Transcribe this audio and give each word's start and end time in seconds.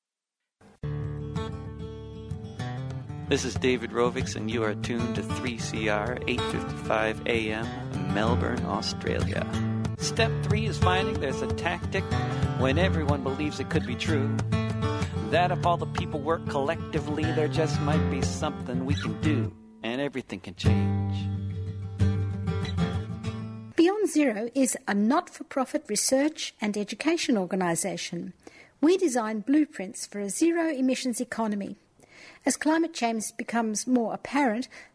This 3.30 3.46
is 3.46 3.56
David 3.56 3.92
Rovics, 3.92 4.36
and 4.36 4.52
you 4.52 4.66
are 4.66 4.76
tuned 4.76 5.16
to 5.16 5.22
3CR 5.22 6.20
8:55 6.28 7.26
a.m. 7.28 7.66
Melbourne, 8.14 8.66
Australia. 8.66 9.48
Step 10.04 10.32
three 10.44 10.66
is 10.66 10.78
finding 10.78 11.18
there's 11.22 11.42
a 11.42 11.48
tactic 11.54 12.04
when 12.60 12.78
everyone 12.78 13.24
believes 13.24 13.62
it 13.62 13.70
could 13.70 13.88
be 13.88 13.96
true. 13.96 14.36
That 15.32 15.50
if 15.50 15.66
all 15.66 15.78
the 15.78 15.86
people 15.86 16.20
work 16.20 16.46
collectively, 16.50 17.24
there 17.24 17.48
just 17.48 17.80
might 17.82 18.12
be 18.12 18.22
something 18.22 18.86
we 18.86 18.96
can 18.96 19.20
do, 19.22 19.54
and 19.82 20.02
everything 20.02 20.42
can 20.42 20.56
change. 20.56 21.16
Beyond 23.78 24.10
Zero 24.10 24.50
is 24.54 24.78
a 24.90 24.94
not 24.94 25.30
for 25.30 25.46
profit 25.46 25.86
research 25.88 26.54
and 26.60 26.78
education 26.78 27.38
organisation. 27.38 28.34
We 28.82 28.98
design 28.98 29.40
blueprints 29.40 30.06
for 30.06 30.20
a 30.20 30.30
zero 30.30 30.70
emissions 30.70 31.22
economy. 31.22 31.78
As 32.46 32.58
climate 32.58 32.94
change 32.94 33.36
becomes 33.38 33.88
more 33.88 34.14
apparent, 34.14 34.68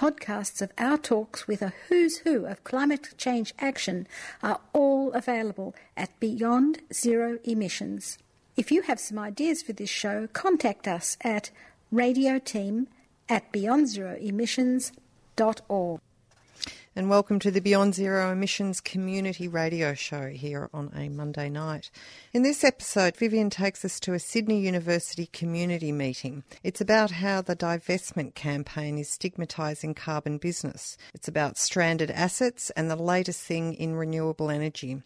Podcasts 0.00 0.62
of 0.62 0.72
our 0.78 0.96
talks 0.96 1.46
with 1.46 1.60
a 1.60 1.74
who's 1.88 2.20
who 2.20 2.46
of 2.46 2.64
climate 2.64 3.10
change 3.18 3.52
action 3.58 4.06
are 4.42 4.58
all 4.72 5.12
available 5.12 5.74
at 5.94 6.18
Beyond 6.18 6.80
Zero 6.90 7.38
Emissions. 7.44 8.16
If 8.56 8.72
you 8.72 8.80
have 8.80 8.98
some 8.98 9.18
ideas 9.18 9.60
for 9.60 9.74
this 9.74 9.90
show, 9.90 10.26
contact 10.28 10.88
us 10.88 11.18
at 11.20 11.50
radioteam 11.92 12.86
at 13.28 13.52
beyondzeroemissions.org. 13.52 16.00
And 16.96 17.08
welcome 17.08 17.38
to 17.38 17.52
the 17.52 17.60
Beyond 17.60 17.94
Zero 17.94 18.32
Emissions 18.32 18.80
Community 18.80 19.46
Radio 19.46 19.94
Show 19.94 20.26
here 20.26 20.68
on 20.74 20.90
a 20.92 21.08
Monday 21.08 21.48
night. 21.48 21.88
In 22.32 22.42
this 22.42 22.64
episode, 22.64 23.16
Vivian 23.16 23.48
takes 23.48 23.84
us 23.84 24.00
to 24.00 24.12
a 24.12 24.18
Sydney 24.18 24.58
University 24.58 25.26
community 25.26 25.92
meeting. 25.92 26.42
It's 26.64 26.80
about 26.80 27.12
how 27.12 27.42
the 27.42 27.54
divestment 27.54 28.34
campaign 28.34 28.98
is 28.98 29.08
stigmatising 29.08 29.94
carbon 29.94 30.38
business. 30.38 30.98
It's 31.14 31.28
about 31.28 31.58
stranded 31.58 32.10
assets 32.10 32.70
and 32.70 32.90
the 32.90 32.96
latest 32.96 33.40
thing 33.42 33.74
in 33.74 33.94
renewable 33.94 34.50
energy. 34.50 35.00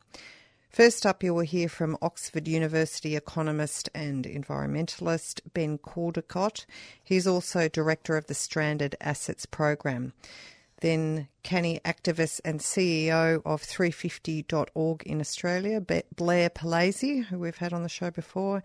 First 0.70 1.04
up, 1.04 1.22
you 1.22 1.34
will 1.34 1.42
hear 1.42 1.68
from 1.68 1.98
Oxford 2.00 2.48
University 2.48 3.14
economist 3.14 3.90
and 3.94 4.24
environmentalist 4.24 5.40
Ben 5.52 5.76
Caldecott. 5.76 6.64
He's 7.02 7.26
also 7.26 7.68
director 7.68 8.16
of 8.16 8.26
the 8.26 8.34
Stranded 8.34 8.96
Assets 9.02 9.44
Program 9.44 10.14
then 10.80 11.28
canny 11.42 11.80
activist 11.84 12.40
and 12.44 12.60
CEO 12.60 13.40
of 13.44 13.62
350.org 13.62 15.02
in 15.04 15.20
Australia, 15.20 15.80
Blair 15.80 16.50
Palese, 16.50 17.24
who 17.24 17.38
we've 17.38 17.56
had 17.56 17.72
on 17.72 17.82
the 17.82 17.88
show 17.88 18.10
before, 18.10 18.62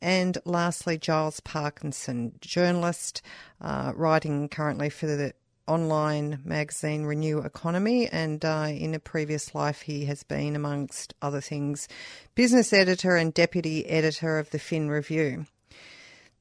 and 0.00 0.38
lastly, 0.44 0.98
Giles 0.98 1.40
Parkinson, 1.40 2.32
journalist, 2.40 3.22
uh, 3.60 3.92
writing 3.94 4.48
currently 4.48 4.90
for 4.90 5.06
the 5.06 5.32
online 5.68 6.40
magazine 6.44 7.04
Renew 7.04 7.38
Economy, 7.38 8.08
and 8.08 8.44
uh, 8.44 8.68
in 8.68 8.94
a 8.94 8.98
previous 8.98 9.54
life, 9.54 9.82
he 9.82 10.06
has 10.06 10.24
been, 10.24 10.56
amongst 10.56 11.14
other 11.22 11.40
things, 11.40 11.86
business 12.34 12.72
editor 12.72 13.16
and 13.16 13.32
deputy 13.32 13.86
editor 13.86 14.38
of 14.38 14.50
the 14.50 14.58
Fin 14.58 14.88
Review. 14.88 15.46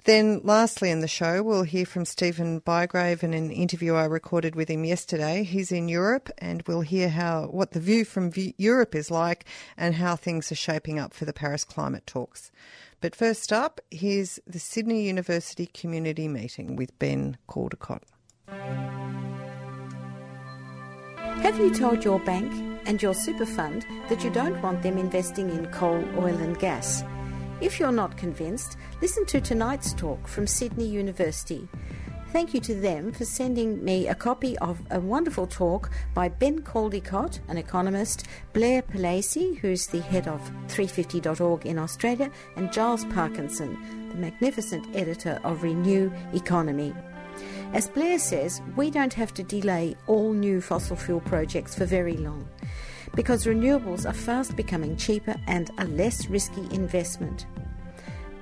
Then, 0.03 0.41
lastly, 0.44 0.89
in 0.89 1.01
the 1.01 1.07
show, 1.07 1.44
we'll 1.44 1.62
hear 1.62 1.85
from 1.85 2.06
Stephen 2.06 2.59
Bygrave 2.59 3.23
in 3.23 3.35
an 3.35 3.51
interview 3.51 3.94
I 3.94 4.06
recorded 4.06 4.56
with 4.56 4.67
him 4.67 4.84
yesterday. 4.84 5.44
He's 5.44 5.72
in 5.72 5.88
Europe, 5.88 6.29
and 6.39 6.63
we'll 6.63 6.81
hear 6.81 7.09
how 7.09 7.45
what 7.47 7.72
the 7.72 7.79
view 7.79 8.03
from 8.03 8.31
Europe 8.57 8.95
is 8.95 9.12
like 9.12 9.45
and 9.78 9.95
how 9.95 10.16
things 10.16 10.51
are 10.51 10.56
shaping 10.56 10.97
up 10.97 11.13
for 11.13 11.25
the 11.25 11.34
Paris 11.34 11.63
climate 11.63 12.07
talks. 12.07 12.51
But 13.00 13.16
first 13.16 13.53
up, 13.53 13.79
here's 13.91 14.39
the 14.47 14.59
Sydney 14.59 15.03
University 15.03 15.67
Community 15.67 16.28
Meeting 16.28 16.75
with 16.75 16.97
Ben 16.97 17.38
Caldecott. 17.47 18.01
Have 21.41 21.59
you 21.59 21.73
told 21.73 22.03
your 22.03 22.19
bank 22.19 22.51
and 22.88 23.01
your 23.01 23.13
super 23.13 23.45
fund 23.45 23.85
that 24.09 24.23
you 24.23 24.31
don't 24.31 24.62
want 24.62 24.81
them 24.81 24.97
investing 24.97 25.50
in 25.50 25.68
coal, 25.68 26.03
oil, 26.18 26.38
and 26.38 26.57
gas? 26.57 27.03
If 27.61 27.79
you're 27.79 27.91
not 27.91 28.17
convinced, 28.17 28.77
listen 29.01 29.23
to 29.27 29.39
tonight's 29.39 29.94
talk 29.94 30.27
from 30.27 30.47
Sydney 30.47 30.88
University. 30.88 31.67
Thank 32.31 32.55
you 32.55 32.59
to 32.61 32.73
them 32.73 33.11
for 33.11 33.23
sending 33.23 33.83
me 33.85 34.07
a 34.07 34.16
copy 34.16 34.57
of 34.57 34.81
a 34.89 34.99
wonderful 34.99 35.45
talk 35.45 35.91
by 36.16 36.29
Ben 36.29 36.63
Caldecott, 36.63 37.39
an 37.50 37.57
economist, 37.57 38.25
Blair 38.53 38.81
Palese, 38.81 39.59
who's 39.59 39.85
the 39.85 40.01
head 40.01 40.27
of 40.27 40.41
350.org 40.69 41.67
in 41.67 41.77
Australia, 41.77 42.31
and 42.55 42.73
Giles 42.73 43.05
Parkinson, 43.05 43.77
the 44.09 44.16
magnificent 44.16 44.95
editor 44.95 45.39
of 45.44 45.61
Renew 45.61 46.11
Economy. 46.33 46.95
As 47.73 47.88
Blair 47.88 48.17
says, 48.17 48.59
we 48.75 48.89
don't 48.89 49.13
have 49.13 49.35
to 49.35 49.44
delay 49.44 49.95
all 50.07 50.33
new 50.33 50.61
fossil 50.61 50.95
fuel 50.95 51.21
projects 51.21 51.75
for 51.75 51.85
very 51.85 52.17
long 52.17 52.50
because 53.16 53.45
renewables 53.45 54.09
are 54.09 54.13
fast 54.13 54.55
becoming 54.55 54.95
cheaper 54.95 55.35
and 55.47 55.72
a 55.77 55.85
less 55.85 56.27
risky 56.27 56.61
investment. 56.72 57.45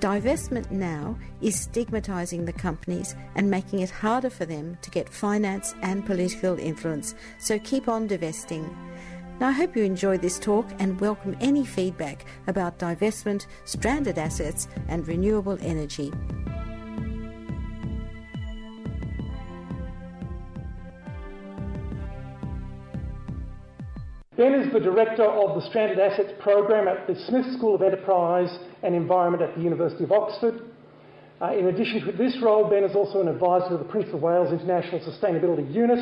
Divestment 0.00 0.70
now 0.70 1.18
is 1.42 1.68
stigmatising 1.68 2.46
the 2.46 2.52
companies 2.54 3.14
and 3.34 3.50
making 3.50 3.80
it 3.80 3.90
harder 3.90 4.30
for 4.30 4.46
them 4.46 4.78
to 4.80 4.90
get 4.90 5.08
finance 5.08 5.74
and 5.82 6.06
political 6.06 6.58
influence, 6.58 7.14
so 7.38 7.58
keep 7.58 7.86
on 7.86 8.06
divesting. 8.06 8.64
Now, 9.40 9.48
I 9.48 9.52
hope 9.52 9.76
you 9.76 9.84
enjoyed 9.84 10.22
this 10.22 10.38
talk 10.38 10.66
and 10.78 11.00
welcome 11.00 11.36
any 11.40 11.64
feedback 11.64 12.24
about 12.46 12.78
divestment, 12.78 13.46
stranded 13.64 14.18
assets, 14.18 14.68
and 14.88 15.06
renewable 15.06 15.58
energy. 15.60 16.12
Ben 24.40 24.54
is 24.54 24.72
the 24.72 24.80
Director 24.80 25.26
of 25.26 25.54
the 25.54 25.68
Stranded 25.68 25.98
Assets 25.98 26.32
Program 26.40 26.88
at 26.88 27.06
the 27.06 27.14
Smith 27.28 27.44
School 27.58 27.74
of 27.74 27.82
Enterprise 27.82 28.48
and 28.82 28.94
Environment 28.94 29.42
at 29.42 29.54
the 29.54 29.60
University 29.60 30.02
of 30.02 30.12
Oxford. 30.12 30.62
Uh, 31.42 31.52
in 31.52 31.66
addition 31.66 32.00
to 32.06 32.12
this 32.12 32.38
role, 32.40 32.64
Ben 32.70 32.82
is 32.82 32.96
also 32.96 33.20
an 33.20 33.28
advisor 33.28 33.68
to 33.68 33.76
the 33.76 33.84
Prince 33.84 34.08
of 34.14 34.22
Wales 34.22 34.50
International 34.50 34.98
Sustainability 35.00 35.70
Unit 35.70 35.98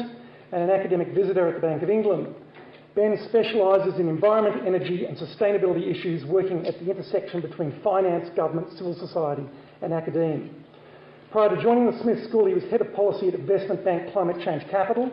and 0.53 0.63
an 0.63 0.71
academic 0.71 1.09
visitor 1.17 1.49
at 1.49 1.57
the 1.57 1.61
Bank 1.61 1.83
of 1.83 1.91
England. 1.91 2.33
Ben 2.95 3.19
specialises 3.29 3.99
in 3.99 4.09
environment, 4.09 4.65
energy 4.65 5.05
and 5.05 5.19
sustainability 5.19 5.91
issues 5.91 6.25
working 6.25 6.65
at 6.65 6.79
the 6.79 6.89
intersection 6.89 7.41
between 7.41 7.75
finance, 7.83 8.29
government, 8.37 8.71
civil 8.79 8.95
society 8.95 9.49
and 9.83 9.93
academia. 9.93 10.49
Prior 11.33 11.49
to 11.49 11.61
joining 11.61 11.91
the 11.91 11.99
Smith 12.03 12.23
School, 12.29 12.47
he 12.47 12.55
was 12.55 12.63
head 12.71 12.83
of 12.83 12.95
policy 12.95 13.27
at 13.27 13.35
investment 13.35 13.85
bank 13.85 14.13
Climate 14.13 14.37
Change 14.45 14.63
Capital 14.71 15.11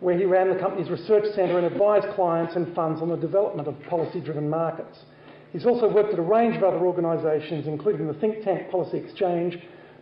where 0.00 0.16
he 0.16 0.24
ran 0.24 0.48
the 0.48 0.58
company's 0.58 0.90
research 0.90 1.24
centre 1.34 1.58
and 1.58 1.66
advised 1.66 2.08
clients 2.14 2.56
and 2.56 2.74
funds 2.74 3.02
on 3.02 3.08
the 3.08 3.16
development 3.16 3.68
of 3.68 3.80
policy 3.84 4.20
driven 4.20 4.48
markets. 4.48 4.98
He's 5.52 5.66
also 5.66 5.88
worked 5.92 6.12
at 6.12 6.18
a 6.18 6.22
range 6.22 6.56
of 6.56 6.64
other 6.64 6.78
organisations, 6.78 7.66
including 7.66 8.06
the 8.06 8.14
think 8.14 8.42
tank 8.44 8.70
Policy 8.70 8.98
Exchange, 8.98 9.58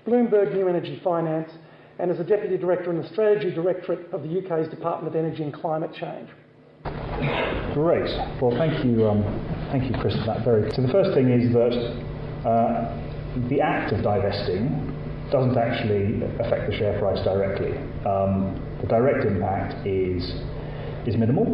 Bloomberg 0.06 0.54
New 0.54 0.68
Energy 0.68 1.00
Finance, 1.02 1.50
and 1.98 2.10
as 2.10 2.20
a 2.20 2.24
Deputy 2.24 2.56
Director 2.56 2.90
in 2.90 3.02
the 3.02 3.08
Strategy 3.08 3.50
Directorate 3.50 4.12
of 4.12 4.22
the 4.22 4.38
UK's 4.38 4.68
Department 4.68 5.14
of 5.14 5.18
Energy 5.18 5.42
and 5.42 5.52
Climate 5.52 5.92
Change. 5.92 6.28
Great. 7.74 8.08
Well, 8.40 8.54
thank 8.56 8.84
you, 8.84 9.08
um, 9.08 9.22
thank 9.72 9.84
you, 9.90 10.00
Chris, 10.00 10.14
for 10.14 10.26
that. 10.26 10.44
Very. 10.44 10.70
So 10.74 10.82
the 10.82 10.92
first 10.92 11.12
thing 11.14 11.28
is 11.30 11.52
that 11.52 12.48
uh, 12.48 13.48
the 13.48 13.60
act 13.60 13.92
of 13.92 14.02
divesting 14.02 14.94
doesn't 15.32 15.58
actually 15.58 16.22
affect 16.40 16.70
the 16.70 16.76
share 16.76 16.98
price 17.00 17.22
directly. 17.24 17.76
Um, 18.06 18.62
the 18.80 18.86
direct 18.86 19.24
impact 19.24 19.86
is, 19.86 20.22
is 21.06 21.16
minimal. 21.16 21.46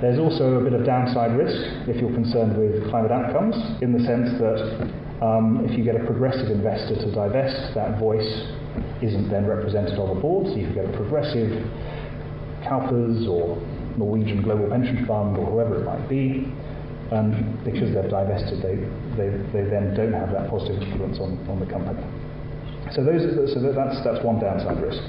There's 0.00 0.18
also 0.18 0.60
a 0.60 0.64
bit 0.64 0.72
of 0.72 0.84
downside 0.84 1.36
risk 1.36 1.88
if 1.88 2.00
you're 2.00 2.12
concerned 2.12 2.56
with 2.56 2.88
climate 2.90 3.12
outcomes, 3.12 3.54
in 3.82 3.92
the 3.92 4.02
sense 4.04 4.38
that 4.38 4.90
um, 5.22 5.66
if 5.68 5.76
you 5.76 5.84
get 5.84 5.96
a 5.96 6.04
progressive 6.04 6.50
investor 6.50 6.96
to 6.96 7.10
divest, 7.12 7.74
that 7.74 7.98
voice 7.98 8.46
isn't 9.02 9.28
then 9.30 9.46
represented 9.46 9.98
on 9.98 10.14
the 10.14 10.20
board. 10.20 10.46
So 10.46 10.54
you 10.54 10.72
get 10.74 10.84
a 10.86 10.92
progressive 10.96 11.50
CalPERS 12.62 13.28
or 13.28 13.56
Norwegian 13.96 14.42
Global 14.42 14.68
Pension 14.70 15.06
Fund 15.06 15.36
or 15.36 15.46
whoever 15.46 15.82
it 15.82 15.84
might 15.84 16.08
be, 16.08 16.46
and 17.10 17.64
because 17.64 17.94
they've 17.94 18.10
divested, 18.10 18.62
they, 18.62 18.76
they, 19.16 19.30
they 19.52 19.68
then 19.68 19.94
don't 19.94 20.12
have 20.12 20.30
that 20.32 20.50
positive 20.50 20.82
influence 20.82 21.18
on, 21.18 21.38
on 21.48 21.58
the 21.58 21.66
company. 21.66 22.02
So, 22.92 23.04
those, 23.04 23.52
so 23.52 23.60
that's, 23.60 24.02
that's 24.04 24.24
one 24.24 24.38
downside 24.38 24.80
risk. 24.80 25.02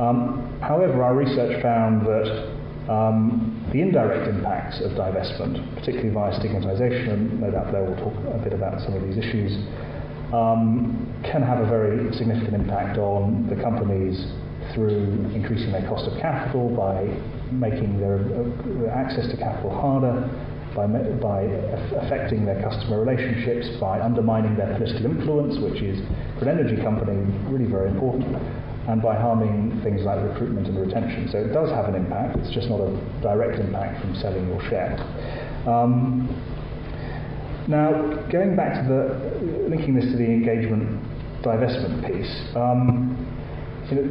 Um, 0.00 0.58
however, 0.60 1.02
our 1.02 1.14
research 1.14 1.62
found 1.62 2.06
that 2.06 2.54
um, 2.90 3.64
the 3.72 3.80
indirect 3.80 4.28
impacts 4.28 4.80
of 4.80 4.92
divestment, 4.92 5.56
particularly 5.74 6.10
via 6.10 6.32
stigmatisation, 6.38 7.12
and 7.12 7.40
no 7.40 7.50
doubt 7.50 7.70
Blair 7.70 7.84
will 7.84 7.96
talk 7.96 8.14
a 8.34 8.38
bit 8.42 8.52
about 8.52 8.80
some 8.82 8.94
of 8.94 9.02
these 9.02 9.16
issues, 9.16 9.56
um, 10.34 11.06
can 11.22 11.42
have 11.42 11.60
a 11.60 11.66
very 11.66 12.12
significant 12.12 12.54
impact 12.54 12.98
on 12.98 13.46
the 13.48 13.56
companies 13.62 14.26
through 14.74 15.30
increasing 15.32 15.70
their 15.72 15.86
cost 15.88 16.10
of 16.10 16.18
capital, 16.20 16.74
by 16.74 17.04
making 17.52 18.00
their 18.00 18.18
uh, 18.18 18.90
access 18.90 19.30
to 19.30 19.36
capital 19.36 19.70
harder, 19.70 20.26
by, 20.74 20.86
by 21.22 21.42
affecting 22.02 22.44
their 22.44 22.60
customer 22.60 22.98
relationships, 23.00 23.68
by 23.80 24.00
undermining 24.00 24.56
their 24.56 24.74
political 24.76 25.06
influence, 25.06 25.56
which 25.62 25.80
is, 25.80 26.02
for 26.38 26.48
an 26.48 26.58
energy 26.58 26.82
company, 26.82 27.14
really 27.46 27.70
very 27.70 27.88
important, 27.90 28.26
and 28.88 29.00
by 29.00 29.16
harming 29.16 29.80
things 29.82 30.02
like 30.02 30.22
recruitment 30.22 30.66
and 30.68 30.78
retention. 30.78 31.28
So 31.30 31.38
it 31.38 31.52
does 31.52 31.70
have 31.70 31.86
an 31.88 31.94
impact, 31.94 32.36
it's 32.38 32.52
just 32.52 32.68
not 32.68 32.80
a 32.80 32.92
direct 33.22 33.58
impact 33.58 34.00
from 34.00 34.14
selling 34.16 34.46
your 34.48 34.60
share. 34.68 34.98
Um, 35.66 36.28
now, 37.66 37.92
going 38.30 38.56
back 38.56 38.74
to 38.74 38.84
the, 38.84 39.68
linking 39.68 39.94
this 39.94 40.04
to 40.12 40.16
the 40.18 40.24
engagement 40.24 41.00
divestment 41.42 42.04
piece, 42.06 42.56
um, 42.56 43.16
you 43.90 43.96
know, 43.96 44.04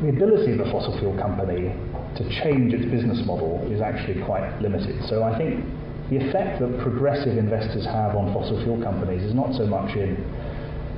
the 0.00 0.08
ability 0.08 0.52
of 0.52 0.60
a 0.60 0.70
fossil 0.72 0.98
fuel 0.98 1.16
company 1.20 1.76
to 2.16 2.24
change 2.42 2.72
its 2.72 2.84
business 2.90 3.20
model 3.26 3.60
is 3.70 3.82
actually 3.82 4.24
quite 4.24 4.48
limited. 4.62 4.96
So 5.08 5.22
I 5.22 5.36
think 5.36 5.62
the 6.08 6.16
effect 6.16 6.60
that 6.60 6.80
progressive 6.80 7.36
investors 7.36 7.84
have 7.84 8.16
on 8.16 8.32
fossil 8.32 8.62
fuel 8.64 8.82
companies 8.82 9.22
is 9.22 9.34
not 9.34 9.54
so 9.54 9.66
much 9.66 9.94
in, 9.94 10.16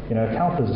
you 0.09 0.15
know, 0.15 0.27
CalPERS 0.39 0.71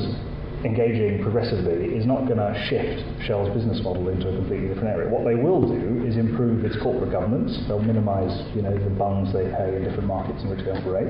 engaging 0.66 1.22
progressively 1.22 1.94
is 1.94 2.04
not 2.04 2.26
going 2.26 2.42
to 2.42 2.50
shift 2.68 3.06
Shell's 3.24 3.54
business 3.54 3.80
model 3.82 4.08
into 4.08 4.28
a 4.28 4.34
completely 4.34 4.68
different 4.68 4.88
area. 4.88 5.08
What 5.08 5.24
they 5.24 5.38
will 5.38 5.62
do 5.62 6.04
is 6.04 6.16
improve 6.16 6.64
its 6.64 6.76
corporate 6.82 7.12
governance. 7.12 7.56
They'll 7.68 7.80
minimise, 7.80 8.34
you 8.54 8.62
know, 8.62 8.74
the 8.74 8.90
bungs 8.90 9.32
they 9.32 9.46
pay 9.54 9.76
in 9.76 9.84
different 9.84 10.10
markets 10.10 10.42
in 10.42 10.50
which 10.50 10.64
they 10.66 10.72
operate. 10.74 11.08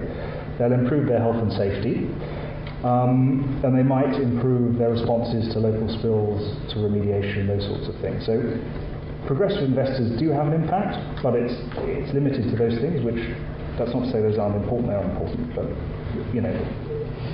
They'll 0.58 0.76
improve 0.76 1.08
their 1.08 1.20
health 1.20 1.41
and 1.41 1.50
safety. 1.53 2.06
Um, 2.85 3.61
and 3.64 3.73
they 3.73 3.82
might 3.82 4.14
improve 4.20 4.79
their 4.79 4.91
responses 4.91 5.53
to 5.55 5.58
local 5.58 5.88
spills, 5.99 6.44
to 6.70 6.76
remediation, 6.76 7.49
those 7.49 7.64
sorts 7.64 7.88
of 7.88 7.97
things. 8.05 8.26
So 8.29 8.37
progressive 9.26 9.64
investors 9.64 10.12
do 10.20 10.31
have 10.31 10.47
an 10.47 10.55
impact, 10.55 11.00
but 11.23 11.35
it's, 11.35 11.56
it's 11.88 12.12
limited 12.12 12.47
to 12.53 12.56
those 12.56 12.79
things, 12.79 13.03
which 13.03 13.19
that's 13.81 13.93
not 13.93 14.05
to 14.05 14.11
say 14.12 14.20
those 14.20 14.38
aren't 14.38 14.56
important, 14.62 14.88
they 14.88 14.94
are 14.94 15.08
important, 15.08 15.50
but 15.56 15.67
you 16.32 16.41
know, 16.41 16.55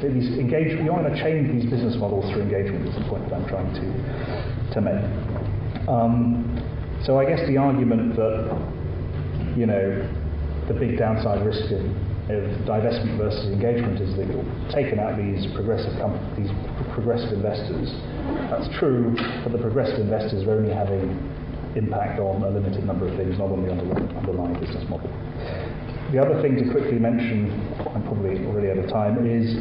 these 0.09 0.39
engage, 0.39 0.73
you 0.79 0.93
want 0.93 1.07
to 1.07 1.17
change 1.23 1.51
these 1.53 1.71
business 1.71 1.97
models 1.97 2.31
through 2.33 2.43
engagement 2.43 2.89
is 2.89 2.95
the 2.95 3.05
point 3.09 3.29
that 3.29 3.35
I'm 3.35 3.47
trying 3.47 3.73
to, 3.75 3.87
to 4.75 4.81
make. 4.81 5.05
Um, 5.89 6.47
so 7.05 7.19
I 7.19 7.25
guess 7.25 7.41
the 7.47 7.57
argument 7.57 8.17
that, 8.17 9.55
you 9.57 9.67
know, 9.67 10.03
the 10.69 10.75
big 10.75 10.99
downside 10.99 11.45
risk 11.45 11.65
of, 11.73 11.83
of 12.31 12.43
divestment 12.63 13.19
versus 13.19 13.51
engagement 13.51 14.01
is 14.01 14.15
that 14.17 14.27
you're 14.31 14.47
taking 14.71 14.99
out 14.99 15.19
these 15.19 15.47
progressive 15.55 15.93
these 16.39 16.51
progressive 16.95 17.33
investors. 17.33 17.91
That's 18.51 18.71
true, 18.79 19.15
but 19.43 19.51
the 19.51 19.59
progressive 19.59 19.99
investors 20.01 20.47
are 20.47 20.53
only 20.53 20.73
having 20.73 21.11
impact 21.75 22.21
on 22.21 22.43
a 22.43 22.51
limited 22.51 22.85
number 22.85 23.09
of 23.09 23.17
things, 23.17 23.39
not 23.39 23.51
on 23.51 23.65
the 23.65 23.73
underlying 23.73 24.59
business 24.61 24.89
model. 24.89 25.11
The 26.13 26.21
other 26.21 26.43
thing 26.43 26.57
to 26.57 26.71
quickly 26.71 26.99
mention, 26.99 27.49
I'm 27.95 28.03
probably 28.03 28.45
already 28.45 28.69
out 28.69 28.85
of 28.85 28.91
time, 28.91 29.25
is 29.25 29.57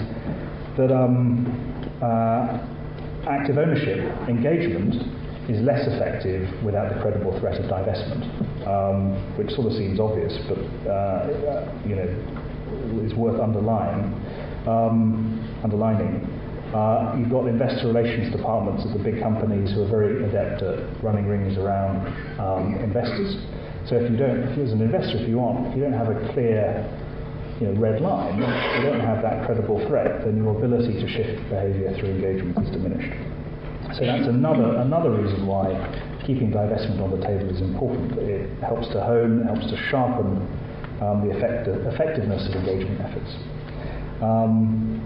that 0.75 0.91
um, 0.91 1.47
uh, 2.03 2.67
active 3.25 3.57
ownership 3.57 4.03
engagement 4.27 4.95
is 5.49 5.61
less 5.61 5.87
effective 5.87 6.43
without 6.61 6.93
the 6.93 6.99
credible 6.99 7.39
threat 7.39 7.55
of 7.55 7.71
divestment, 7.71 8.67
um, 8.67 9.15
which 9.37 9.49
sort 9.51 9.67
of 9.67 9.77
seems 9.79 9.97
obvious, 9.97 10.35
but 10.49 10.59
uh, 10.91 11.71
you 11.87 11.95
know 11.95 12.11
is 12.99 13.13
worth 13.15 13.39
underlying, 13.39 14.11
um, 14.67 15.39
underlining. 15.63 16.19
Uh, 16.75 17.15
you've 17.17 17.29
got 17.31 17.47
investor 17.47 17.87
relations 17.87 18.29
departments 18.35 18.83
at 18.85 18.91
the 18.91 19.03
big 19.03 19.21
companies 19.23 19.71
who 19.71 19.83
are 19.83 19.89
very 19.89 20.23
adept 20.27 20.61
at 20.61 21.01
running 21.01 21.27
rings 21.27 21.57
around 21.57 22.07
um, 22.39 22.75
investors. 22.83 23.39
So 23.87 23.95
if 23.97 24.11
you 24.11 24.17
don't, 24.17 24.39
if 24.39 24.57
you 24.57 24.63
as 24.63 24.71
an 24.71 24.81
investor, 24.81 25.17
if 25.17 25.27
you 25.27 25.39
aren't, 25.39 25.67
if 25.67 25.75
you 25.75 25.83
don't 25.83 25.93
have 25.93 26.09
a 26.09 26.33
clear 26.33 26.85
you 27.59 27.67
know, 27.67 27.79
red 27.79 28.01
line, 28.01 28.37
you 28.37 28.81
don't 28.89 29.01
have 29.01 29.21
that 29.21 29.45
credible 29.45 29.79
threat, 29.87 30.25
then 30.25 30.37
your 30.37 30.55
ability 30.57 30.93
to 30.99 31.07
shift 31.07 31.41
behaviour 31.49 31.93
through 31.97 32.09
engagement 32.09 32.57
is 32.65 32.69
diminished. 32.71 33.13
So 33.97 34.05
that's 34.05 34.27
another 34.27 34.77
another 34.77 35.11
reason 35.11 35.45
why 35.45 35.73
keeping 36.25 36.51
divestment 36.51 37.01
on 37.01 37.11
the 37.11 37.25
table 37.25 37.49
is 37.49 37.61
important. 37.61 38.17
It 38.19 38.47
helps 38.63 38.87
to 38.93 39.01
hone, 39.01 39.41
it 39.41 39.45
helps 39.45 39.69
to 39.69 39.77
sharpen 39.89 40.37
um, 41.01 41.27
the 41.27 41.35
effect, 41.35 41.67
effectiveness 41.67 42.47
of 42.47 42.55
engagement 42.55 43.01
efforts. 43.01 43.31
Um, 44.21 45.01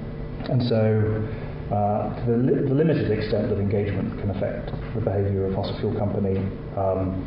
and 0.49 0.61
so 0.63 1.23
uh, 1.71 2.13
to 2.19 2.31
the, 2.31 2.37
li- 2.37 2.67
the, 2.67 2.75
limited 2.75 3.09
extent 3.09 3.49
that 3.49 3.57
engagement 3.57 4.19
can 4.19 4.29
affect 4.29 4.69
the 4.93 5.01
behaviour 5.01 5.45
of 5.45 5.53
a 5.53 5.55
fossil 5.55 5.79
fuel 5.79 5.97
company, 5.97 6.37
um, 6.77 7.25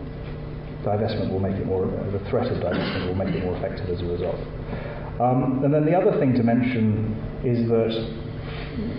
divestment 0.85 1.31
will 1.31 1.41
make 1.41 1.57
it 1.57 1.67
more, 1.67 1.87
the 1.87 2.23
threat 2.31 2.47
of 2.47 2.59
divestment 2.63 3.09
will 3.09 3.15
make 3.15 3.35
it 3.35 3.43
more 3.43 3.57
effective 3.57 3.89
as 3.91 4.01
a 4.01 4.07
result. 4.07 4.39
Um, 5.21 5.65
and 5.65 5.75
then 5.75 5.85
the 5.85 5.97
other 5.97 6.19
thing 6.21 6.35
to 6.35 6.43
mention 6.43 7.17
is 7.45 7.69
that 7.69 7.91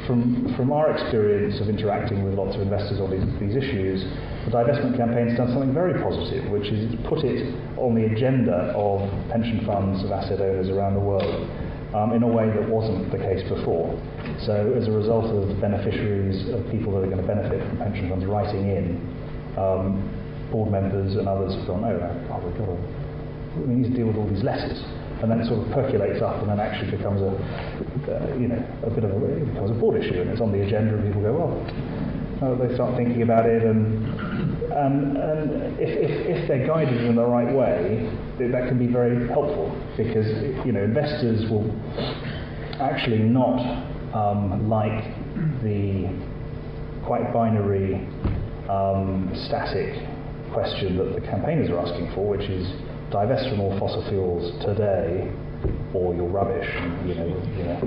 from, 0.05 0.53
from 0.57 0.71
our 0.71 0.91
experience 0.91 1.61
of 1.61 1.69
interacting 1.69 2.23
with 2.23 2.33
lots 2.33 2.55
of 2.55 2.61
investors 2.61 2.99
on 2.99 3.09
these, 3.11 3.23
these 3.39 3.55
issues, 3.55 4.03
the 4.45 4.51
divestment 4.51 4.97
campaign 4.97 5.29
has 5.29 5.37
done 5.37 5.51
something 5.51 5.73
very 5.73 5.95
positive, 6.03 6.49
which 6.51 6.67
is 6.67 6.93
put 7.07 7.23
it 7.23 7.55
on 7.77 7.95
the 7.95 8.05
agenda 8.05 8.75
of 8.75 8.99
pension 9.29 9.63
funds, 9.65 10.03
of 10.03 10.11
asset 10.11 10.41
owners 10.41 10.69
around 10.69 10.95
the 10.95 10.99
world 10.99 11.47
um, 11.95 12.13
in 12.13 12.23
a 12.23 12.27
way 12.27 12.49
that 12.49 12.67
wasn't 12.67 13.11
the 13.11 13.17
case 13.17 13.47
before. 13.47 13.87
So 14.45 14.73
as 14.75 14.87
a 14.87 14.91
result 14.91 15.25
of 15.25 15.59
beneficiaries, 15.61 16.49
of 16.49 16.69
people 16.71 16.93
that 16.93 17.07
are 17.07 17.11
going 17.11 17.21
to 17.21 17.27
benefit 17.27 17.65
from 17.67 17.77
pension 17.77 18.09
funds 18.09 18.25
writing 18.25 18.67
in, 18.69 18.99
um, 19.57 20.18
board 20.51 20.71
members 20.71 21.15
and 21.15 21.27
others 21.27 21.55
have 21.55 21.67
gone, 21.67 21.83
oh, 21.83 22.41
we've 22.43 22.57
got 22.57 22.65
to, 22.65 22.77
we 23.67 23.75
need 23.75 23.91
to 23.91 23.95
deal 23.95 24.07
with 24.07 24.17
all 24.17 24.27
these 24.27 24.43
letters. 24.43 24.81
And 25.21 25.29
then 25.29 25.41
it 25.41 25.47
sort 25.47 25.65
of 25.65 25.73
percolates 25.73 26.21
up 26.21 26.39
and 26.41 26.49
then 26.49 26.59
actually 26.59 26.95
becomes 26.95 27.21
a, 27.21 27.31
uh, 28.07 28.35
you 28.39 28.47
know, 28.47 28.61
a 28.83 28.89
bit 28.89 29.03
of 29.03 29.11
a, 29.11 29.25
it 29.35 29.45
becomes 29.51 29.71
a 29.71 29.73
board 29.73 30.01
issue 30.01 30.21
and 30.21 30.29
it's 30.29 30.41
on 30.41 30.51
the 30.51 30.61
agenda 30.61 30.95
and 30.95 31.03
people 31.05 31.21
go, 31.21 31.33
well, 31.33 31.51
oh, 32.41 32.55
they 32.55 32.73
start 32.75 32.95
thinking 32.95 33.21
about 33.21 33.45
it 33.45 33.63
and, 33.63 34.07
and, 34.71 35.17
and 35.17 35.79
if, 35.79 35.89
if, 35.89 36.11
if 36.39 36.47
they're 36.47 36.65
guided 36.65 37.03
in 37.03 37.15
the 37.15 37.25
right 37.25 37.53
way, 37.53 38.07
that 38.47 38.67
can 38.69 38.79
be 38.79 38.87
very 38.87 39.27
helpful 39.27 39.75
because 39.97 40.27
you 40.65 40.71
know 40.71 40.81
investors 40.81 41.49
will 41.49 41.69
actually 42.79 43.19
not 43.19 43.59
um, 44.13 44.69
like 44.69 45.03
the 45.61 46.07
quite 47.03 47.33
binary 47.33 47.95
um, 48.69 49.29
static 49.47 50.07
question 50.53 50.97
that 50.97 51.15
the 51.15 51.21
campaigners 51.21 51.69
are 51.69 51.79
asking 51.79 52.11
for, 52.13 52.27
which 52.27 52.49
is 52.49 52.65
divest 53.11 53.49
from 53.49 53.59
all 53.59 53.77
fossil 53.79 54.05
fuels 54.09 54.53
today 54.63 55.31
or 55.93 56.13
you're 56.15 56.29
rubbish. 56.29 56.67
You 57.05 57.15
know, 57.15 57.27
you 57.57 57.63
know, 57.65 57.77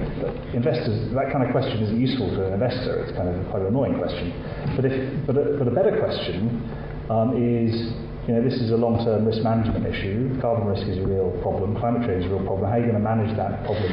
investors, 0.53 1.13
that 1.15 1.33
kind 1.33 1.45
of 1.45 1.51
question 1.53 1.83
isn't 1.83 2.01
useful 2.01 2.29
to 2.37 2.47
an 2.47 2.53
investor. 2.55 3.05
It's 3.05 3.17
kind 3.17 3.29
of 3.29 3.39
quite 3.51 3.63
an 3.63 3.69
annoying 3.69 3.97
question. 3.99 4.33
But 4.77 4.85
if, 4.85 5.27
but 5.27 5.37
a, 5.37 5.57
but 5.59 5.69
a 5.69 5.75
better 5.75 5.97
question 5.99 6.61
um, 7.09 7.39
is 7.39 7.95
you 8.27 8.35
know, 8.35 8.43
this 8.43 8.55
is 8.61 8.71
a 8.71 8.77
long-term 8.77 9.27
risk 9.27 9.43
management 9.43 9.87
issue. 9.87 10.39
Carbon 10.41 10.67
risk 10.67 10.87
is 10.87 10.99
a 10.99 11.07
real 11.07 11.35
problem. 11.43 11.75
Climate 11.75 12.07
change 12.07 12.25
is 12.25 12.31
a 12.31 12.35
real 12.35 12.47
problem. 12.47 12.71
How 12.71 12.77
are 12.77 12.79
you 12.79 12.87
going 12.87 12.99
to 12.99 13.03
manage 13.03 13.35
that 13.37 13.65
problem 13.67 13.91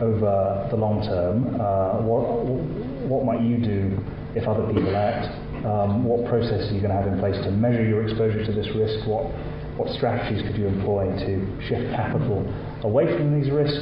over 0.00 0.68
the 0.70 0.76
long 0.76 1.00
term? 1.00 1.56
Uh, 1.56 2.04
what, 2.04 2.44
what 3.08 3.24
might 3.24 3.40
you 3.40 3.56
do 3.56 3.96
if 4.36 4.46
other 4.48 4.66
people 4.68 4.94
act? 4.96 5.32
Um, 5.64 6.04
what 6.04 6.28
processes 6.28 6.70
are 6.70 6.74
you 6.74 6.84
going 6.84 6.92
to 6.92 7.00
have 7.00 7.08
in 7.08 7.18
place 7.18 7.36
to 7.44 7.50
measure 7.50 7.84
your 7.84 8.04
exposure 8.04 8.44
to 8.44 8.52
this 8.52 8.68
risk? 8.76 9.08
What, 9.08 9.32
what 9.80 9.88
strategies 9.96 10.44
could 10.44 10.56
you 10.56 10.68
employ 10.68 11.08
to 11.24 11.32
shift 11.64 11.88
capital 11.96 12.44
away 12.84 13.08
from 13.16 13.32
these 13.40 13.50
risks? 13.50 13.80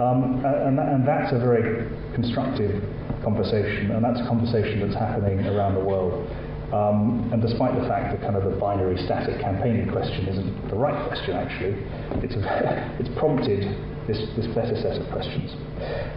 Um, 0.00 0.40
and, 0.44 0.78
and 0.78 1.06
that's 1.06 1.32
a 1.32 1.38
very 1.38 1.84
constructive 2.14 2.80
conversation, 3.22 3.90
and 3.92 4.00
that's 4.00 4.20
a 4.20 4.26
conversation 4.26 4.80
that's 4.80 4.96
happening 4.96 5.44
around 5.46 5.74
the 5.74 5.84
world. 5.84 6.24
Um, 6.72 7.28
and 7.32 7.40
despite 7.40 7.74
the 7.80 7.88
fact 7.88 8.12
that 8.12 8.20
kind 8.20 8.36
of 8.36 8.44
the 8.44 8.56
binary 8.56 8.96
static 9.04 9.40
campaigning 9.40 9.90
question 9.90 10.28
isn't 10.28 10.68
the 10.68 10.76
right 10.76 10.96
question, 11.08 11.36
actually, 11.36 11.76
it's, 12.24 12.36
it's 13.00 13.12
prompted 13.18 13.64
this, 14.08 14.18
this 14.34 14.46
better 14.56 14.74
set 14.80 14.96
of 14.96 15.06
questions. 15.12 15.52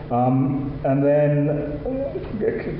Um, 0.09 0.79
and 0.87 1.03
then, 1.03 1.77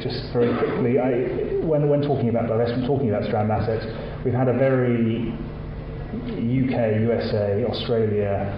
just 0.02 0.32
very 0.34 0.58
quickly, 0.58 0.98
I, 0.98 1.60
when, 1.62 1.88
when 1.90 2.02
talking 2.02 2.30
about 2.30 2.50
divestment, 2.50 2.88
talking 2.88 3.10
about 3.10 3.26
strand 3.28 3.52
assets, 3.52 3.86
we've 4.24 4.34
had 4.34 4.48
a 4.48 4.58
very 4.58 5.36
UK, 6.16 7.04
USA, 7.04 7.64
Australia, 7.68 8.50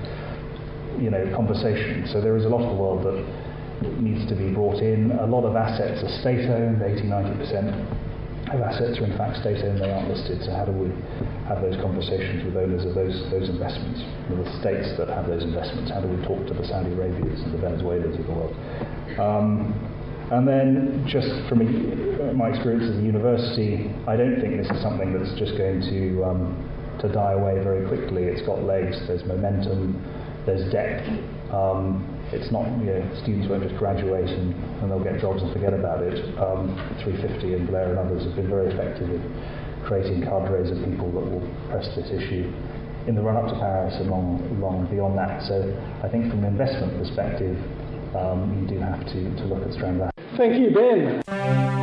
you 1.02 1.10
know, 1.10 1.26
conversation. 1.36 2.08
So 2.14 2.22
there 2.22 2.38
is 2.38 2.46
a 2.46 2.50
lot 2.50 2.62
of 2.62 2.70
the 2.70 2.82
world 2.82 3.04
that 3.04 3.18
needs 4.00 4.30
to 4.30 4.36
be 4.36 4.54
brought 4.54 4.82
in. 4.82 5.12
A 5.12 5.26
lot 5.26 5.44
of 5.44 5.56
assets 5.56 6.04
are 6.04 6.22
state-owned, 6.22 6.82
80, 6.82 7.10
90% 8.54 8.62
assets 8.62 9.00
are 9.00 9.06
in 9.06 9.18
fact 9.18 9.38
state-owned, 9.42 9.82
they 9.82 9.92
aren't 9.92 10.10
listed. 10.10 10.44
So 10.44 10.52
how 10.52 10.66
do 10.66 10.72
we 10.72 10.90
have 11.50 11.62
those 11.62 11.76
conversations 11.82 12.46
with 12.46 12.56
owners 12.56 12.86
of 12.86 12.94
those 12.94 13.18
those 13.32 13.50
investments, 13.50 14.02
with 14.30 14.46
the 14.46 14.52
states 14.62 14.94
that 14.98 15.10
have 15.10 15.28
those 15.28 15.44
investments? 15.44 15.92
How 15.92 16.02
do 16.02 16.08
we 16.08 16.22
talk 16.26 16.46
to 16.48 16.54
the 16.54 16.66
Saudi 16.66 16.94
Arabias 16.94 17.42
and 17.42 17.54
the 17.54 17.58
Venezuelans 17.58 18.18
of 18.18 18.26
the 18.26 18.34
world? 18.34 18.56
Um, 19.18 19.74
and 20.32 20.48
then, 20.48 21.06
just 21.06 21.30
from 21.50 21.62
a, 21.62 22.34
my 22.34 22.50
experience 22.50 22.90
as 22.90 22.98
a 22.98 23.06
university, 23.06 23.92
I 24.08 24.16
don't 24.16 24.40
think 24.40 24.58
this 24.58 24.70
is 24.70 24.82
something 24.82 25.14
that's 25.14 25.34
just 25.38 25.58
going 25.58 25.82
to 25.82 26.24
um, 26.24 26.54
to 27.02 27.12
die 27.12 27.34
away 27.34 27.62
very 27.64 27.86
quickly. 27.88 28.24
It's 28.24 28.42
got 28.46 28.64
legs. 28.64 28.98
There's 29.08 29.26
momentum. 29.26 30.00
There's 30.46 30.72
depth. 30.72 31.06
Um, 31.52 32.13
it's 32.34 32.52
not, 32.52 32.66
you 32.82 32.90
know, 32.90 33.02
students 33.22 33.48
won't 33.48 33.64
just 33.64 33.78
graduate 33.78 34.30
and, 34.30 34.54
and 34.82 34.92
they'll 34.92 35.04
get 35.04 35.22
jobs 35.22 35.42
and 35.42 35.54
forget 35.54 35.74
about 35.74 36.02
it. 36.02 36.18
Um, 36.38 36.74
350 37.06 37.54
and 37.54 37.68
Blair 37.68 37.94
and 37.94 38.00
others 38.00 38.26
have 38.26 38.36
been 38.36 38.50
very 38.50 38.74
effective 38.74 39.10
in 39.10 39.22
creating 39.86 40.24
cadres 40.24 40.72
of 40.72 40.78
people 40.84 41.12
that 41.14 41.26
will 41.30 41.46
press 41.70 41.86
this 41.96 42.10
issue 42.10 42.50
in 43.08 43.16
the 43.16 43.22
run 43.22 43.36
up 43.36 43.52
to 43.52 43.60
Paris 43.60 43.94
and 44.00 44.10
long, 44.10 44.40
long 44.60 44.88
beyond 44.90 45.18
that. 45.18 45.44
So 45.44 45.62
I 46.04 46.10
think 46.10 46.30
from 46.30 46.44
an 46.44 46.52
investment 46.52 46.98
perspective, 46.98 47.58
um, 48.16 48.58
you 48.62 48.76
do 48.76 48.80
have 48.82 49.06
to, 49.06 49.36
to 49.38 49.44
look 49.46 49.66
at 49.66 49.74
strand 49.74 50.02
Thank 50.38 50.60
you, 50.60 50.74
Ben. 50.74 51.83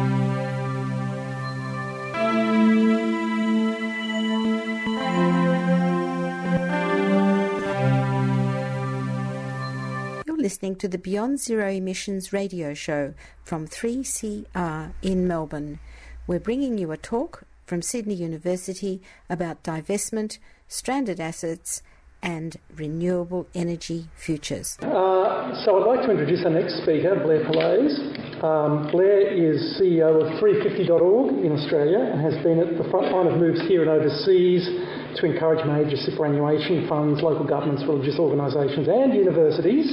Listening 10.61 10.77
to 10.81 10.89
the 10.89 10.99
Beyond 10.99 11.41
Zero 11.41 11.71
Emissions 11.71 12.35
radio 12.35 12.75
show 12.75 13.15
from 13.43 13.67
3CR 13.67 14.93
in 15.01 15.27
Melbourne. 15.27 15.81
We're 16.27 16.39
bringing 16.39 16.77
you 16.77 16.93
a 16.93 16.99
talk 16.99 17.45
from 17.65 17.81
Sydney 17.81 18.13
University 18.13 19.01
about 19.31 19.65
divestment, 19.65 20.37
stranded 20.69 21.19
assets, 21.19 21.81
and 22.23 22.59
renewable 22.77 23.47
energy 23.55 24.11
futures. 24.15 24.77
Uh, 24.83 25.65
so 25.65 25.81
I'd 25.81 25.97
like 25.97 26.05
to 26.05 26.11
introduce 26.11 26.45
our 26.45 26.53
next 26.53 26.83
speaker, 26.83 27.17
Blair 27.17 27.41
Palese. 27.49 28.45
Um, 28.45 28.93
Blair 28.93 29.33
is 29.33 29.81
CEO 29.81 30.13
of 30.13 30.45
350.org 30.45 31.43
in 31.43 31.53
Australia 31.53 32.01
and 32.01 32.21
has 32.21 32.37
been 32.45 32.61
at 32.61 32.77
the 32.77 32.85
front 32.91 33.11
line 33.11 33.33
of 33.33 33.41
moves 33.41 33.63
here 33.63 33.81
and 33.81 33.89
overseas 33.89 34.69
to 35.17 35.25
encourage 35.25 35.65
major 35.65 35.97
superannuation 35.97 36.87
funds, 36.87 37.23
local 37.23 37.47
governments, 37.47 37.83
religious 37.89 38.21
organisations, 38.21 38.89
and 38.89 39.15
universities 39.15 39.89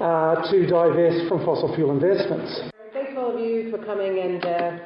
uh, 0.00 0.50
to 0.50 0.66
divest 0.66 1.28
from 1.28 1.44
fossil 1.44 1.74
fuel 1.74 1.90
investments. 1.90 2.70
Thanks 2.92 3.12
all 3.16 3.34
of 3.34 3.40
you 3.40 3.70
for 3.70 3.78
coming 3.84 4.18
and 4.20 4.44
uh, 4.44 4.78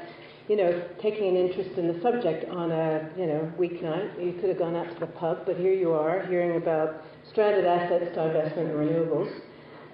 you 0.48 0.56
know 0.56 0.88
taking 1.00 1.28
an 1.28 1.36
interest 1.36 1.78
in 1.78 1.88
the 1.88 2.00
subject 2.00 2.48
on 2.50 2.70
a 2.72 3.10
you 3.16 3.26
know 3.26 3.52
weeknight. 3.58 4.22
You 4.24 4.32
could 4.40 4.48
have 4.48 4.58
gone 4.58 4.76
out 4.76 4.92
to 4.92 5.00
the 5.00 5.06
pub, 5.06 5.44
but 5.46 5.56
here 5.56 5.74
you 5.74 5.92
are 5.92 6.26
hearing 6.26 6.56
about 6.56 7.04
stranded 7.30 7.66
assets, 7.66 8.16
divestment, 8.16 8.70
and 8.70 8.74
renewables. 8.74 9.32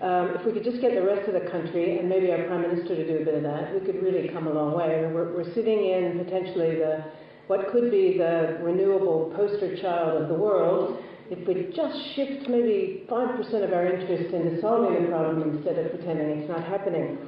Um, 0.00 0.36
if 0.38 0.46
we 0.46 0.52
could 0.52 0.62
just 0.62 0.80
get 0.80 0.94
the 0.94 1.02
rest 1.02 1.26
of 1.26 1.34
the 1.34 1.50
country 1.50 1.98
and 1.98 2.08
maybe 2.08 2.30
our 2.30 2.46
prime 2.46 2.62
minister 2.62 2.94
to 2.94 3.04
do 3.04 3.22
a 3.22 3.24
bit 3.24 3.34
of 3.34 3.42
that, 3.42 3.74
we 3.74 3.80
could 3.80 4.00
really 4.00 4.28
come 4.28 4.46
a 4.46 4.52
long 4.52 4.76
way. 4.76 5.02
We're, 5.12 5.34
we're 5.34 5.52
sitting 5.54 5.90
in 5.90 6.22
potentially 6.24 6.76
the 6.76 7.04
what 7.48 7.72
could 7.72 7.90
be 7.90 8.16
the 8.16 8.58
renewable 8.62 9.32
poster 9.34 9.76
child 9.80 10.22
of 10.22 10.28
the 10.28 10.34
world 10.34 11.02
if 11.30 11.46
we 11.46 11.70
just 11.74 11.96
shift 12.14 12.48
maybe 12.48 13.04
5% 13.08 13.64
of 13.64 13.72
our 13.72 13.86
interest 13.86 14.32
into 14.32 14.60
solving 14.60 15.02
the 15.02 15.08
problem 15.08 15.56
instead 15.56 15.78
of 15.78 15.92
pretending 15.92 16.40
it's 16.40 16.48
not 16.48 16.64
happening. 16.64 17.18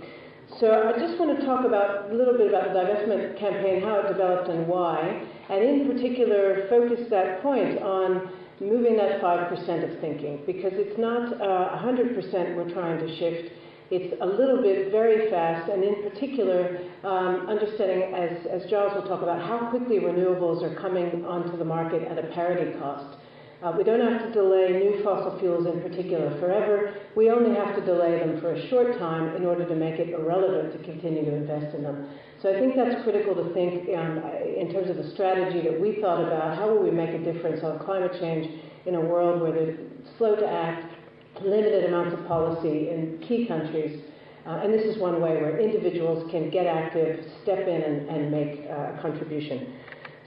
So 0.58 0.66
I 0.66 0.98
just 0.98 1.18
want 1.20 1.38
to 1.38 1.46
talk 1.46 1.64
about 1.64 2.10
a 2.10 2.14
little 2.14 2.36
bit 2.36 2.48
about 2.48 2.72
the 2.72 2.80
divestment 2.80 3.38
campaign, 3.38 3.82
how 3.82 4.00
it 4.00 4.08
developed 4.08 4.48
and 4.48 4.66
why, 4.66 5.22
and 5.48 5.62
in 5.62 5.86
particular 5.86 6.66
focus 6.68 7.06
that 7.10 7.42
point 7.42 7.78
on 7.78 8.32
moving 8.60 8.96
that 8.96 9.20
5% 9.22 9.52
of 9.52 10.00
thinking, 10.00 10.42
because 10.46 10.72
it's 10.74 10.98
not 10.98 11.32
uh, 11.40 11.78
100% 11.80 12.56
we're 12.56 12.72
trying 12.72 12.98
to 12.98 13.08
shift. 13.18 13.52
It's 13.90 14.14
a 14.20 14.26
little 14.26 14.62
bit 14.62 14.90
very 14.92 15.30
fast, 15.30 15.70
and 15.70 15.82
in 15.82 16.02
particular, 16.08 16.78
um, 17.02 17.48
understanding, 17.48 18.14
as, 18.14 18.46
as 18.46 18.70
Giles 18.70 18.94
will 18.94 19.08
talk 19.08 19.22
about, 19.22 19.42
how 19.42 19.70
quickly 19.70 19.98
renewables 19.98 20.62
are 20.62 20.74
coming 20.80 21.24
onto 21.24 21.56
the 21.56 21.64
market 21.64 22.02
at 22.06 22.18
a 22.18 22.28
parity 22.28 22.78
cost. 22.78 23.19
Uh, 23.62 23.74
we 23.76 23.84
don't 23.84 24.00
have 24.00 24.22
to 24.22 24.32
delay 24.32 24.72
new 24.72 25.04
fossil 25.04 25.38
fuels 25.38 25.66
in 25.66 25.82
particular 25.82 26.30
forever. 26.40 26.94
We 27.14 27.30
only 27.30 27.54
have 27.54 27.76
to 27.76 27.84
delay 27.84 28.18
them 28.18 28.40
for 28.40 28.54
a 28.54 28.68
short 28.68 28.98
time 28.98 29.36
in 29.36 29.44
order 29.44 29.68
to 29.68 29.74
make 29.74 30.00
it 30.00 30.08
irrelevant 30.10 30.72
to 30.72 30.78
continue 30.90 31.26
to 31.26 31.34
invest 31.34 31.74
in 31.74 31.82
them. 31.82 32.08
So 32.40 32.48
I 32.48 32.58
think 32.58 32.74
that's 32.74 33.02
critical 33.04 33.34
to 33.34 33.52
think 33.52 33.86
um, 33.94 34.24
in 34.56 34.72
terms 34.72 34.88
of 34.88 34.96
the 34.96 35.10
strategy 35.12 35.60
that 35.68 35.78
we 35.78 36.00
thought 36.00 36.24
about. 36.24 36.56
How 36.56 36.70
will 36.70 36.82
we 36.82 36.90
make 36.90 37.10
a 37.10 37.22
difference 37.22 37.62
on 37.62 37.78
climate 37.80 38.12
change 38.18 38.48
in 38.86 38.94
a 38.94 39.00
world 39.00 39.42
where 39.42 39.52
there's 39.52 39.78
slow 40.16 40.36
to 40.36 40.48
act, 40.48 40.94
limited 41.42 41.84
amounts 41.84 42.18
of 42.18 42.26
policy 42.26 42.88
in 42.88 43.22
key 43.28 43.46
countries? 43.46 44.00
Uh, 44.46 44.62
and 44.64 44.72
this 44.72 44.86
is 44.86 44.96
one 44.96 45.20
way 45.20 45.36
where 45.36 45.60
individuals 45.60 46.30
can 46.30 46.48
get 46.48 46.66
active, 46.66 47.26
step 47.42 47.68
in, 47.68 47.82
and, 47.82 48.08
and 48.08 48.30
make 48.30 48.64
uh, 48.70 48.96
a 48.96 48.98
contribution. 49.02 49.74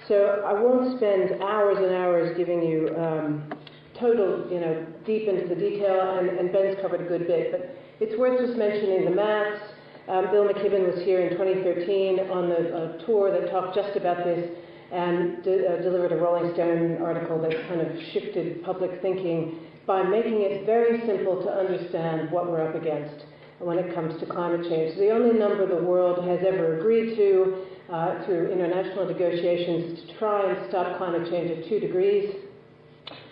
So 0.07 0.43
I 0.45 0.53
won't 0.53 0.97
spend 0.97 1.41
hours 1.41 1.77
and 1.77 1.95
hours 1.95 2.35
giving 2.37 2.61
you 2.61 2.93
um, 2.97 3.53
total, 3.97 4.51
you 4.51 4.59
know, 4.59 4.85
deep 5.05 5.29
into 5.29 5.47
the 5.47 5.55
detail, 5.55 6.17
and, 6.19 6.29
and, 6.29 6.51
Ben's 6.51 6.77
covered 6.81 7.01
a 7.01 7.05
good 7.05 7.25
bit, 7.27 7.51
but 7.51 7.77
it's 8.01 8.17
worth 8.19 8.39
just 8.39 8.57
mentioning 8.57 9.05
the 9.05 9.11
maths. 9.11 9.61
Um, 10.09 10.29
Bill 10.31 10.43
McKibben 10.43 10.93
was 10.93 11.01
here 11.05 11.21
in 11.21 11.37
2013 11.37 12.19
on 12.31 12.49
the 12.49 13.01
tour 13.05 13.31
that 13.31 13.49
talked 13.49 13.75
just 13.75 13.95
about 13.95 14.17
this 14.25 14.49
and 14.91 15.41
de- 15.43 15.65
uh, 15.65 15.81
delivered 15.81 16.11
a 16.11 16.17
Rolling 16.17 16.53
Stone 16.53 17.01
article 17.01 17.41
that 17.41 17.51
kind 17.69 17.79
of 17.79 17.87
shifted 18.11 18.61
public 18.63 19.01
thinking 19.01 19.59
by 19.87 20.03
making 20.03 20.41
it 20.41 20.65
very 20.65 20.99
simple 21.07 21.41
to 21.43 21.49
understand 21.49 22.29
what 22.31 22.51
we're 22.51 22.61
up 22.61 22.75
against 22.75 23.25
when 23.59 23.79
it 23.79 23.95
comes 23.95 24.19
to 24.19 24.25
climate 24.25 24.63
change. 24.69 24.97
The 24.97 25.09
only 25.09 25.37
number 25.39 25.65
the 25.65 25.83
world 25.83 26.27
has 26.27 26.39
ever 26.45 26.79
agreed 26.79 27.15
to 27.15 27.65
uh, 27.93 28.25
through 28.25 28.51
international 28.51 29.05
negotiations 29.05 30.01
to 30.01 30.17
try 30.17 30.49
and 30.49 30.67
stop 30.69 30.97
climate 30.97 31.29
change 31.29 31.51
at 31.51 31.69
two 31.69 31.79
degrees. 31.79 32.33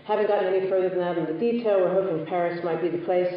Haven't 0.05 0.27
gotten 0.27 0.53
any 0.53 0.69
further 0.69 0.89
than 0.89 0.99
that 0.99 1.17
in 1.17 1.25
the 1.25 1.39
detail. 1.39 1.79
We're 1.79 1.93
hoping 1.93 2.27
Paris 2.27 2.63
might 2.63 2.79
be 2.79 2.89
the 2.89 3.03
place. 3.03 3.33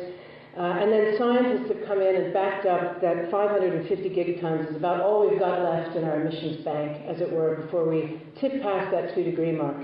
Uh, 0.57 0.61
and 0.61 0.93
then 0.93 1.17
scientists 1.19 1.73
have 1.73 1.87
come 1.89 2.01
in 2.03 2.15
and 2.15 2.33
backed 2.35 2.67
up 2.67 3.01
that 3.01 3.31
550 3.31 3.89
gigatons 4.11 4.71
is 4.71 4.77
about 4.77 5.01
all 5.01 5.29
we've 5.29 5.41
got 5.41 5.63
left 5.63 5.97
in 5.97 6.05
our 6.05 6.21
emissions 6.21 6.63
bank, 6.63 7.03
as 7.09 7.21
it 7.23 7.33
were, 7.33 7.57
before 7.57 7.89
we 7.89 8.21
tip 8.39 8.63
past 8.63 8.93
that 8.93 9.15
two 9.15 9.25
degree 9.25 9.51
mark. 9.51 9.77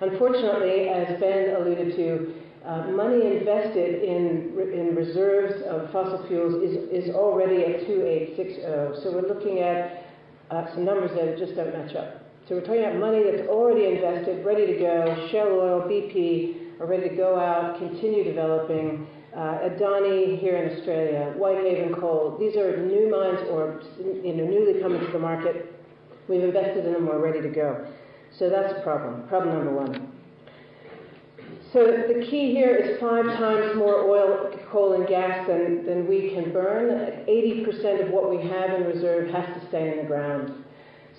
Unfortunately, 0.00 0.88
as 0.88 1.20
Ben 1.20 1.54
alluded 1.54 1.96
to, 1.96 2.34
uh, 2.64 2.88
money 2.88 3.36
invested 3.38 4.02
in, 4.02 4.56
in 4.72 4.96
reserves 4.96 5.62
of 5.68 5.92
fossil 5.92 6.26
fuels 6.28 6.62
is, 6.62 7.04
is 7.04 7.14
already 7.14 7.62
at 7.64 7.86
2860. 7.86 9.02
So 9.02 9.12
we're 9.12 9.28
looking 9.28 9.60
at 9.60 10.07
uh, 10.50 10.66
some 10.74 10.84
numbers 10.84 11.10
that 11.16 11.38
just 11.38 11.56
don't 11.56 11.72
match 11.72 11.94
up. 11.94 12.22
So 12.48 12.54
we're 12.54 12.62
talking 12.62 12.80
about 12.84 12.96
money 12.96 13.22
that's 13.22 13.46
already 13.48 13.84
invested, 13.84 14.44
ready 14.44 14.66
to 14.66 14.78
go. 14.78 15.28
Shell 15.30 15.48
Oil, 15.48 15.82
BP 15.82 16.80
are 16.80 16.86
ready 16.86 17.08
to 17.08 17.14
go 17.14 17.38
out, 17.38 17.78
continue 17.78 18.24
developing. 18.24 19.06
Uh, 19.36 19.68
Adani 19.68 20.40
here 20.40 20.56
in 20.56 20.76
Australia, 20.78 21.34
Whitehaven 21.36 21.94
Coal. 21.94 22.36
These 22.40 22.56
are 22.56 22.78
new 22.86 23.10
mines 23.10 23.46
or 23.50 23.82
you 24.00 24.32
know 24.32 24.44
newly 24.44 24.80
coming 24.80 24.98
to 25.04 25.12
the 25.12 25.18
market. 25.18 25.74
We've 26.28 26.42
invested 26.42 26.86
in 26.86 26.92
them. 26.94 27.06
We're 27.06 27.22
ready 27.22 27.42
to 27.42 27.48
go. 27.50 27.86
So 28.38 28.48
that's 28.48 28.72
a 28.72 28.82
problem. 28.82 29.28
Problem 29.28 29.54
number 29.54 29.72
one. 29.72 30.07
So 31.72 31.84
the 31.84 32.24
key 32.30 32.52
here 32.52 32.76
is 32.76 32.98
five 32.98 33.26
times 33.26 33.76
more 33.76 34.08
oil, 34.08 34.50
coal, 34.72 34.94
and 34.94 35.06
gas 35.06 35.46
than, 35.46 35.84
than 35.84 36.08
we 36.08 36.30
can 36.30 36.50
burn. 36.50 36.88
80% 37.28 38.06
of 38.06 38.10
what 38.10 38.30
we 38.30 38.36
have 38.48 38.70
in 38.70 38.86
reserve 38.86 39.30
has 39.30 39.44
to 39.60 39.68
stay 39.68 39.92
in 39.92 39.98
the 39.98 40.04
ground. 40.04 40.64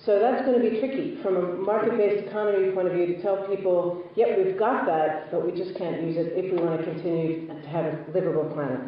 So 0.04 0.18
that's 0.18 0.44
going 0.44 0.60
to 0.60 0.70
be 0.70 0.80
tricky 0.80 1.18
from 1.22 1.36
a 1.36 1.42
market-based 1.56 2.26
economy 2.26 2.72
point 2.72 2.88
of 2.88 2.94
view 2.94 3.06
to 3.06 3.22
tell 3.22 3.46
people, 3.46 4.02
yep, 4.16 4.38
we've 4.38 4.58
got 4.58 4.86
that, 4.86 5.30
but 5.30 5.46
we 5.46 5.52
just 5.52 5.76
can't 5.78 6.02
use 6.02 6.16
it 6.16 6.32
if 6.34 6.50
we 6.50 6.58
want 6.58 6.80
to 6.80 6.84
continue 6.84 7.46
to 7.46 7.68
have 7.68 7.84
a 7.84 8.04
livable 8.12 8.50
planet. 8.52 8.80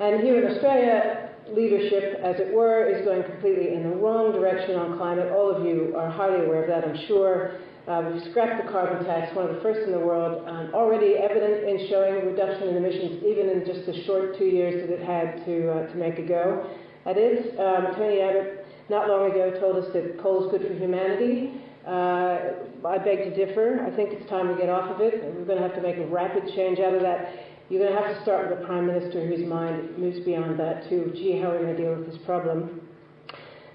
And 0.00 0.20
here 0.20 0.44
in 0.44 0.52
Australia, 0.52 1.30
leadership, 1.48 2.20
as 2.22 2.36
it 2.38 2.52
were, 2.52 2.84
is 2.84 3.04
going 3.06 3.22
completely 3.22 3.72
in 3.72 3.84
the 3.84 3.96
wrong 3.96 4.32
direction 4.32 4.74
on 4.76 4.98
climate. 4.98 5.32
All 5.32 5.50
of 5.50 5.64
you 5.64 5.94
are 5.96 6.10
highly 6.10 6.44
aware 6.44 6.64
of 6.64 6.68
that, 6.68 6.86
I'm 6.86 7.06
sure. 7.06 7.60
Uh, 7.88 8.10
we've 8.12 8.30
scrapped 8.30 8.64
the 8.64 8.70
carbon 8.70 9.04
tax, 9.04 9.34
one 9.34 9.48
of 9.48 9.54
the 9.54 9.60
first 9.62 9.80
in 9.86 9.92
the 9.92 9.98
world, 9.98 10.46
um, 10.46 10.70
already 10.74 11.16
evident 11.16 11.64
in 11.64 11.88
showing 11.88 12.26
reduction 12.26 12.68
in 12.68 12.76
emissions 12.76 13.22
even 13.24 13.48
in 13.48 13.64
just 13.64 13.86
the 13.86 14.04
short 14.04 14.36
two 14.38 14.44
years 14.44 14.86
that 14.86 14.92
it 14.92 15.02
had 15.02 15.44
to, 15.46 15.70
uh, 15.72 15.86
to 15.88 15.94
make 15.96 16.18
a 16.18 16.22
go 16.22 16.68
at 17.06 17.16
it. 17.16 17.58
Um, 17.58 17.94
Tony 17.96 18.20
Abbott, 18.20 18.66
not 18.88 19.08
long 19.08 19.30
ago, 19.30 19.58
told 19.58 19.82
us 19.82 19.90
that 19.92 20.20
coal 20.20 20.44
is 20.44 20.50
good 20.50 20.66
for 20.68 20.74
humanity. 20.74 21.60
Uh, 21.86 22.86
I 22.86 22.98
beg 22.98 23.24
to 23.24 23.34
differ. 23.34 23.80
I 23.86 23.94
think 23.96 24.10
it's 24.12 24.28
time 24.28 24.48
to 24.48 24.54
get 24.54 24.68
off 24.68 24.90
of 24.90 25.00
it. 25.00 25.24
We're 25.24 25.46
going 25.46 25.58
to 25.58 25.66
have 25.66 25.74
to 25.74 25.82
make 25.82 25.96
a 25.96 26.06
rapid 26.06 26.44
change 26.54 26.78
out 26.78 26.94
of 26.94 27.00
that. 27.00 27.32
You're 27.70 27.80
going 27.80 27.94
to 27.94 28.00
have 28.02 28.14
to 28.14 28.22
start 28.22 28.50
with 28.50 28.60
a 28.60 28.66
prime 28.66 28.86
minister 28.86 29.26
whose 29.26 29.46
mind 29.46 29.96
moves 29.96 30.20
beyond 30.24 30.58
that 30.60 30.88
too. 30.90 31.12
Gee, 31.14 31.40
how 31.40 31.52
are 31.52 31.58
we 31.58 31.64
going 31.64 31.76
to 31.76 31.82
deal 31.82 31.94
with 31.96 32.12
this 32.12 32.18
problem? 32.26 32.82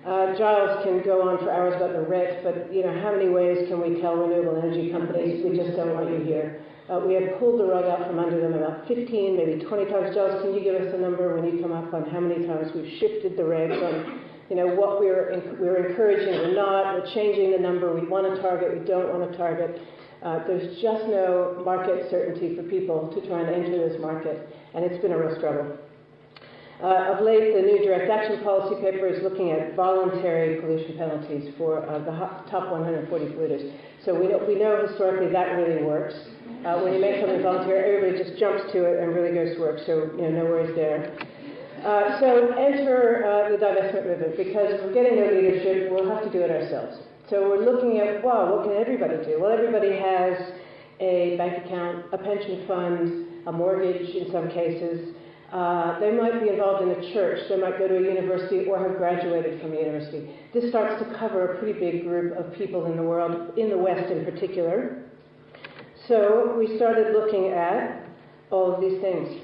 Uh, 0.06 0.38
Giles 0.38 0.86
can 0.86 1.02
go 1.02 1.26
on 1.28 1.42
for 1.42 1.50
hours 1.50 1.74
about 1.82 1.94
the 1.94 2.06
RET, 2.06 2.44
but 2.44 2.72
you 2.72 2.86
know 2.86 2.94
how 3.02 3.10
many 3.12 3.28
ways 3.28 3.66
can 3.68 3.82
we 3.82 4.00
tell 4.02 4.14
renewable 4.14 4.62
energy 4.62 4.92
companies 4.92 5.42
we 5.42 5.58
just 5.58 5.76
don't 5.76 5.98
want 5.98 6.14
you 6.14 6.22
here? 6.22 6.62
Uh, 6.86 7.02
we 7.02 7.18
have 7.18 7.42
pulled 7.42 7.60
the 7.60 7.66
rug 7.66 7.86
out 7.86 8.06
from 8.06 8.20
under 8.20 8.40
them 8.40 8.54
about 8.54 8.88
15, 8.88 9.10
maybe 9.36 9.66
20 9.66 9.86
times. 9.90 10.14
Giles, 10.14 10.46
can 10.46 10.54
you 10.54 10.62
give 10.62 10.78
us 10.78 10.94
a 10.94 11.02
number 11.02 11.34
when 11.34 11.50
you 11.50 11.58
come 11.58 11.74
up 11.74 11.92
on 11.92 12.06
how 12.14 12.20
many 12.20 12.46
times 12.46 12.70
we've 12.76 13.02
shifted 13.02 13.34
the 13.34 13.42
regs 13.42 13.82
on 13.82 14.22
you 14.50 14.56
know, 14.56 14.68
what 14.68 15.00
we're, 15.00 15.42
we're 15.58 15.90
encouraging 15.90 16.36
or 16.36 16.54
not. 16.54 16.94
We're 16.94 17.14
changing 17.16 17.52
the 17.52 17.58
number 17.58 17.90
we 17.90 18.06
want 18.06 18.30
to 18.30 18.40
target, 18.44 18.78
we 18.78 18.86
don't 18.86 19.10
want 19.10 19.32
to 19.32 19.36
target. 19.36 19.82
Uh, 20.22 20.46
there's 20.46 20.82
just 20.82 21.06
no 21.10 21.62
market 21.66 22.10
certainty 22.12 22.56
for 22.56 22.62
people 22.64 23.10
to 23.10 23.28
try 23.28 23.42
and 23.42 23.50
enter 23.50 23.90
this 23.90 24.00
market, 24.00 24.54
and 24.74 24.86
it's 24.86 25.02
been 25.02 25.14
a 25.14 25.18
real 25.18 25.36
struggle. 25.38 25.78
Uh, 26.84 27.16
of 27.16 27.24
late, 27.24 27.56
the 27.56 27.62
new 27.62 27.80
direct 27.80 28.12
action 28.12 28.44
policy 28.44 28.76
paper 28.82 29.08
is 29.08 29.24
looking 29.24 29.52
at 29.52 29.76
voluntary 29.76 30.60
pollution 30.60 30.98
penalties 30.98 31.54
for 31.58 31.88
uh, 31.88 32.00
the 32.00 32.12
top 32.52 32.70
140 32.70 33.08
polluters. 33.32 33.72
So 34.04 34.14
we 34.14 34.28
know, 34.28 34.44
we 34.46 34.56
know 34.56 34.86
historically 34.86 35.32
that 35.32 35.56
really 35.56 35.84
works. 35.84 36.14
Uh, 36.68 36.82
when 36.84 36.94
you 36.94 37.00
make 37.00 37.22
something 37.22 37.42
voluntary, 37.42 37.96
everybody 37.96 38.22
just 38.22 38.38
jumps 38.38 38.70
to 38.74 38.84
it 38.84 39.00
and 39.00 39.16
really 39.16 39.34
goes 39.34 39.56
to 39.56 39.62
work. 39.62 39.80
So 39.88 40.12
you 40.20 40.28
know, 40.28 40.44
no 40.44 40.46
worries 40.52 40.76
there. 40.76 41.16
Uh, 41.80 42.20
so 42.20 42.52
enter 42.60 43.24
uh, 43.24 43.50
the 43.54 43.58
divestment 43.58 44.08
movement 44.08 44.36
because 44.36 44.76
if 44.76 44.82
we're 44.84 44.94
getting 44.94 45.16
no 45.16 45.32
leadership, 45.32 45.92
we'll 45.92 46.10
have 46.10 46.24
to 46.24 46.32
do 46.32 46.42
it 46.42 46.52
ourselves. 46.52 46.98
So 47.30 47.48
we're 47.48 47.64
looking 47.64 48.00
at, 48.00 48.24
wow, 48.24 48.52
what 48.52 48.68
can 48.68 48.76
everybody 48.76 49.24
do? 49.24 49.40
Well, 49.40 49.52
everybody 49.52 49.96
has 49.96 50.34
a 51.00 51.38
bank 51.38 51.66
account, 51.66 52.06
a 52.12 52.18
pension 52.18 52.68
fund, 52.68 53.48
a 53.48 53.52
mortgage 53.52 54.10
in 54.12 54.32
some 54.32 54.50
cases. 54.50 55.16
Uh, 55.56 55.98
they 56.02 56.12
might 56.12 56.44
be 56.44 56.50
involved 56.50 56.84
in 56.84 56.90
a 56.90 57.14
church. 57.14 57.40
They 57.48 57.56
might 57.56 57.80
go 57.80 57.88
to 57.88 57.96
a 57.96 58.02
university 58.02 58.66
or 58.66 58.78
have 58.78 58.98
graduated 58.98 59.62
from 59.62 59.72
a 59.72 59.78
university. 59.78 60.30
This 60.54 60.70
starts 60.70 61.02
to 61.02 61.18
cover 61.18 61.54
a 61.54 61.60
pretty 61.60 61.80
big 61.80 62.04
group 62.04 62.38
of 62.38 62.54
people 62.56 62.92
in 62.92 62.98
the 62.98 63.04
world, 63.04 63.58
in 63.58 63.70
the 63.70 63.78
West 63.78 64.12
in 64.12 64.26
particular. 64.26 65.06
So 66.10 66.54
we 66.60 66.76
started 66.76 67.14
looking 67.14 67.52
at 67.52 68.04
all 68.52 68.76
of 68.76 68.82
these 68.82 69.00
things. 69.00 69.44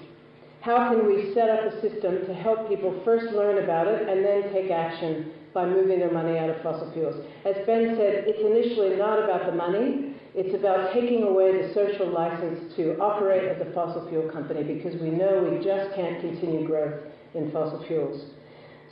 How 0.60 0.90
can 0.90 1.08
we 1.08 1.34
set 1.34 1.50
up 1.50 1.72
a 1.72 1.80
system 1.80 2.26
to 2.28 2.34
help 2.34 2.68
people 2.68 3.00
first 3.06 3.34
learn 3.34 3.64
about 3.64 3.88
it 3.88 4.10
and 4.10 4.20
then 4.26 4.52
take 4.52 4.70
action 4.70 5.32
by 5.54 5.66
moving 5.66 6.00
their 6.00 6.12
money 6.12 6.38
out 6.38 6.50
of 6.50 6.62
fossil 6.62 6.92
fuels? 6.92 7.26
As 7.46 7.56
Ben 7.66 7.96
said, 7.96 8.26
it's 8.28 8.44
initially 8.44 8.98
not 8.98 9.24
about 9.24 9.46
the 9.46 9.54
money, 9.56 10.14
it's 10.34 10.56
about 10.56 10.94
taking 10.94 11.24
away 11.24 11.62
the 11.62 11.74
social 11.74 12.08
license 12.08 12.74
to 12.76 12.98
operate 13.00 13.44
as 13.44 13.62
a 13.66 13.72
fossil 13.74 14.08
fuel 14.10 14.30
company 14.32 14.64
because 14.64 15.00
we 15.02 15.10
know 15.10 15.44
we 15.44 15.64
just 15.64 15.94
can't 15.96 16.22
continue 16.22 16.66
growth 16.66 17.02
in 17.34 17.52
fossil 17.52 17.84
fuels. 17.88 18.32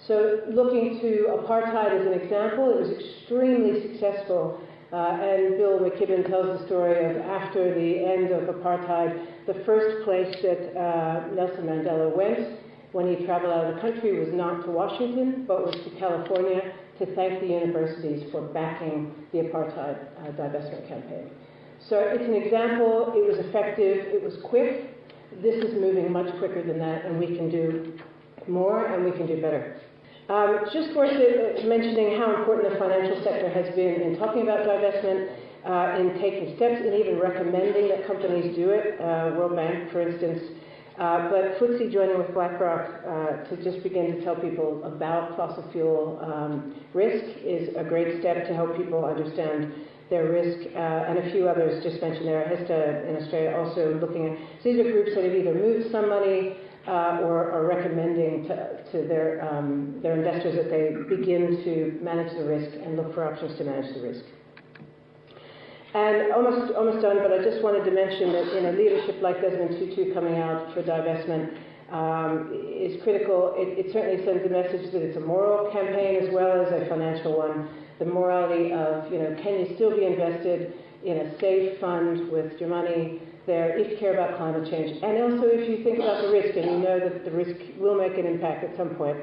So, 0.08 0.41
looking 0.50 1.00
to 1.01 1.38
apartheid 1.43 2.00
as 2.00 2.08
an 2.08 2.13
example, 2.13 2.72
it 2.72 2.81
was 2.81 2.91
extremely 2.91 3.91
successful 3.91 4.62
uh, 4.91 5.19
and 5.22 5.58
Bill 5.58 5.79
McKibben 5.79 6.27
tells 6.27 6.60
the 6.60 6.65
story 6.65 7.05
of 7.05 7.17
after 7.17 7.75
the 7.75 8.03
end 8.03 8.31
of 8.31 8.55
apartheid, 8.55 9.24
the 9.46 9.53
first 9.63 10.03
place 10.03 10.36
that 10.41 10.75
uh, 10.75 11.27
Nelson 11.36 11.65
Mandela 11.65 12.15
went 12.15 12.58
when 12.91 13.08
he 13.08 13.24
traveled 13.24 13.53
out 13.53 13.65
of 13.65 13.75
the 13.75 13.81
country 13.81 14.17
was 14.17 14.29
not 14.34 14.65
to 14.65 14.72
Washington, 14.72 15.46
but 15.48 15.63
was 15.63 15.75
to 15.84 15.91
California 16.00 16.74
to 16.99 17.15
thank 17.15 17.39
the 17.39 17.47
universities 17.47 18.29
for 18.31 18.41
backing 18.41 19.13
the 19.31 19.39
apartheid 19.39 19.97
uh, 20.19 20.31
divestment 20.31 20.87
campaign. 20.87 21.29
So 21.88 21.97
it's 21.97 22.23
an 22.23 22.35
example, 22.35 23.13
it 23.15 23.25
was 23.25 23.39
effective, 23.47 24.05
it 24.13 24.21
was 24.21 24.35
quick. 24.43 24.95
This 25.41 25.63
is 25.63 25.73
moving 25.79 26.12
much 26.12 26.27
quicker 26.38 26.62
than 26.62 26.77
that, 26.79 27.05
and 27.05 27.17
we 27.17 27.27
can 27.38 27.49
do 27.49 27.93
more 28.47 28.85
and 28.88 29.05
we 29.05 29.12
can 29.12 29.27
do 29.27 29.41
better. 29.41 29.79
Um, 30.27 30.59
just 30.73 30.95
worth 30.95 31.09
mentioning 31.65 32.19
how 32.19 32.35
important 32.38 32.71
the 32.73 32.77
financial 32.77 33.23
sector 33.23 33.49
has 33.49 33.73
been 33.75 34.01
in 34.01 34.19
talking 34.19 34.43
about 34.43 34.59
divestment, 34.67 35.31
uh, 35.65 35.99
in 35.99 36.19
taking 36.21 36.55
steps, 36.57 36.81
and 36.85 36.93
even 36.93 37.19
recommending 37.19 37.88
that 37.89 38.05
companies 38.05 38.55
do 38.55 38.69
it. 38.69 38.99
Uh, 38.99 39.33
World 39.38 39.55
Bank, 39.55 39.91
for 39.91 40.01
instance. 40.01 40.39
Uh, 40.99 41.29
but 41.29 41.57
FTSE 41.57 41.93
joining 41.93 42.17
with 42.17 42.33
BlackRock 42.33 42.91
uh, 43.07 43.47
to 43.47 43.63
just 43.63 43.81
begin 43.83 44.17
to 44.17 44.21
tell 44.21 44.35
people 44.35 44.83
about 44.83 45.38
fossil 45.38 45.63
fuel 45.71 46.19
um, 46.21 46.75
risk 46.93 47.23
is 47.41 47.69
a 47.77 47.85
great 47.85 48.19
step 48.19 48.45
to 48.45 48.53
help 48.53 48.75
people 48.75 49.05
understand 49.05 49.73
their 50.09 50.29
risk, 50.29 50.67
uh, 50.75 51.07
and 51.07 51.19
a 51.19 51.31
few 51.31 51.47
others 51.47 51.81
just 51.83 52.01
mentioned 52.01 52.27
there. 52.27 52.43
HESTA 52.49 53.07
in 53.07 53.15
Australia 53.23 53.55
also 53.55 53.97
looking 54.01 54.27
at. 54.27 54.38
So 54.62 54.73
these 54.73 54.79
are 54.85 54.91
groups 54.91 55.12
that 55.15 55.23
have 55.23 55.33
either 55.33 55.53
moved 55.53 55.89
some 55.89 56.09
money 56.09 56.57
uh, 56.85 57.23
or 57.23 57.49
are 57.49 57.65
recommending 57.65 58.47
to, 58.49 58.83
to 58.91 59.07
their, 59.07 59.47
um, 59.49 59.99
their 60.03 60.17
investors 60.17 60.55
that 60.55 60.69
they 60.69 61.15
begin 61.15 61.63
to 61.63 61.97
manage 62.03 62.33
the 62.33 62.43
risk 62.43 62.75
and 62.75 62.97
look 62.97 63.13
for 63.13 63.23
options 63.23 63.57
to 63.57 63.63
manage 63.63 63.93
the 63.95 64.01
risk. 64.01 64.25
And 65.93 66.32
almost, 66.34 66.73
almost 66.75 67.02
done, 67.02 67.17
but 67.17 67.34
I 67.34 67.43
just 67.43 67.63
wanted 67.63 67.84
to 67.86 67.91
mention 67.91 68.32
that 68.34 68.58
in 68.58 68.65
a 68.67 68.71
leadership 68.78 69.21
like 69.21 69.41
Desmond 69.41 69.71
Tutu 69.80 70.13
coming 70.13 70.38
out 70.38 70.71
for 70.73 70.84
divestment 70.84 71.58
um, 71.89 72.54
is 72.54 73.02
critical. 73.02 73.56
It, 73.58 73.86
it 73.86 73.93
certainly 73.93 74.23
sends 74.23 74.45
a 74.45 74.54
message 74.54 74.91
that 74.93 75.02
it's 75.02 75.17
a 75.17 75.25
moral 75.25 75.71
campaign 75.71 76.21
as 76.21 76.30
well 76.32 76.62
as 76.62 76.69
a 76.69 76.86
financial 76.88 77.38
one. 77.38 77.69
The 77.97 78.06
morality 78.06 78.71
of, 78.71 79.12
you 79.12 79.17
know, 79.17 79.36
can 79.41 79.65
you 79.65 79.75
still 79.75 79.95
be 79.95 80.06
invested 80.06 80.73
in 81.04 81.17
a 81.17 81.39
safe 81.39 81.80
fund 81.80 82.30
with 82.30 82.60
your 82.60 82.69
money 82.69 83.21
there 83.49 83.75
if 83.78 83.89
you 83.89 83.97
care 83.97 84.13
about 84.13 84.38
climate 84.38 84.69
change. 84.69 85.02
And 85.02 85.17
also 85.17 85.49
if 85.49 85.67
you 85.67 85.84
think 85.84 85.97
about 85.97 86.21
the 86.21 86.30
risk 86.30 86.56
and 86.56 86.69
you 86.69 86.78
know 86.78 86.99
that 86.99 87.25
the 87.25 87.32
risk 87.32 87.58
will 87.80 87.97
make 87.97 88.17
an 88.17 88.28
impact 88.28 88.63
at 88.63 88.78
some 88.78 88.93
point, 88.95 89.17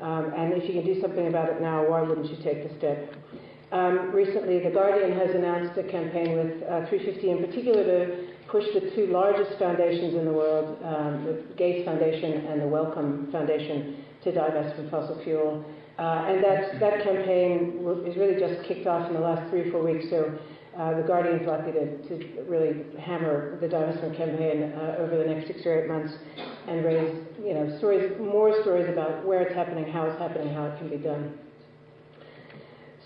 um, 0.00 0.32
and 0.36 0.52
if 0.52 0.68
you 0.68 0.80
can 0.80 0.86
do 0.86 1.00
something 1.00 1.26
about 1.26 1.48
it 1.48 1.60
now, 1.60 1.88
why 1.88 2.00
wouldn't 2.02 2.30
you 2.30 2.38
take 2.44 2.68
the 2.68 2.78
step? 2.78 3.14
Um, 3.72 4.12
recently, 4.12 4.60
The 4.60 4.68
Guardian 4.68 5.16
has 5.18 5.34
announced 5.34 5.78
a 5.78 5.82
campaign 5.82 6.36
with 6.36 6.62
uh, 6.68 6.84
350 6.92 7.30
in 7.30 7.38
particular 7.40 7.82
to 7.84 8.28
push 8.46 8.64
the 8.74 8.92
two 8.94 9.06
largest 9.06 9.58
foundations 9.58 10.14
in 10.14 10.26
the 10.26 10.32
world, 10.32 10.76
um, 10.84 11.24
the 11.24 11.42
Gates 11.56 11.86
Foundation 11.86 12.44
and 12.52 12.60
the 12.60 12.66
Wellcome 12.66 13.32
Foundation, 13.32 14.04
to 14.24 14.32
divest 14.32 14.76
from 14.76 14.90
fossil 14.90 15.18
fuel. 15.24 15.64
Uh, 15.98 16.28
and 16.28 16.44
that, 16.44 16.78
that 16.80 17.02
campaign 17.02 17.80
is 18.04 18.14
really 18.16 18.38
just 18.38 18.62
kicked 18.68 18.86
off 18.86 19.08
in 19.08 19.14
the 19.14 19.20
last 19.20 19.48
three 19.48 19.68
or 19.68 19.72
four 19.72 19.82
weeks, 19.82 20.04
so 20.10 20.38
uh, 20.76 20.94
the 20.94 21.02
Guardian's 21.02 21.46
likely 21.46 21.72
to, 21.72 21.96
to 22.08 22.42
really 22.48 22.84
hammer 23.00 23.58
the 23.60 23.68
divestment 23.68 24.16
campaign 24.18 24.72
uh, 24.76 24.96
over 25.00 25.16
the 25.16 25.24
next 25.24 25.46
six 25.46 25.64
or 25.64 25.80
eight 25.80 25.88
months 25.88 26.12
and 26.68 26.84
raise, 26.84 27.24
you 27.42 27.54
know, 27.54 27.78
stories, 27.78 28.12
more 28.20 28.52
stories 28.60 28.88
about 28.92 29.24
where 29.24 29.40
it's 29.40 29.54
happening, 29.54 29.90
how 29.90 30.04
it's 30.04 30.18
happening, 30.18 30.52
how 30.52 30.66
it 30.66 30.76
can 30.78 30.90
be 30.90 30.98
done. 30.98 31.32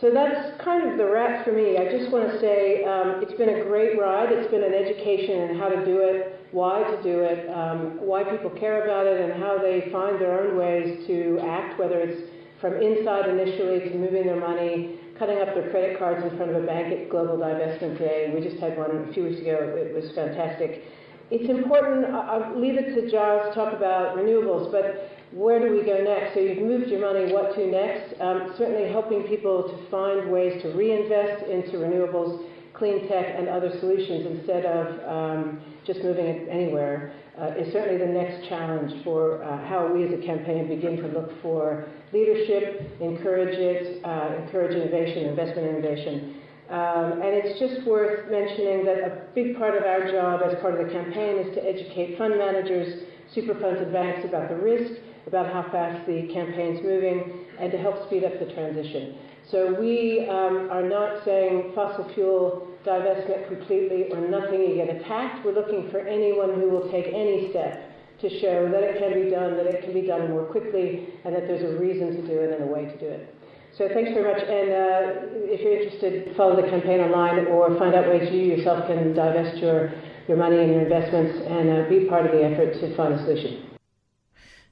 So 0.00 0.10
that's 0.12 0.60
kind 0.62 0.90
of 0.90 0.98
the 0.98 1.08
wrap 1.08 1.44
for 1.44 1.52
me. 1.52 1.78
I 1.78 1.88
just 1.88 2.12
want 2.12 2.30
to 2.30 2.38
say 2.38 2.84
um, 2.84 3.22
it's 3.22 3.32
been 3.38 3.48
a 3.48 3.64
great 3.64 3.98
ride. 3.98 4.30
It's 4.30 4.50
been 4.50 4.62
an 4.62 4.74
education 4.74 5.48
in 5.48 5.58
how 5.58 5.70
to 5.70 5.84
do 5.84 6.00
it, 6.04 6.46
why 6.52 6.84
to 6.84 7.02
do 7.02 7.20
it, 7.20 7.48
um, 7.48 7.96
why 8.04 8.22
people 8.24 8.50
care 8.50 8.84
about 8.84 9.06
it, 9.06 9.20
and 9.20 9.42
how 9.42 9.56
they 9.56 9.88
find 9.90 10.20
their 10.20 10.38
own 10.38 10.58
ways 10.58 11.06
to 11.06 11.40
act, 11.42 11.78
whether 11.78 11.98
it's 11.98 12.28
from 12.60 12.74
inside 12.74 13.28
initially 13.28 13.88
to 13.88 13.96
moving 13.96 14.26
their 14.26 14.40
money 14.40 15.00
cutting 15.18 15.38
up 15.38 15.54
their 15.54 15.70
credit 15.70 15.98
cards 15.98 16.22
in 16.22 16.36
front 16.36 16.52
of 16.52 16.62
a 16.62 16.66
bank 16.66 16.92
at 16.92 17.08
Global 17.08 17.36
Divestment 17.38 17.98
Day. 17.98 18.30
We 18.34 18.40
just 18.40 18.60
had 18.60 18.76
one 18.76 19.08
a 19.08 19.12
few 19.12 19.24
weeks 19.24 19.40
ago. 19.40 19.74
It 19.76 19.94
was 19.94 20.12
fantastic. 20.14 20.84
It's 21.30 21.50
important, 21.50 22.06
I'll 22.14 22.54
leave 22.58 22.76
it 22.76 22.94
to 22.94 23.10
Giles 23.10 23.48
to 23.48 23.54
talk 23.54 23.72
about 23.72 24.16
renewables, 24.16 24.70
but 24.70 25.15
where 25.32 25.58
do 25.58 25.74
we 25.74 25.84
go 25.84 26.02
next? 26.02 26.34
So 26.34 26.40
you've 26.40 26.58
moved 26.58 26.88
your 26.88 27.00
money, 27.00 27.32
what 27.32 27.54
to 27.54 27.66
next? 27.66 28.20
Um, 28.20 28.54
certainly 28.56 28.90
helping 28.90 29.24
people 29.24 29.64
to 29.64 29.90
find 29.90 30.30
ways 30.30 30.62
to 30.62 30.68
reinvest 30.70 31.44
into 31.50 31.78
renewables, 31.78 32.46
clean 32.74 33.08
tech, 33.08 33.34
and 33.36 33.48
other 33.48 33.70
solutions 33.80 34.38
instead 34.38 34.64
of 34.64 34.86
um, 35.08 35.60
just 35.86 36.00
moving 36.02 36.26
it 36.26 36.48
anywhere 36.48 37.12
uh, 37.40 37.52
is 37.58 37.72
certainly 37.72 37.98
the 37.98 38.12
next 38.12 38.48
challenge 38.48 39.04
for 39.04 39.42
uh, 39.42 39.66
how 39.68 39.92
we 39.92 40.04
as 40.04 40.12
a 40.12 40.24
campaign 40.24 40.68
begin 40.68 40.96
to 40.96 41.08
look 41.08 41.30
for 41.42 41.86
leadership, 42.12 42.80
encourage 43.00 43.58
it, 43.58 44.04
uh, 44.04 44.42
encourage 44.42 44.74
innovation, 44.74 45.26
investment 45.26 45.68
innovation. 45.68 46.40
Um, 46.70 47.22
and 47.22 47.30
it's 47.34 47.60
just 47.60 47.86
worth 47.86 48.30
mentioning 48.30 48.84
that 48.86 48.98
a 48.98 49.22
big 49.34 49.56
part 49.56 49.76
of 49.76 49.84
our 49.84 50.10
job 50.10 50.40
as 50.42 50.58
part 50.60 50.80
of 50.80 50.86
the 50.86 50.92
campaign 50.92 51.38
is 51.38 51.54
to 51.54 51.62
educate 51.62 52.18
fund 52.18 52.38
managers, 52.38 53.04
super 53.34 53.54
funds 53.60 53.80
and 53.80 53.92
banks 53.92 54.24
about 54.24 54.48
the 54.48 54.56
risk, 54.56 54.98
about 55.26 55.52
how 55.52 55.62
fast 55.70 56.06
the 56.06 56.28
campaign's 56.32 56.82
moving, 56.82 57.46
and 57.58 57.72
to 57.72 57.78
help 57.78 58.06
speed 58.06 58.24
up 58.24 58.38
the 58.38 58.52
transition. 58.54 59.16
So 59.50 59.74
we 59.78 60.26
um, 60.28 60.68
are 60.70 60.82
not 60.82 61.24
saying 61.24 61.72
fossil 61.74 62.10
fuel 62.14 62.68
divestment 62.84 63.48
completely 63.48 64.10
or 64.12 64.20
nothing, 64.28 64.60
you 64.60 64.74
get 64.76 64.94
attacked. 64.94 65.44
We're 65.44 65.54
looking 65.54 65.90
for 65.90 65.98
anyone 66.00 66.54
who 66.54 66.70
will 66.70 66.90
take 66.90 67.06
any 67.06 67.50
step 67.50 67.92
to 68.20 68.40
show 68.40 68.70
that 68.70 68.82
it 68.82 68.98
can 68.98 69.12
be 69.12 69.30
done, 69.30 69.56
that 69.56 69.66
it 69.66 69.84
can 69.84 69.92
be 69.92 70.06
done 70.06 70.30
more 70.30 70.44
quickly, 70.46 71.08
and 71.24 71.34
that 71.34 71.46
there's 71.46 71.62
a 71.62 71.78
reason 71.78 72.16
to 72.16 72.22
do 72.26 72.40
it 72.40 72.54
and 72.54 72.64
a 72.64 72.66
way 72.66 72.86
to 72.86 72.98
do 72.98 73.06
it. 73.06 73.34
So 73.76 73.88
thanks 73.92 74.10
very 74.14 74.24
much. 74.24 74.40
And 74.40 74.70
uh, 74.72 75.52
if 75.52 75.60
you're 75.60 75.82
interested, 75.82 76.34
follow 76.34 76.56
the 76.56 76.66
campaign 76.68 77.00
online 77.00 77.46
or 77.48 77.76
find 77.78 77.94
out 77.94 78.08
ways 78.08 78.32
you 78.32 78.40
yourself 78.40 78.86
can 78.86 79.14
divest 79.14 79.58
your, 79.58 79.92
your 80.28 80.38
money 80.38 80.58
and 80.58 80.72
your 80.72 80.82
investments 80.82 81.36
and 81.46 81.68
uh, 81.70 81.88
be 81.90 82.06
part 82.08 82.24
of 82.24 82.32
the 82.32 82.42
effort 82.42 82.72
to 82.80 82.96
find 82.96 83.12
a 83.14 83.18
solution. 83.18 83.65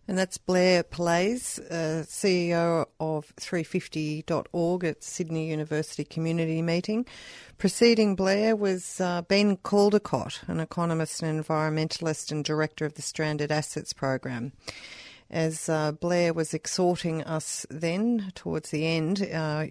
And 0.06 0.18
that's 0.18 0.36
Blair 0.36 0.82
Palese, 0.82 1.60
uh, 1.70 2.04
CEO 2.04 2.86
of 3.00 3.34
350.org 3.36 4.84
at 4.84 5.02
Sydney 5.02 5.48
University 5.48 6.04
Community 6.04 6.60
Meeting. 6.60 7.06
Preceding 7.56 8.14
Blair 8.14 8.54
was 8.54 9.00
uh, 9.00 9.22
Ben 9.22 9.56
Caldecott, 9.56 10.46
an 10.46 10.60
economist 10.60 11.22
and 11.22 11.42
environmentalist 11.42 12.30
and 12.30 12.44
director 12.44 12.84
of 12.84 12.94
the 12.94 13.02
Stranded 13.02 13.50
Assets 13.50 13.94
Program. 13.94 14.52
As 15.30 15.70
uh, 15.70 15.92
Blair 15.92 16.34
was 16.34 16.52
exhorting 16.52 17.22
us 17.22 17.64
then 17.70 18.30
towards 18.34 18.70
the 18.70 18.86
end, 18.86 19.26
uh, 19.32 19.66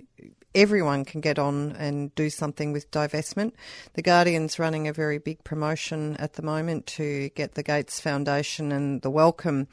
everyone 0.55 1.05
can 1.05 1.21
get 1.21 1.39
on 1.39 1.71
and 1.73 2.13
do 2.15 2.29
something 2.29 2.71
with 2.71 2.89
divestment. 2.91 3.53
The 3.93 4.01
Guardian's 4.01 4.59
running 4.59 4.87
a 4.87 4.93
very 4.93 5.17
big 5.17 5.43
promotion 5.43 6.15
at 6.17 6.33
the 6.33 6.41
moment 6.41 6.85
to 6.87 7.29
get 7.29 7.53
the 7.53 7.63
Gates 7.63 7.99
Foundation 7.99 8.71
and 8.71 9.01
the 9.01 9.09
Wellcome 9.09 9.67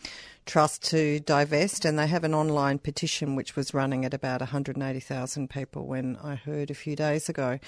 Trust 0.51 0.83
to 0.91 1.21
divest, 1.21 1.85
and 1.85 1.97
they 1.97 2.09
have 2.09 2.25
an 2.25 2.35
online 2.35 2.81
petition 2.81 3.37
which 3.37 3.55
was 3.55 3.73
running 3.73 4.05
at 4.05 4.13
about 4.13 4.41
180,000 4.41 5.49
people 5.49 5.87
when 5.87 6.19
I 6.25 6.35
heard 6.35 6.73
a 6.73 6.75
few 6.75 6.97
days 6.97 7.29
ago. 7.29 7.61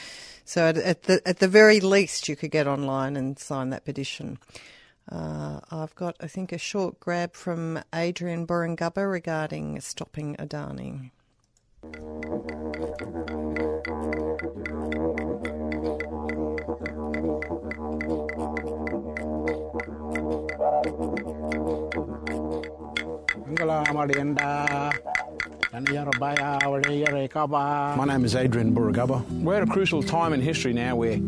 So 0.45 0.67
at, 0.67 0.77
at, 0.79 1.05
the 1.05 1.23
at 1.25 1.39
the 1.39 1.47
very 1.47 1.79
least, 1.79 2.29
you 2.29 2.35
could 2.35 2.51
get 2.51 2.67
online 2.67 3.15
and 3.15 3.39
sign 3.39 3.71
that 3.71 3.85
petition. 3.85 4.41
Uh, 5.09 5.61
I've 5.71 5.95
got, 5.95 6.17
I 6.19 6.27
think, 6.27 6.51
a 6.51 6.59
short 6.59 6.99
grab 6.99 7.35
from 7.35 7.79
Adrian 7.95 8.49
Burragubba 8.49 9.09
regarding 9.09 9.81
stopping 9.81 10.35
Adani. 10.41 11.13
My 27.97 28.05
name 28.05 28.25
is 28.25 28.35
Adrian 28.35 28.75
Burragubba. 28.75 29.43
We're 29.43 29.57
at 29.57 29.63
a 29.63 29.67
crucial 29.67 30.03
time 30.03 30.33
in 30.33 30.41
history 30.41 30.73
now 30.73 30.97
where 30.97 31.19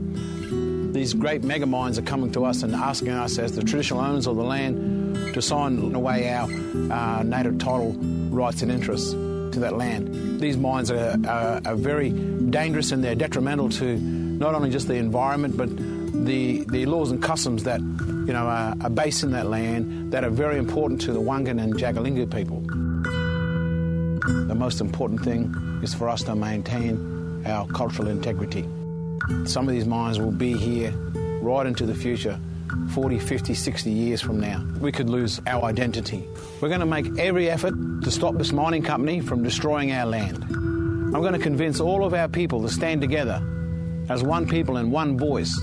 these 0.93 1.13
great 1.13 1.43
mega 1.43 1.67
mines 1.67 1.99
are 1.99 2.03
coming 2.03 2.31
to 2.33 2.45
us 2.45 2.63
and 2.63 2.75
asking 2.75 3.11
us, 3.11 3.39
as 3.39 3.57
the 3.57 3.63
traditional 3.63 4.01
owners 4.01 4.27
of 4.27 4.37
the 4.37 4.45
land, 4.45 5.35
to 5.35 5.43
sign 5.43 5.95
away 5.95 6.33
our 6.33 6.49
uh, 6.93 7.23
native 7.23 7.59
title 7.59 7.93
rights 8.31 8.63
and 8.63 8.71
interests 8.71 9.13
to 9.13 9.61
that 9.61 9.77
land. 9.77 10.41
These 10.41 10.57
mines 10.57 10.91
are, 10.91 11.17
are, 11.27 11.61
are, 11.65 11.77
very 11.77 12.11
dangerous 12.11 12.93
and 12.93 13.03
they're 13.03 13.15
detrimental 13.15 13.69
to 13.71 13.97
not 13.99 14.55
only 14.55 14.71
just 14.71 14.89
the 14.89 14.95
environment 14.95 15.57
but 15.57 15.69
the, 16.15 16.65
the 16.69 16.87
laws 16.87 17.11
and 17.11 17.23
customs 17.23 17.65
that 17.65 17.81
you 17.81 18.33
know, 18.33 18.47
are, 18.47 18.75
are 18.81 18.91
based 18.91 19.23
in 19.23 19.33
that 19.33 19.47
land 19.47 20.13
that 20.13 20.25
are 20.25 20.31
very 20.31 20.59
important 20.59 21.01
to 21.03 21.13
the 21.13 21.21
Wangan 21.21 21.63
and 21.63 21.75
Jagalingou 21.75 22.33
people. 22.33 22.61
The 24.47 24.55
most 24.55 24.81
important 24.81 25.23
thing 25.23 25.55
is 25.83 25.93
for 25.93 26.09
us 26.09 26.23
to 26.25 26.35
maintain 26.35 27.43
our 27.47 27.67
cultural 27.69 28.09
integrity. 28.09 28.63
Some 29.45 29.69
of 29.69 29.75
these 29.75 29.87
mines 29.87 30.19
will 30.19 30.33
be 30.33 30.57
here 30.57 30.93
right 31.43 31.67
into 31.67 31.85
the 31.85 31.95
future 31.95 32.39
40, 32.93 33.19
50, 33.19 33.55
60 33.55 33.91
years 33.91 34.21
from 34.21 34.41
now. 34.41 34.65
We 34.81 34.93
could 34.93 35.11
lose 35.11 35.41
our 35.47 35.65
identity. 35.65 36.25
We're 36.61 36.69
going 36.69 36.81
to 36.81 36.87
make 36.87 37.19
every 37.19 37.51
effort 37.51 37.75
to 38.03 38.11
stop 38.11 38.37
this 38.37 38.53
mining 38.53 38.83
company 38.83 39.21
from 39.21 39.43
destroying 39.43 39.93
our 39.93 40.07
land. 40.07 40.45
I'm 40.45 41.21
going 41.21 41.35
to 41.35 41.39
convince 41.39 41.81
all 41.81 42.05
of 42.05 42.15
our 42.15 42.29
people 42.29 42.63
to 42.63 42.69
stand 42.69 43.01
together 43.01 43.43
as 44.09 44.23
one 44.23 44.49
people 44.49 44.77
and 44.77 44.91
one 44.91 45.19
voice 45.19 45.55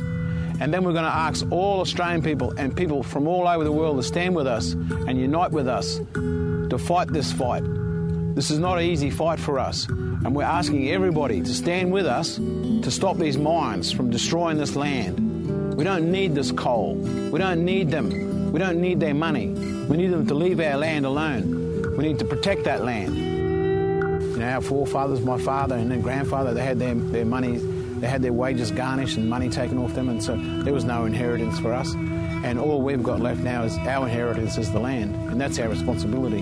and 0.61 0.71
then 0.71 0.83
we're 0.83 0.93
going 0.93 1.05
to 1.05 1.09
ask 1.09 1.43
all 1.51 1.81
Australian 1.81 2.21
people 2.21 2.51
and 2.51 2.77
people 2.77 3.01
from 3.01 3.27
all 3.27 3.47
over 3.47 3.63
the 3.63 3.71
world 3.71 3.97
to 3.97 4.03
stand 4.03 4.35
with 4.35 4.45
us 4.45 4.73
and 4.73 5.19
unite 5.19 5.49
with 5.49 5.67
us 5.67 5.99
to 6.13 6.77
fight 6.77 7.07
this 7.07 7.31
fight. 7.31 7.63
This 8.35 8.51
is 8.51 8.59
not 8.59 8.77
an 8.77 8.83
easy 8.83 9.09
fight 9.09 9.39
for 9.39 9.57
us. 9.57 9.87
And 9.89 10.35
we're 10.35 10.43
asking 10.43 10.91
everybody 10.91 11.41
to 11.41 11.51
stand 11.51 11.91
with 11.91 12.05
us 12.05 12.35
to 12.35 12.91
stop 12.91 13.17
these 13.17 13.39
mines 13.39 13.91
from 13.91 14.11
destroying 14.11 14.59
this 14.59 14.75
land. 14.75 15.75
We 15.75 15.83
don't 15.83 16.11
need 16.11 16.35
this 16.35 16.51
coal. 16.51 16.93
We 16.93 17.39
don't 17.39 17.65
need 17.65 17.89
them. 17.89 18.51
We 18.51 18.59
don't 18.59 18.79
need 18.79 18.99
their 18.99 19.15
money. 19.15 19.47
We 19.47 19.97
need 19.97 20.11
them 20.11 20.27
to 20.27 20.35
leave 20.35 20.59
our 20.59 20.77
land 20.77 21.07
alone. 21.07 21.97
We 21.97 22.07
need 22.07 22.19
to 22.19 22.25
protect 22.25 22.65
that 22.65 22.85
land. 22.85 23.17
You 23.17 24.37
know, 24.37 24.47
our 24.47 24.61
forefathers, 24.61 25.21
my 25.21 25.39
father 25.39 25.75
and 25.75 25.89
then 25.89 26.01
grandfather, 26.01 26.53
they 26.53 26.63
had 26.63 26.77
their, 26.77 26.93
their 26.93 27.25
money 27.25 27.59
they 28.01 28.07
had 28.07 28.23
their 28.23 28.33
wages 28.33 28.71
garnished 28.71 29.15
and 29.17 29.29
money 29.29 29.47
taken 29.47 29.77
off 29.77 29.93
them, 29.93 30.09
and 30.09 30.21
so 30.23 30.35
there 30.63 30.73
was 30.73 30.83
no 30.83 31.05
inheritance 31.05 31.59
for 31.59 31.71
us. 31.71 31.93
And 32.43 32.59
all 32.59 32.81
we've 32.81 33.03
got 33.03 33.21
left 33.21 33.41
now 33.41 33.63
is 33.63 33.77
our 33.77 34.07
inheritance 34.07 34.57
is 34.57 34.71
the 34.71 34.79
land, 34.79 35.15
and 35.29 35.39
that's 35.39 35.59
our 35.59 35.69
responsibility. 35.69 36.41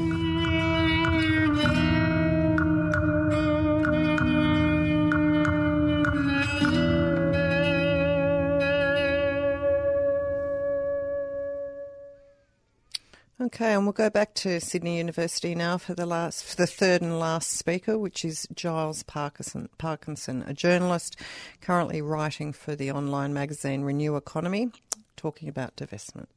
Okay, 13.52 13.74
and 13.74 13.84
we'll 13.84 13.94
go 13.94 14.12
back 14.12 14.36
to 14.36 14.62
Sydney 14.62 15.00
University 15.00 15.56
now 15.56 15.80
for 15.80 15.96
the 15.96 16.06
last, 16.06 16.46
for 16.46 16.56
the 16.56 16.68
third 16.68 17.02
and 17.02 17.20
last 17.20 17.50
speaker, 17.50 17.98
which 17.98 18.24
is 18.24 18.48
Giles 18.54 19.02
Parkinson, 19.02 19.70
Parkinson, 19.80 20.44
a 20.46 20.54
journalist 20.54 21.16
currently 21.60 22.00
writing 22.00 22.54
for 22.54 22.76
the 22.76 22.92
online 22.92 23.34
magazine 23.34 23.82
Renew 23.82 24.16
Economy, 24.16 24.70
talking 25.18 25.50
about 25.50 25.76
divestment. 25.76 26.28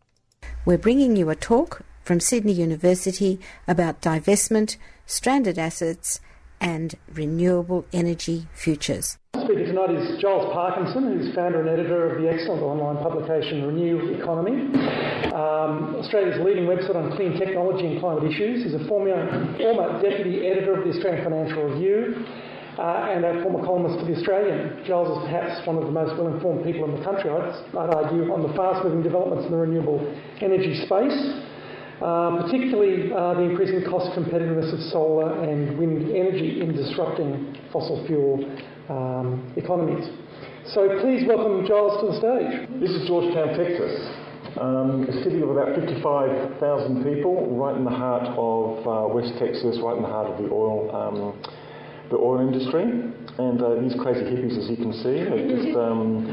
We're 0.64 0.78
bringing 0.78 1.14
you 1.16 1.28
a 1.28 1.36
talk 1.36 1.82
from 2.02 2.18
Sydney 2.18 2.54
University 2.54 3.38
about 3.68 4.00
divestment, 4.00 4.78
stranded 5.04 5.58
assets, 5.58 6.18
and 6.62 6.94
renewable 7.12 7.84
energy 7.92 8.46
futures. 8.54 9.18
Speaker 9.34 9.66
tonight 9.66 9.90
is 9.90 10.22
Giles 10.22 10.52
Parkinson, 10.54 11.18
who's 11.18 11.34
founder 11.34 11.60
and 11.60 11.68
editor 11.68 12.14
of 12.14 12.22
the 12.22 12.30
excellent 12.30 12.62
online 12.62 13.02
publication 13.02 13.66
Renew 13.66 14.14
Economy, 14.14 14.70
um, 15.34 15.98
Australia's 15.98 16.38
leading 16.40 16.64
website 16.64 16.94
on 16.94 17.10
clean 17.16 17.36
technology 17.36 17.86
and 17.90 18.00
climate 18.00 18.30
issues. 18.30 18.62
He's 18.62 18.74
a 18.74 18.86
former, 18.86 19.12
former 19.58 20.00
deputy 20.00 20.46
editor 20.46 20.78
of 20.78 20.84
the 20.86 20.94
Australian 20.94 21.24
Financial 21.24 21.64
Review. 21.68 22.24
Uh, 22.72 23.12
and 23.12 23.22
a 23.22 23.42
former 23.42 23.60
columnist 23.66 24.00
for 24.00 24.06
The 24.08 24.16
Australian. 24.16 24.82
Giles 24.88 25.12
is 25.12 25.28
perhaps 25.28 25.60
one 25.66 25.76
of 25.76 25.84
the 25.84 25.92
most 25.92 26.16
well 26.16 26.32
informed 26.32 26.64
people 26.64 26.88
in 26.88 26.96
the 26.96 27.04
country, 27.04 27.28
I'd, 27.28 27.52
I'd 27.76 27.92
argue, 27.92 28.32
on 28.32 28.40
the 28.40 28.48
fast 28.56 28.80
moving 28.82 29.02
developments 29.02 29.44
in 29.44 29.52
the 29.52 29.60
renewable 29.60 30.00
energy 30.40 30.80
space. 30.88 31.51
Uh, 32.02 32.42
particularly 32.42 33.12
uh, 33.12 33.32
the 33.34 33.42
increasing 33.42 33.78
cost 33.88 34.10
competitiveness 34.18 34.74
of 34.74 34.80
solar 34.90 35.38
and 35.44 35.78
wind 35.78 36.10
energy 36.10 36.60
in 36.60 36.74
disrupting 36.74 37.54
fossil 37.72 38.04
fuel 38.08 38.42
um, 38.90 39.54
economies. 39.56 40.10
So 40.74 40.98
please 40.98 41.22
welcome 41.28 41.62
Giles 41.62 42.02
to 42.02 42.06
the 42.10 42.18
stage. 42.18 42.80
This 42.82 42.90
is 42.90 43.06
Georgetown, 43.06 43.54
Texas, 43.54 43.94
um, 44.58 45.06
a 45.06 45.22
city 45.22 45.42
of 45.42 45.50
about 45.50 45.78
55,000 45.78 47.06
people, 47.06 47.54
right 47.54 47.76
in 47.76 47.84
the 47.84 47.94
heart 47.94 48.26
of 48.34 48.82
uh, 48.82 49.14
West 49.14 49.38
Texas, 49.38 49.78
right 49.78 49.94
in 49.94 50.02
the 50.02 50.10
heart 50.10 50.26
of 50.26 50.42
the 50.42 50.50
oil. 50.50 50.90
Um, 50.90 51.38
the 52.10 52.18
oil 52.18 52.42
industry, 52.42 52.82
and 52.82 53.62
uh, 53.62 53.80
these 53.80 53.94
crazy 54.02 54.26
hippies, 54.26 54.58
as 54.58 54.68
you 54.68 54.76
can 54.76 54.92
see, 54.92 55.22
have 55.22 55.38
just 55.48 55.72
um, 55.78 56.26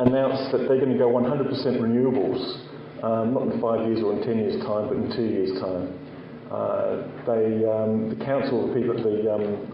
announced 0.00 0.50
that 0.50 0.66
they're 0.66 0.80
going 0.80 0.90
to 0.90 0.98
go 0.98 1.06
100% 1.06 1.44
renewables 1.78 2.73
um, 3.04 3.34
not 3.34 3.52
in 3.52 3.60
five 3.60 3.84
years 3.86 4.00
or 4.00 4.16
in 4.16 4.24
ten 4.24 4.38
years' 4.38 4.56
time, 4.64 4.88
but 4.88 4.96
in 4.96 5.12
two 5.12 5.28
years' 5.28 5.60
time. 5.60 5.92
Uh, 6.48 7.04
they, 7.28 7.60
um, 7.68 8.08
the 8.08 8.24
council, 8.24 8.68
the 8.68 8.72
people, 8.72 8.96
the, 8.96 9.28
um, 9.28 9.68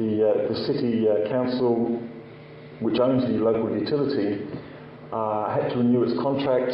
the, 0.00 0.24
uh, 0.24 0.48
the 0.48 0.56
city 0.64 1.04
uh, 1.04 1.28
council, 1.28 2.00
which 2.80 2.98
owns 2.98 3.24
the 3.28 3.36
local 3.36 3.68
utility, 3.68 4.40
uh, 5.12 5.52
had 5.52 5.68
to 5.68 5.76
renew 5.78 6.02
its 6.02 6.16
contract 6.22 6.72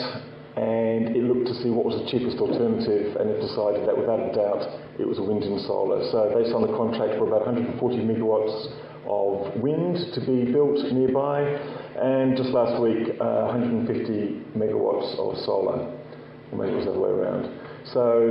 and 0.54 1.16
it 1.16 1.24
looked 1.24 1.48
to 1.48 1.54
see 1.64 1.70
what 1.72 1.84
was 1.84 1.96
the 1.96 2.06
cheapest 2.12 2.36
alternative 2.36 3.16
and 3.16 3.30
it 3.30 3.40
decided 3.40 3.88
that 3.88 3.96
without 3.96 4.20
a 4.20 4.30
doubt 4.36 4.60
it 5.00 5.08
was 5.08 5.16
wind 5.16 5.42
and 5.42 5.60
solar. 5.64 6.04
So 6.12 6.28
they 6.28 6.44
signed 6.52 6.68
a 6.68 6.74
contract 6.76 7.16
for 7.16 7.24
about 7.24 7.48
140 7.48 7.80
megawatts 8.04 8.68
of 9.08 9.56
wind 9.60 9.96
to 10.12 10.20
be 10.20 10.52
built 10.52 10.76
nearby 10.92 11.56
and 11.96 12.36
just 12.36 12.50
last 12.50 12.80
week 12.80 13.16
uh, 13.20 13.52
150 13.52 14.56
megawatts 14.56 15.12
of 15.18 15.36
solar, 15.44 15.88
or 16.50 16.54
maybe 16.56 16.72
it 16.72 16.76
was 16.76 16.86
the 16.86 16.92
other 16.92 17.00
way 17.00 17.10
around. 17.10 17.48
So 17.90 18.22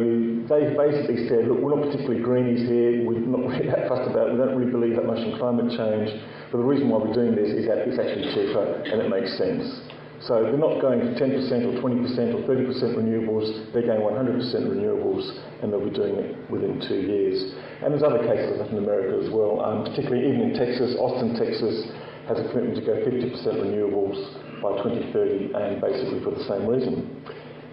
they 0.47 0.71
basically 0.73 1.27
said, 1.27 1.51
look, 1.51 1.59
we're 1.59 1.75
not 1.75 1.91
particularly 1.91 2.23
greenies 2.23 2.63
here, 2.67 3.03
we're 3.03 3.19
not 3.19 3.45
really 3.51 3.67
that 3.67 3.91
fussed 3.91 4.09
about 4.09 4.31
it, 4.31 4.33
we 4.33 4.39
don't 4.39 4.55
really 4.55 4.71
believe 4.71 4.95
that 4.95 5.05
much 5.05 5.19
in 5.19 5.35
climate 5.37 5.75
change, 5.75 6.07
but 6.49 6.57
the 6.57 6.67
reason 6.67 6.87
why 6.87 7.03
we're 7.03 7.13
doing 7.13 7.35
this 7.35 7.51
is 7.51 7.67
that 7.67 7.83
it's 7.83 7.99
actually 7.99 8.31
cheaper 8.31 8.63
and 8.87 9.03
it 9.03 9.09
makes 9.11 9.35
sense. 9.37 9.91
So 10.23 10.45
they're 10.45 10.61
not 10.61 10.79
going 10.79 11.01
for 11.01 11.13
10% 11.17 11.33
or 11.65 11.81
20% 11.81 11.81
or 11.81 12.41
30% 12.45 12.93
renewables, 12.93 13.73
they're 13.73 13.89
going 13.89 14.05
100% 14.05 14.39
renewables 14.69 15.25
and 15.61 15.73
they'll 15.73 15.83
be 15.83 15.89
doing 15.89 16.15
it 16.15 16.37
within 16.49 16.79
two 16.87 17.01
years. 17.01 17.57
And 17.81 17.91
there's 17.91 18.05
other 18.05 18.21
cases 18.21 18.61
in 18.69 18.77
America 18.77 19.17
as 19.17 19.33
well, 19.33 19.59
um, 19.65 19.83
particularly 19.83 20.29
even 20.29 20.41
in 20.41 20.53
Texas, 20.53 20.93
Austin, 20.95 21.33
Texas 21.35 21.89
has 22.35 22.45
a 22.45 22.49
commitment 22.49 22.75
to 22.75 22.85
go 22.85 22.95
50% 22.95 23.35
renewables 23.59 24.15
by 24.63 24.71
2030 24.83 25.51
and 25.53 25.81
basically 25.81 26.23
for 26.23 26.31
the 26.31 26.43
same 26.47 26.65
reason. 26.65 27.23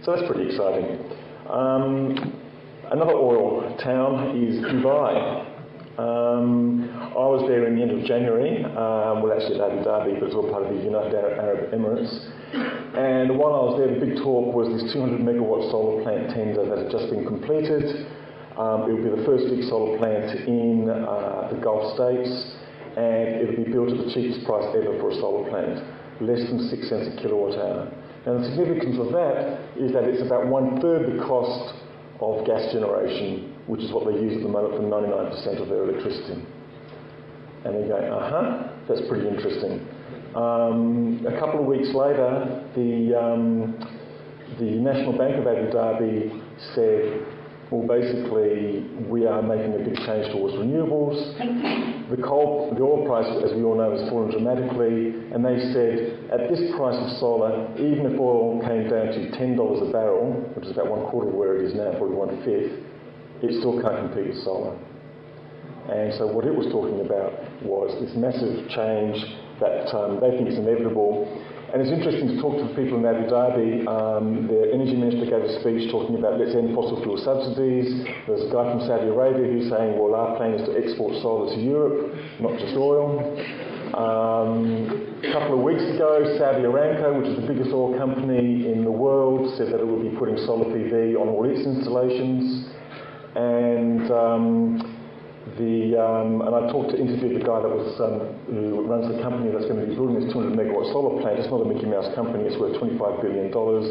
So 0.03 0.15
that's 0.17 0.27
pretty 0.27 0.51
exciting. 0.51 0.99
Um, 1.49 2.35
another 2.91 3.15
oil 3.15 3.77
town 3.79 4.35
is 4.37 4.59
Dubai. 4.65 5.47
Um, 5.99 6.91
I 7.15 7.27
was 7.27 7.47
there 7.49 7.67
in 7.67 7.77
the 7.77 7.83
end 7.83 7.91
of 7.91 8.07
January, 8.07 8.63
um, 8.65 9.23
well 9.23 9.35
actually 9.35 9.59
at 9.59 9.71
Abu 9.71 9.83
Dhabi, 9.83 10.19
but 10.19 10.31
it's 10.31 10.35
all 10.35 10.51
part 10.51 10.63
of 10.67 10.75
the 10.75 10.83
United 10.83 11.15
Arab 11.15 11.75
Emirates. 11.75 12.11
And 12.99 13.39
while 13.39 13.55
I 13.55 13.63
was 13.67 13.75
there, 13.79 13.91
the 13.95 14.07
big 14.07 14.17
talk 14.23 14.55
was 14.55 14.71
this 14.75 14.93
200 14.93 15.21
megawatt 15.21 15.71
solar 15.71 16.03
plant 16.03 16.31
tender 16.35 16.67
that 16.67 16.79
had 16.87 16.91
just 16.91 17.11
been 17.11 17.27
completed. 17.27 18.07
Um, 18.59 18.91
it 18.91 18.95
will 18.95 19.07
be 19.07 19.23
the 19.23 19.27
first 19.27 19.51
big 19.51 19.67
solar 19.71 19.99
plant 19.99 20.35
in 20.47 20.91
uh, 20.91 21.51
the 21.51 21.59
Gulf 21.59 21.95
states, 21.95 22.59
and 22.99 23.39
it 23.39 23.47
will 23.47 23.65
be 23.65 23.71
built 23.71 23.91
at 23.95 23.99
the 23.99 24.11
cheapest 24.11 24.45
price 24.45 24.67
ever 24.75 24.99
for 24.99 25.11
a 25.11 25.15
solar 25.23 25.49
plant, 25.49 25.79
less 26.21 26.43
than 26.51 26.67
six 26.69 26.91
cents 26.91 27.07
a 27.07 27.15
kilowatt 27.23 27.55
hour. 27.55 27.87
And 28.27 28.43
the 28.43 28.49
significance 28.51 28.99
of 28.99 29.15
that 29.15 29.63
is 29.79 29.93
that 29.93 30.03
it's 30.03 30.21
about 30.21 30.49
one 30.49 30.81
third 30.81 31.07
the 31.07 31.23
cost 31.23 31.79
of 32.19 32.45
gas 32.45 32.73
generation, 32.73 33.55
which 33.69 33.83
is 33.83 33.93
what 33.93 34.05
they 34.11 34.19
use 34.19 34.37
at 34.37 34.43
the 34.43 34.49
moment 34.51 34.75
for 34.75 34.83
99% 34.83 35.63
of 35.63 35.69
their 35.69 35.87
electricity. 35.87 36.43
And 37.65 37.71
they 37.79 37.87
go, 37.87 37.95
uh 37.95 38.31
huh, 38.31 38.69
that's 38.89 39.07
pretty 39.09 39.29
interesting. 39.29 39.87
Um, 40.35 41.25
a 41.25 41.39
couple 41.39 41.61
of 41.61 41.67
weeks 41.67 41.95
later, 41.95 42.67
the, 42.75 43.15
um, 43.15 43.79
the 44.59 44.75
National 44.83 45.17
Bank 45.17 45.39
of 45.39 45.47
Abu 45.47 45.71
Dhabi 45.71 46.35
said, 46.75 47.38
well, 47.71 47.87
basically, 47.87 48.81
we 49.09 49.27
are 49.27 49.43
making 49.43 49.75
a 49.75 49.85
big 49.85 49.97
change 50.09 50.33
towards 50.33 50.57
renewables. 50.57 51.21
The 52.09 52.17
coal, 52.23 52.73
the 52.75 52.81
oil 52.81 53.05
price, 53.05 53.29
as 53.45 53.53
we 53.53 53.63
all 53.63 53.77
know, 53.77 53.93
has 53.93 54.09
fallen 54.09 54.31
dramatically, 54.31 55.13
and 55.33 55.45
they 55.45 55.61
said 55.77 56.33
at 56.33 56.49
this 56.49 56.73
price 56.77 56.97
of 56.97 57.19
solar, 57.21 57.69
even 57.77 58.07
if 58.09 58.19
oil 58.19 58.61
came 58.65 58.89
down 58.89 59.13
to 59.13 59.21
$10 59.37 59.89
a 59.89 59.93
barrel, 59.93 60.33
which 60.57 60.65
is 60.65 60.73
about 60.73 60.89
one 60.89 61.05
quarter 61.11 61.29
of 61.29 61.35
where 61.35 61.61
it 61.61 61.67
is 61.67 61.75
now, 61.75 61.93
probably 62.01 62.17
one 62.17 62.33
fifth, 62.41 62.73
it 63.45 63.53
still 63.61 63.77
can't 63.83 64.09
compete 64.09 64.33
with 64.33 64.43
solar. 64.45 64.73
And 65.93 66.13
so 66.15 66.27
what 66.27 66.45
it 66.45 66.55
was 66.55 66.73
talking 66.73 67.05
about 67.05 67.33
was 67.61 67.93
this 68.01 68.17
massive 68.17 68.65
change 68.73 69.21
that 69.61 69.93
um, 69.93 70.21
they 70.21 70.37
think 70.37 70.49
is 70.49 70.57
inevitable. 70.57 71.29
And 71.69 71.83
it's 71.83 71.93
interesting 71.93 72.29
to 72.33 72.41
talk 72.41 72.57
to 72.57 72.65
the 72.65 72.73
people 72.73 72.97
in 72.97 73.05
Abu 73.05 73.29
Dhabi. 73.29 73.85
Um, 73.85 74.49
the 74.49 74.73
energy 74.73 74.97
minister 74.97 75.29
gave 75.29 75.45
a 75.45 75.61
speech 75.61 75.93
talking 75.93 76.17
about 76.17 76.41
let's 76.41 76.57
end 76.57 76.73
fossil 76.75 76.97
fuel 77.05 77.21
subsidies. 77.21 78.09
There's 78.25 78.49
a 78.49 78.51
guy 78.51 78.73
from 78.73 78.81
Saudi 78.89 79.13
Arabia 79.13 79.45
who's 79.45 79.69
saying, 79.69 80.01
well, 80.01 80.17
our 80.17 80.33
plan 80.41 80.57
is 80.57 80.65
to 80.65 80.73
export 80.81 81.21
solar 81.21 81.53
to 81.53 81.61
Europe, 81.61 82.17
not 82.41 82.57
just 82.57 82.73
oil. 82.73 83.21
Um, 83.93 85.21
a 85.21 85.29
couple 85.29 85.61
of 85.61 85.63
weeks 85.63 85.85
ago, 85.93 86.25
Saudi 86.41 86.65
Aramco, 86.65 87.21
which 87.21 87.37
is 87.37 87.37
the 87.37 87.47
biggest 87.47 87.69
oil 87.69 87.93
company 88.01 88.73
in 88.73 88.81
the 88.83 88.91
world, 88.91 89.53
said 89.59 89.69
that 89.69 89.81
it 89.81 89.87
will 89.87 90.01
be 90.01 90.17
putting 90.17 90.41
solar 90.49 90.73
PV 90.73 91.21
on 91.21 91.29
all 91.29 91.45
its 91.45 91.69
installations. 91.69 92.65
And 93.37 94.09
um, 94.09 94.98
the, 95.57 95.97
um, 95.97 96.43
and 96.43 96.53
I 96.53 96.69
talked 96.69 96.91
to 96.93 96.99
interviewed 96.99 97.41
the 97.41 97.45
guy 97.47 97.63
that 97.63 97.71
was 97.71 97.95
um, 98.03 98.29
who 98.53 98.85
runs 98.85 99.09
the 99.09 99.23
company 99.23 99.49
that's 99.49 99.65
going 99.65 99.81
to 99.81 99.87
be 99.87 99.95
building 99.95 100.21
this 100.21 100.33
200 100.33 100.53
megawatt 100.53 100.93
solar 100.93 101.23
plant. 101.23 101.41
It's 101.41 101.49
not 101.49 101.63
a 101.63 101.69
Mickey 101.69 101.87
Mouse 101.87 102.13
company. 102.15 102.45
It's 102.45 102.59
worth 102.61 102.77
25 102.79 103.23
billion 103.23 103.51
dollars. 103.51 103.87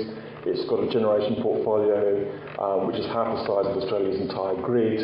It's 0.45 0.67
got 0.69 0.83
a 0.83 0.89
generation 0.93 1.41
portfolio 1.41 2.23
um, 2.61 2.87
which 2.87 2.97
is 2.97 3.05
half 3.07 3.27
the 3.33 3.41
size 3.47 3.65
of 3.67 3.75
Australia's 3.81 4.21
entire 4.21 4.55
grid. 4.61 5.01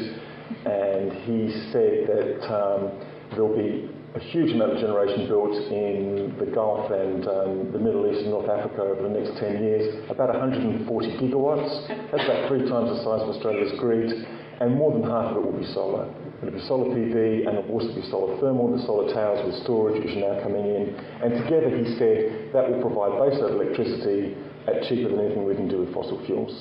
And 0.67 1.11
he 1.25 1.49
said 1.71 2.07
that 2.07 2.39
um, 2.51 2.91
there'll 3.33 3.55
be 3.55 3.89
a 4.15 4.19
huge 4.19 4.51
amount 4.51 4.73
of 4.73 4.79
generation 4.79 5.27
built 5.27 5.57
in 5.73 6.35
the 6.37 6.45
Gulf 6.45 6.91
and 6.91 7.25
um, 7.27 7.71
the 7.73 7.79
Middle 7.79 8.05
East 8.05 8.21
and 8.21 8.29
North 8.29 8.49
Africa 8.49 8.81
over 8.81 9.01
the 9.01 9.09
next 9.09 9.39
10 9.39 9.63
years, 9.63 10.05
about 10.09 10.29
140 10.29 10.85
gigawatts. 11.17 11.87
That's 12.11 12.23
about 12.23 12.47
three 12.47 12.69
times 12.69 12.93
the 12.93 13.01
size 13.01 13.25
of 13.25 13.29
Australia's 13.33 13.73
grid, 13.79 14.13
and 14.61 14.75
more 14.75 14.91
than 14.93 15.03
half 15.03 15.33
of 15.33 15.37
it 15.37 15.45
will 15.45 15.59
be 15.59 15.65
solar. 15.73 16.09
It'll 16.41 16.53
be 16.53 16.67
solar 16.67 16.91
PV 16.93 17.47
and 17.47 17.57
it'll 17.57 17.71
also 17.71 17.93
be 17.95 18.03
solar 18.11 18.37
thermal, 18.39 18.75
the 18.75 18.83
solar 18.85 19.13
towers 19.13 19.41
with 19.45 19.63
storage 19.63 20.03
which 20.03 20.13
are 20.13 20.21
now 20.21 20.43
coming 20.43 20.65
in. 20.65 20.93
And 21.23 21.33
together, 21.43 21.71
he 21.71 21.97
said, 21.97 22.51
that 22.53 22.69
will 22.69 22.81
provide 22.83 23.17
baseload 23.17 23.57
electricity 23.57 24.35
at 24.67 24.83
cheaper 24.87 25.09
than 25.09 25.19
anything 25.19 25.45
we 25.45 25.55
can 25.55 25.67
do 25.67 25.79
with 25.81 25.93
fossil 25.93 26.19
fuels. 26.25 26.51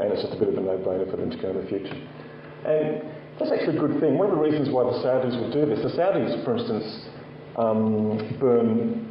And 0.00 0.10
it's 0.12 0.22
just 0.22 0.34
a 0.34 0.40
bit 0.40 0.48
of 0.48 0.56
a 0.56 0.60
no-brainer 0.60 1.10
for 1.10 1.16
them 1.16 1.30
to 1.30 1.38
go 1.38 1.50
in 1.50 1.60
the 1.62 1.68
future. 1.68 1.98
And 2.64 3.04
that's 3.38 3.52
actually 3.52 3.76
a 3.76 3.80
good 3.80 4.00
thing. 4.00 4.18
One 4.18 4.30
of 4.30 4.36
the 4.36 4.42
reasons 4.42 4.70
why 4.72 4.84
the 4.84 4.96
Saudis 5.04 5.36
will 5.38 5.52
do 5.52 5.68
this, 5.68 5.84
the 5.84 5.92
Saudis, 5.92 6.44
for 6.44 6.56
instance, 6.56 6.88
um, 7.56 8.16
burn, 8.40 9.08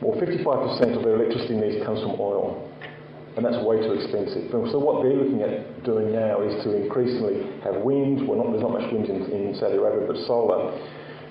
well, 0.00 0.18
55% 0.18 0.96
of 0.96 1.04
their 1.04 1.20
electricity 1.20 1.54
needs 1.54 1.84
comes 1.84 2.00
from 2.00 2.16
oil 2.18 2.71
and 3.36 3.44
that's 3.44 3.56
way 3.64 3.80
too 3.80 3.96
expensive. 3.96 4.50
So 4.50 4.78
what 4.78 5.02
they're 5.02 5.16
looking 5.16 5.40
at 5.40 5.84
doing 5.84 6.12
now 6.12 6.42
is 6.42 6.62
to 6.64 6.76
increasingly 6.76 7.48
have 7.64 7.80
wind. 7.80 8.28
Well, 8.28 8.36
not, 8.36 8.52
there's 8.52 8.62
not 8.62 8.76
much 8.76 8.92
wind 8.92 9.08
in, 9.08 9.24
in 9.32 9.56
Saudi 9.56 9.76
Arabia, 9.80 10.04
but 10.06 10.20
solar, 10.28 10.76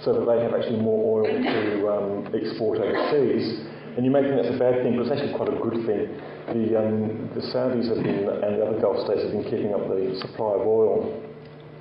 so 0.02 0.18
that 0.18 0.26
they 0.26 0.42
have 0.42 0.58
actually 0.58 0.82
more 0.82 1.22
oil 1.22 1.30
to 1.30 1.90
um, 1.94 2.26
export 2.34 2.82
overseas. 2.82 3.70
And 3.98 4.06
you 4.06 4.10
may 4.10 4.24
think 4.24 4.34
that's 4.34 4.56
a 4.56 4.58
bad 4.58 4.82
thing, 4.82 4.98
but 4.98 5.06
it's 5.06 5.14
actually 5.14 5.36
quite 5.38 5.52
a 5.52 5.60
good 5.62 5.86
thing. 5.86 6.10
The, 6.50 6.80
um, 6.80 7.30
the 7.38 7.44
Saudis 7.54 7.86
have 7.94 8.02
been, 8.02 8.26
and 8.26 8.58
the 8.58 8.66
other 8.66 8.80
Gulf 8.82 9.06
states 9.06 9.22
have 9.22 9.32
been 9.32 9.46
keeping 9.46 9.76
up 9.76 9.86
the 9.86 10.18
supply 10.26 10.58
of 10.58 10.66
oil, 10.66 11.22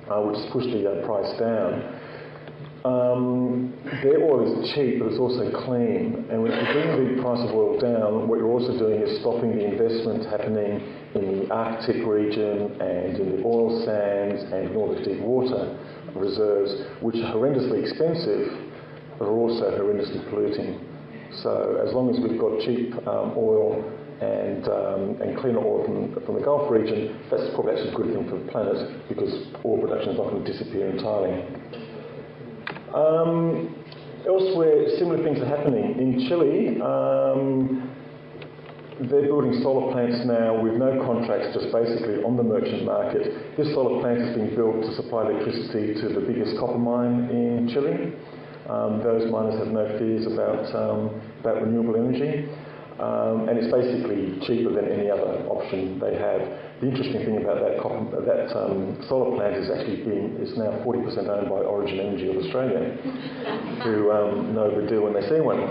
uh, 0.05 0.21
which 0.21 0.37
has 0.37 0.45
pushed 0.51 0.69
the 0.69 0.85
uh, 0.85 1.05
price 1.07 1.31
down. 1.39 1.81
Um, 2.83 3.73
their 4.01 4.23
oil 4.23 4.63
is 4.63 4.73
cheap, 4.73 4.97
but 4.97 5.09
it's 5.09 5.19
also 5.19 5.51
clean. 5.65 6.25
And 6.31 6.41
when 6.41 6.51
you 6.51 6.65
bring 6.73 7.15
the 7.15 7.21
price 7.21 7.39
of 7.45 7.53
oil 7.53 7.77
down, 7.79 8.27
what 8.27 8.39
you're 8.39 8.49
also 8.49 8.77
doing 8.77 9.01
is 9.01 9.19
stopping 9.21 9.53
the 9.55 9.65
investment 9.65 10.25
happening 10.25 10.81
in 11.13 11.45
the 11.45 11.53
Arctic 11.53 12.01
region 12.07 12.73
and 12.81 13.17
in 13.17 13.37
the 13.37 13.43
oil 13.45 13.85
sands 13.85 14.41
and 14.51 14.71
in 14.71 14.75
all 14.75 14.93
the 14.95 15.01
deep 15.05 15.21
water 15.21 15.77
reserves, 16.15 16.81
which 17.01 17.15
are 17.21 17.33
horrendously 17.33 17.85
expensive, 17.85 18.49
but 19.19 19.25
are 19.25 19.37
also 19.37 19.69
horrendously 19.77 20.27
polluting. 20.29 20.81
So 21.43 21.85
as 21.85 21.93
long 21.93 22.09
as 22.09 22.19
we've 22.19 22.39
got 22.39 22.65
cheap 22.65 22.97
um, 23.07 23.37
oil 23.37 23.77
and, 24.21 24.65
um, 24.67 25.21
and 25.21 25.37
cleaner 25.37 25.61
oil 25.61 25.85
from, 25.85 26.25
from 26.25 26.35
the 26.35 26.41
Gulf 26.41 26.69
region, 26.69 27.13
that's 27.29 27.53
probably 27.53 27.77
actually 27.77 27.93
a 27.93 27.95
good 27.95 28.09
thing 28.13 28.25
for 28.25 28.37
the 28.41 28.51
planet 28.51 29.07
because 29.07 29.31
oil 29.63 29.77
production 29.77 30.13
is 30.13 30.17
not 30.17 30.33
going 30.33 30.43
to 30.43 30.51
disappear 30.51 30.89
entirely. 30.89 31.45
Um, 32.93 33.75
elsewhere, 34.27 34.97
similar 34.97 35.23
things 35.23 35.39
are 35.39 35.45
happening. 35.45 35.97
In 35.97 36.27
Chile, 36.27 36.81
um, 36.81 37.87
they're 39.09 39.23
building 39.23 39.61
solar 39.63 39.91
plants 39.91 40.25
now 40.25 40.61
with 40.61 40.73
no 40.73 41.01
contracts, 41.05 41.55
just 41.55 41.71
basically 41.71 42.21
on 42.23 42.37
the 42.37 42.43
merchant 42.43 42.85
market. 42.85 43.57
This 43.57 43.73
solar 43.73 44.01
plant 44.01 44.19
is 44.21 44.35
being 44.35 44.55
built 44.55 44.81
to 44.83 44.93
supply 44.95 45.25
electricity 45.25 45.95
to 46.01 46.09
the 46.13 46.21
biggest 46.21 46.59
copper 46.59 46.77
mine 46.77 47.29
in 47.31 47.69
Chile. 47.73 48.13
Um, 48.69 49.01
those 49.01 49.29
miners 49.31 49.57
have 49.57 49.73
no 49.73 49.87
fears 49.97 50.27
about, 50.27 50.69
um, 50.75 51.21
about 51.39 51.61
renewable 51.63 51.95
energy. 51.95 52.47
Um, 52.99 53.49
and 53.49 53.57
it's 53.57 53.73
basically 53.73 54.37
cheaper 54.45 54.69
than 54.69 54.85
any 54.91 55.09
other 55.09 55.41
option 55.49 55.97
they 55.97 56.13
have. 56.13 56.41
The 56.81 56.87
interesting 56.87 57.23
thing 57.23 57.37
about 57.37 57.61
that, 57.61 57.77
that 58.25 58.57
um, 58.57 58.97
solar 59.07 59.37
plant 59.37 59.55
is 59.55 59.69
actually 59.69 59.97
being 59.97 60.35
is 60.41 60.57
now 60.57 60.81
40% 60.81 61.29
owned 61.29 61.47
by 61.47 61.61
Origin 61.61 61.99
Energy 61.99 62.27
of 62.29 62.37
Australia, 62.37 62.97
who 63.83 64.09
um, 64.09 64.55
know 64.55 64.81
the 64.81 64.89
deal 64.89 65.03
when 65.03 65.13
they 65.13 65.21
see 65.29 65.39
one. 65.39 65.61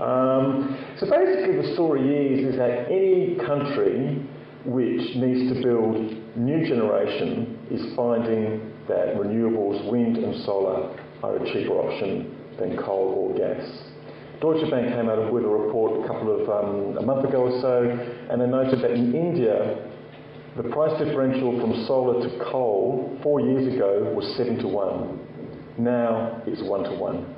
Um, 0.00 0.78
so 0.98 1.10
basically, 1.10 1.60
the 1.60 1.74
story 1.74 2.08
is 2.08 2.54
is 2.54 2.56
that 2.56 2.88
any 2.88 3.36
country 3.44 4.24
which 4.64 5.14
needs 5.16 5.52
to 5.52 5.60
build 5.62 6.16
new 6.38 6.66
generation 6.66 7.58
is 7.70 7.94
finding 7.94 8.72
that 8.88 9.12
renewables, 9.16 9.90
wind 9.92 10.16
and 10.16 10.42
solar, 10.46 10.88
are 11.22 11.36
a 11.36 11.52
cheaper 11.52 11.74
option 11.74 12.34
than 12.58 12.78
coal 12.78 13.28
or 13.28 13.36
gas. 13.36 13.60
Deutsche 14.40 14.70
Bank 14.70 14.88
came 14.94 15.10
out 15.10 15.32
with 15.32 15.44
a 15.44 15.48
report 15.48 16.04
a 16.04 16.06
couple 16.06 16.30
of 16.30 16.48
um, 16.48 16.96
a 16.96 17.02
month 17.02 17.28
ago 17.28 17.50
or 17.50 17.60
so, 17.60 17.82
and 18.30 18.40
they 18.40 18.46
noted 18.46 18.80
that 18.80 18.92
in 18.92 19.12
India, 19.12 19.87
the 20.58 20.68
price 20.70 20.90
differential 20.98 21.58
from 21.60 21.86
solar 21.86 22.20
to 22.28 22.44
coal 22.50 23.16
four 23.22 23.40
years 23.40 23.72
ago 23.72 24.12
was 24.12 24.26
seven 24.36 24.58
to 24.58 24.66
one. 24.66 25.20
Now 25.78 26.42
it's 26.46 26.60
one 26.62 26.82
to 26.82 26.96
one. 26.96 27.32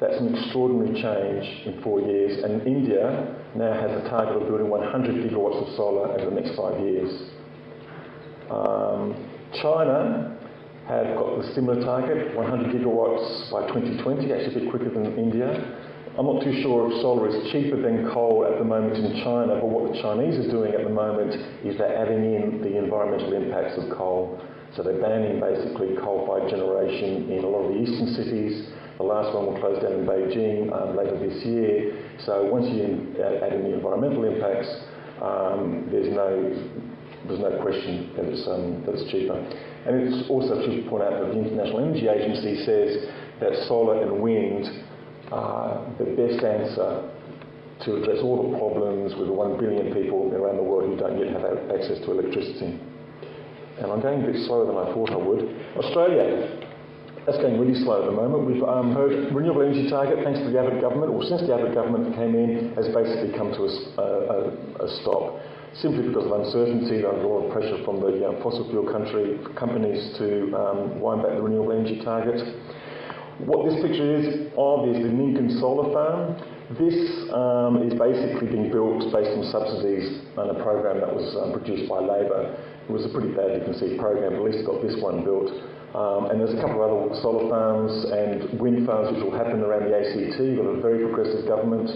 That's 0.00 0.18
an 0.18 0.34
extraordinary 0.34 0.94
change 1.02 1.66
in 1.66 1.82
four 1.82 2.00
years, 2.00 2.42
and 2.42 2.66
India 2.66 3.36
now 3.54 3.74
has 3.74 3.90
a 3.90 4.08
target 4.08 4.40
of 4.40 4.48
building 4.48 4.70
100 4.70 5.14
gigawatts 5.16 5.68
of 5.68 5.76
solar 5.76 6.08
over 6.08 6.30
the 6.30 6.40
next 6.40 6.56
five 6.56 6.80
years. 6.80 7.30
Um, 8.50 9.12
China 9.60 10.38
have 10.88 11.14
got 11.14 11.44
a 11.44 11.54
similar 11.54 11.84
target, 11.84 12.34
100 12.34 12.74
gigawatts 12.74 13.52
by 13.52 13.66
2020, 13.68 14.32
actually 14.32 14.56
a 14.56 14.60
bit 14.60 14.70
quicker 14.70 14.88
than 14.88 15.18
India. 15.18 15.91
I'm 16.18 16.26
not 16.26 16.44
too 16.44 16.60
sure 16.60 16.92
if 16.92 17.00
solar 17.00 17.24
is 17.32 17.50
cheaper 17.52 17.80
than 17.80 18.04
coal 18.12 18.44
at 18.44 18.58
the 18.58 18.64
moment 18.64 19.00
in 19.00 19.24
China, 19.24 19.56
but 19.56 19.64
what 19.64 19.92
the 19.92 19.96
Chinese 20.04 20.36
are 20.44 20.50
doing 20.50 20.74
at 20.76 20.84
the 20.84 20.92
moment 20.92 21.32
is 21.64 21.78
they're 21.78 21.96
adding 21.96 22.20
in 22.20 22.60
the 22.60 22.76
environmental 22.76 23.32
impacts 23.32 23.80
of 23.80 23.88
coal. 23.96 24.36
So 24.76 24.82
they're 24.82 25.00
banning 25.00 25.40
basically 25.40 25.96
coal-fired 25.96 26.52
generation 26.52 27.32
in 27.32 27.44
a 27.44 27.48
lot 27.48 27.64
of 27.64 27.72
the 27.72 27.80
eastern 27.80 28.12
cities. 28.12 28.68
The 29.00 29.08
last 29.08 29.32
one 29.34 29.46
will 29.46 29.58
close 29.60 29.80
down 29.80 29.92
in 29.92 30.04
Beijing 30.04 30.68
um, 30.68 30.96
later 30.96 31.16
this 31.16 31.40
year. 31.48 31.96
So 32.28 32.44
once 32.44 32.68
you 32.68 32.84
add 33.16 33.56
in 33.56 33.64
the 33.64 33.72
environmental 33.72 34.24
impacts, 34.28 34.68
um, 35.24 35.88
there's 35.88 36.12
no 36.12 36.28
there's 37.28 37.40
no 37.40 37.56
question 37.62 38.10
that 38.16 38.26
it's, 38.26 38.44
um, 38.48 38.82
that 38.84 38.98
it's 38.98 39.08
cheaper. 39.10 39.38
And 39.86 39.94
it's 39.96 40.28
also 40.28 40.58
should 40.66 40.88
point 40.90 41.04
out 41.04 41.14
that 41.14 41.30
the 41.30 41.38
International 41.38 41.78
Energy 41.78 42.08
Agency 42.08 42.66
says 42.66 43.06
that 43.38 43.54
solar 43.68 44.02
and 44.02 44.20
wind 44.20 44.66
the 45.98 46.04
best 46.16 46.44
answer 46.44 47.08
to 47.84 47.96
address 47.96 48.18
all 48.22 48.50
the 48.50 48.58
problems 48.58 49.14
with 49.16 49.26
the 49.26 49.32
1 49.32 49.58
billion 49.58 49.92
people 49.92 50.30
around 50.34 50.56
the 50.56 50.62
world 50.62 50.86
who 50.86 50.96
don't 50.96 51.18
yet 51.18 51.32
have 51.34 51.44
access 51.72 51.98
to 52.04 52.12
electricity. 52.12 52.78
And 53.80 53.90
I'm 53.90 54.00
going 54.00 54.22
a 54.22 54.26
bit 54.26 54.44
slower 54.46 54.66
than 54.66 54.76
I 54.76 54.92
thought 54.92 55.10
I 55.10 55.16
would. 55.16 55.42
Australia. 55.76 56.60
That's 57.26 57.38
going 57.38 57.58
really 57.58 57.78
slow 57.86 58.02
at 58.02 58.06
the 58.10 58.16
moment. 58.18 58.50
We've 58.50 58.66
um, 58.66 58.94
heard 58.94 59.32
renewable 59.32 59.62
energy 59.62 59.88
target, 59.88 60.24
thanks 60.26 60.40
to 60.42 60.50
the 60.50 60.58
Abbott 60.58 60.82
government, 60.82 61.14
or 61.14 61.22
since 61.22 61.42
the 61.46 61.54
Abbott 61.54 61.72
government 61.72 62.14
came 62.18 62.34
in, 62.34 62.74
has 62.74 62.90
basically 62.90 63.30
come 63.38 63.54
to 63.54 63.62
a, 63.62 63.70
a, 63.70 64.38
a 64.82 64.88
stop 65.02 65.38
simply 65.78 66.08
because 66.08 66.26
of 66.26 66.32
uncertainty. 66.34 67.00
There's 67.00 67.22
a 67.22 67.26
lot 67.26 67.46
of 67.46 67.52
pressure 67.54 67.78
from 67.86 68.02
the 68.02 68.26
uh, 68.26 68.42
fossil 68.42 68.68
fuel 68.68 68.90
country 68.90 69.38
companies 69.54 70.18
to 70.18 70.50
um, 70.58 71.00
wind 71.00 71.22
back 71.22 71.38
the 71.38 71.42
renewable 71.42 71.72
energy 71.72 72.02
target. 72.02 72.42
What 73.42 73.66
this 73.66 73.74
picture 73.82 74.06
is 74.06 74.54
of 74.54 74.86
is 74.86 75.02
the 75.02 75.10
Ninken 75.10 75.58
Solar 75.58 75.90
Farm. 75.90 76.38
This 76.78 76.94
um, 77.34 77.82
is 77.82 77.90
basically 77.98 78.46
being 78.54 78.70
built 78.70 79.02
based 79.10 79.34
on 79.34 79.42
subsidies 79.50 80.22
and 80.38 80.54
a 80.54 80.62
program 80.62 81.02
that 81.02 81.10
was 81.10 81.26
um, 81.42 81.50
produced 81.50 81.90
by 81.90 81.98
Labor. 81.98 82.54
It 82.86 82.92
was 82.92 83.02
a 83.02 83.10
pretty 83.10 83.34
badly 83.34 83.58
conceived 83.66 83.98
program, 83.98 84.38
but 84.38 84.46
at 84.46 84.46
least 84.46 84.62
got 84.62 84.78
this 84.78 84.94
one 85.02 85.26
built. 85.26 85.50
Um, 85.90 86.30
and 86.30 86.38
there's 86.38 86.54
a 86.54 86.62
couple 86.62 86.86
of 86.86 86.86
other 86.86 87.18
solar 87.18 87.50
farms 87.50 87.92
and 88.14 88.62
wind 88.62 88.86
farms 88.86 89.10
which 89.10 89.26
will 89.26 89.34
happen 89.34 89.58
around 89.58 89.90
the 89.90 89.94
ACT. 89.98 90.38
You've 90.38 90.62
got 90.62 90.70
a 90.70 90.80
very 90.80 91.02
progressive 91.02 91.42
government. 91.50 91.90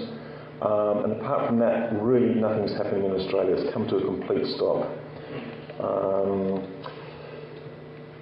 Um, 0.66 1.06
and 1.06 1.22
apart 1.22 1.46
from 1.46 1.62
that, 1.62 1.94
really 2.02 2.35
nothing's 2.35 2.74
happening 2.74 3.06
in 3.06 3.14
Australia. 3.14 3.54
It's 3.54 3.70
come 3.70 3.87
to 3.87 4.02
a 4.02 4.04
complete 4.04 4.50
stop. 4.59 4.82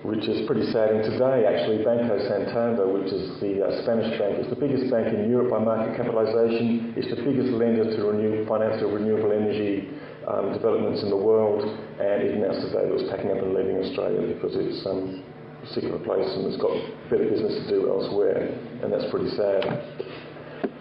Which 0.05 0.29
is 0.29 0.45
pretty 0.45 0.69
sad. 0.69 0.93
And 0.93 1.01
today, 1.01 1.49
actually, 1.49 1.81
Banco 1.81 2.21
Santander, 2.29 2.85
which 2.85 3.09
is 3.09 3.41
the 3.41 3.65
uh, 3.65 3.83
Spanish 3.89 4.13
bank, 4.21 4.37
is 4.37 4.53
the 4.53 4.61
biggest 4.61 4.93
bank 4.93 5.09
in 5.09 5.33
Europe 5.33 5.49
by 5.49 5.65
market 5.65 5.97
capitalisation. 5.97 6.93
It's 6.93 7.09
the 7.09 7.25
biggest 7.25 7.49
lender 7.57 7.89
to 7.89 8.01
renew, 8.13 8.45
renewable 8.45 9.33
energy 9.33 9.89
um, 10.29 10.53
developments 10.53 11.01
in 11.01 11.09
the 11.09 11.17
world. 11.17 11.65
And 11.97 12.21
it 12.21 12.37
announced 12.37 12.69
today 12.69 12.85
it 12.85 12.93
was 12.93 13.09
packing 13.09 13.33
up 13.33 13.41
and 13.41 13.57
leaving 13.57 13.81
Australia 13.81 14.29
because 14.29 14.53
it's 14.61 14.85
um, 14.85 15.25
sick 15.73 15.89
of 15.89 15.97
a 15.97 16.03
place 16.05 16.29
and 16.37 16.53
it's 16.53 16.61
got 16.61 16.77
better 17.09 17.25
business 17.25 17.65
to 17.65 17.73
do 17.73 17.89
elsewhere. 17.89 18.53
And 18.85 18.93
that's 18.93 19.09
pretty 19.09 19.33
sad. 19.33 19.65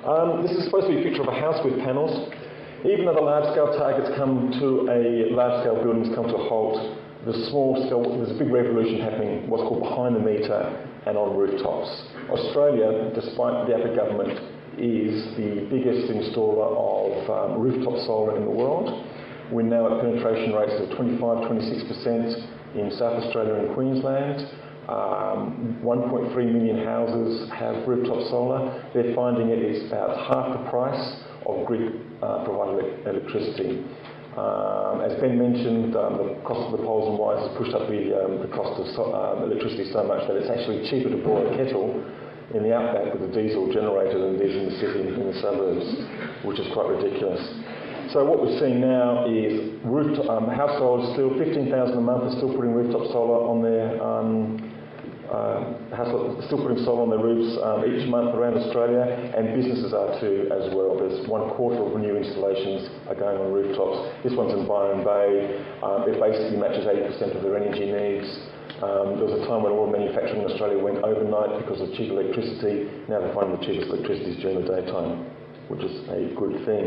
Um, 0.04 0.44
this 0.44 0.52
is 0.52 0.68
supposed 0.68 0.92
to 0.92 1.00
be 1.00 1.00
a 1.00 1.04
picture 1.08 1.24
of 1.24 1.32
a 1.32 1.40
house 1.40 1.64
with 1.64 1.80
panels. 1.80 2.12
Even 2.84 3.08
though 3.08 3.16
the 3.16 3.24
large-scale 3.24 3.80
targets 3.80 4.12
come 4.20 4.52
to 4.60 4.92
a 4.92 5.32
large-scale 5.32 5.80
buildings 5.80 6.12
come 6.12 6.28
to 6.28 6.36
a 6.36 6.46
halt, 6.52 6.76
the 7.26 7.34
small 7.50 7.80
there's 8.18 8.32
a 8.32 8.40
big 8.40 8.52
revolution 8.52 9.00
happening, 9.00 9.50
what's 9.50 9.64
called 9.64 9.84
behind 9.84 10.16
the 10.16 10.20
meter 10.20 10.60
and 11.06 11.18
on 11.18 11.38
rooftops. 11.38 11.90
Australia, 12.30 13.12
despite 13.16 13.68
the 13.68 13.76
Abbott 13.76 13.96
government, 13.96 14.40
is 14.78 15.24
the 15.38 15.68
biggest 15.70 16.12
installer 16.12 16.68
of 16.76 17.14
um, 17.30 17.62
rooftop 17.62 17.96
solar 18.06 18.36
in 18.38 18.44
the 18.44 18.52
world. 18.52 19.08
We're 19.52 19.64
now 19.64 19.86
at 19.96 20.02
penetration 20.02 20.54
rates 20.54 20.74
of 20.82 20.96
25, 20.98 21.20
26% 21.48 22.76
in 22.76 22.92
South 22.92 23.24
Australia 23.24 23.56
and 23.56 23.74
Queensland. 23.74 24.50
Um, 24.90 25.80
1.3 25.82 26.36
million 26.36 26.84
houses 26.84 27.50
have 27.52 27.88
rooftop 27.88 28.28
solar. 28.30 28.92
They're 28.94 29.16
finding 29.16 29.50
it 29.50 29.60
is 29.60 29.88
about 29.88 30.18
half 30.28 30.58
the 30.58 30.70
price 30.70 31.24
of 31.46 31.66
grid 31.66 32.02
uh, 32.22 32.44
provided 32.44 33.08
electricity. 33.08 33.86
Um, 34.34 35.06
as 35.06 35.14
Ben 35.22 35.38
mentioned, 35.38 35.96
um, 35.96 36.18
the 36.18 36.42
cost 36.42 36.66
of 36.66 36.74
the 36.74 36.82
poles 36.82 37.10
and 37.14 37.20
wires 37.22 37.46
has 37.46 37.54
pushed 37.58 37.74
up 37.78 37.86
the, 37.86 38.18
um, 38.18 38.42
the 38.42 38.50
cost 38.50 38.82
of 38.82 38.90
so, 38.98 39.14
um, 39.14 39.46
electricity 39.46 39.86
so 39.94 40.02
much 40.04 40.26
that 40.26 40.34
it's 40.34 40.50
actually 40.50 40.90
cheaper 40.90 41.14
to 41.14 41.22
boil 41.22 41.46
a 41.46 41.54
kettle 41.54 41.94
in 42.58 42.66
the 42.66 42.74
outback 42.74 43.14
with 43.14 43.30
a 43.30 43.32
diesel 43.34 43.70
generator 43.70 44.18
than 44.18 44.36
it 44.36 44.42
is 44.42 44.58
in 44.58 44.66
the 44.74 44.78
city, 44.82 45.06
in 45.06 45.30
the 45.30 45.38
suburbs, 45.38 45.86
which 46.42 46.58
is 46.58 46.66
quite 46.74 46.90
ridiculous. 46.90 47.46
So 48.10 48.26
what 48.26 48.42
we're 48.42 48.58
seeing 48.58 48.82
now 48.82 49.30
is 49.30 49.70
rooftop, 49.86 50.30
um, 50.30 50.50
households 50.50 51.14
still 51.14 51.38
15,000 51.38 51.70
a 51.70 52.02
month 52.02 52.34
are 52.34 52.36
still 52.38 52.54
putting 52.58 52.74
rooftop 52.74 53.14
solar 53.14 53.46
on 53.46 53.62
their 53.62 54.02
uh, 55.34 56.46
still 56.46 56.62
putting 56.62 56.86
solar 56.86 57.02
on 57.02 57.10
their 57.10 57.18
roofs 57.18 57.58
um, 57.66 57.82
each 57.90 58.06
month 58.06 58.38
around 58.38 58.54
Australia, 58.54 59.02
and 59.34 59.58
businesses 59.58 59.90
are 59.90 60.14
too 60.22 60.46
as 60.54 60.70
well. 60.78 60.94
There's 60.94 61.26
one 61.26 61.50
quarter 61.58 61.82
of 61.82 61.98
new 61.98 62.14
installations 62.14 62.86
are 63.10 63.18
going 63.18 63.42
on 63.42 63.50
rooftops. 63.50 64.14
This 64.22 64.38
one's 64.38 64.54
in 64.54 64.70
Byron 64.70 65.02
Bay. 65.02 65.58
Um, 65.82 66.06
it 66.06 66.22
basically 66.22 66.62
matches 66.62 66.86
80% 66.86 67.34
of 67.34 67.42
their 67.42 67.58
energy 67.58 67.90
needs. 67.90 68.30
Um, 68.86 69.18
there 69.18 69.26
was 69.26 69.42
a 69.42 69.46
time 69.50 69.66
when 69.66 69.74
all 69.74 69.90
manufacturing 69.90 70.46
in 70.46 70.52
Australia 70.54 70.78
went 70.78 71.02
overnight 71.02 71.66
because 71.66 71.82
of 71.82 71.90
cheap 71.98 72.14
electricity. 72.14 72.94
Now 73.10 73.26
they're 73.26 73.34
finding 73.34 73.58
the 73.58 73.64
cheapest 73.66 73.90
electricity 73.90 74.38
is 74.38 74.40
during 74.44 74.62
the 74.62 74.70
daytime, 74.70 75.26
which 75.74 75.82
is 75.82 76.04
a 76.14 76.30
good 76.38 76.62
thing. 76.68 76.86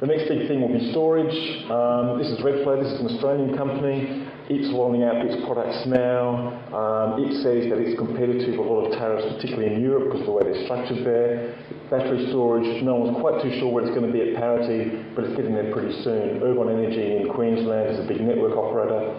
The 0.00 0.06
next 0.10 0.28
big 0.28 0.44
thing 0.48 0.60
will 0.60 0.74
be 0.74 0.90
storage. 0.92 1.32
Um, 1.70 2.18
this 2.18 2.28
is 2.28 2.42
Redflow. 2.44 2.82
This 2.82 2.92
is 2.92 3.00
an 3.00 3.08
Australian 3.16 3.56
company. 3.56 4.25
It's 4.48 4.70
rolling 4.70 5.02
out 5.02 5.26
its 5.26 5.42
products 5.42 5.82
now. 5.90 6.54
Um, 6.70 7.18
it 7.18 7.42
says 7.42 7.66
that 7.66 7.82
it's 7.82 7.98
competitive 7.98 8.54
with 8.54 8.62
a 8.62 8.70
lot 8.70 8.86
of 8.86 8.94
tariffs, 8.94 9.26
particularly 9.34 9.74
in 9.74 9.82
Europe, 9.82 10.06
because 10.06 10.22
of 10.22 10.26
the 10.30 10.36
way 10.38 10.46
they're 10.46 10.64
structured 10.70 11.02
there. 11.02 11.50
Battery 11.90 12.30
storage, 12.30 12.82
no 12.86 12.94
one's 12.94 13.18
quite 13.18 13.42
too 13.42 13.50
sure 13.58 13.74
where 13.74 13.82
it's 13.82 13.90
going 13.90 14.06
to 14.06 14.14
be 14.14 14.22
at 14.22 14.38
parity, 14.38 15.02
but 15.18 15.26
it's 15.26 15.34
getting 15.34 15.50
there 15.50 15.74
pretty 15.74 15.90
soon. 16.06 16.38
Ergon 16.46 16.70
Energy 16.70 17.18
in 17.18 17.26
Queensland 17.34 17.90
is 17.90 17.98
a 17.98 18.06
big 18.06 18.22
network 18.22 18.54
operator, 18.54 19.18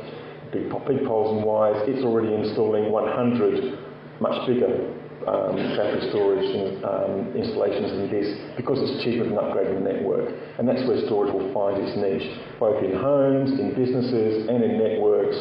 big, 0.55 0.71
big 0.87 1.03
poles 1.03 1.35
and 1.35 1.43
wires. 1.43 1.83
It's 1.91 2.07
already 2.07 2.31
installing 2.31 2.87
100 2.87 4.23
much 4.23 4.47
bigger 4.47 4.96
um, 5.27 5.55
battery 5.75 6.07
storage 6.09 6.47
um, 6.87 7.35
installations 7.35 7.91
and 7.91 8.09
this 8.09 8.27
because 8.55 8.79
it's 8.79 9.03
cheaper 9.03 9.23
than 9.27 9.35
upgrading 9.35 9.83
the 9.83 9.85
network. 9.93 10.31
And 10.57 10.67
that's 10.67 10.81
where 10.87 11.03
storage 11.05 11.33
will 11.33 11.51
find 11.53 11.83
its 11.83 11.93
niche, 11.99 12.27
both 12.59 12.81
in 12.83 12.95
homes, 12.95 13.59
in 13.59 13.75
businesses, 13.75 14.47
and 14.47 14.63
in 14.63 14.79
networks. 14.79 15.37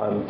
Um, 0.00 0.26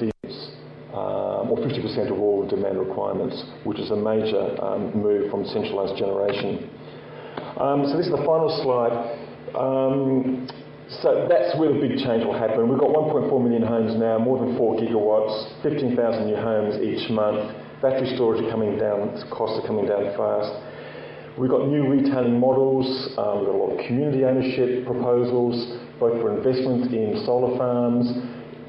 um, 0.91 1.55
or 1.55 1.59
50% 1.59 2.11
of 2.11 2.19
all 2.19 2.47
demand 2.49 2.79
requirements, 2.79 3.45
which 3.63 3.79
is 3.79 3.91
a 3.91 3.97
major 3.97 4.59
um, 4.61 4.91
move 5.01 5.31
from 5.31 5.47
centralised 5.47 5.97
generation. 5.97 6.69
Um, 7.61 7.87
so 7.87 7.97
this 7.97 8.07
is 8.07 8.13
the 8.13 8.25
final 8.27 8.51
slide. 8.67 8.91
Um, 9.55 10.49
so 11.03 11.29
that's 11.31 11.57
where 11.59 11.73
the 11.73 11.79
big 11.79 11.99
change 12.03 12.27
will 12.27 12.37
happen. 12.37 12.69
We've 12.69 12.79
got 12.79 12.91
1.4 12.91 13.31
million 13.43 13.63
homes 13.63 13.95
now, 13.95 14.19
more 14.19 14.45
than 14.45 14.59
4 14.59 14.77
gigawatts, 14.83 15.63
15,000 15.63 16.27
new 16.27 16.37
homes 16.37 16.83
each 16.83 17.09
month. 17.11 17.55
Battery 17.81 18.13
storage 18.15 18.45
are 18.45 18.51
coming 18.51 18.77
down, 18.77 19.09
costs 19.31 19.57
are 19.57 19.67
coming 19.67 19.87
down 19.87 20.13
fast. 20.13 20.53
We've 21.39 21.49
got 21.49 21.67
new 21.67 21.89
retailing 21.89 22.39
models, 22.39 22.85
um, 23.17 23.41
we've 23.41 23.49
got 23.49 23.57
a 23.57 23.63
lot 23.65 23.73
of 23.73 23.87
community 23.87 24.23
ownership 24.23 24.85
proposals, 24.85 25.81
both 25.99 26.21
for 26.21 26.37
investment 26.37 26.93
in 26.93 27.25
solar 27.25 27.57
farms. 27.57 28.13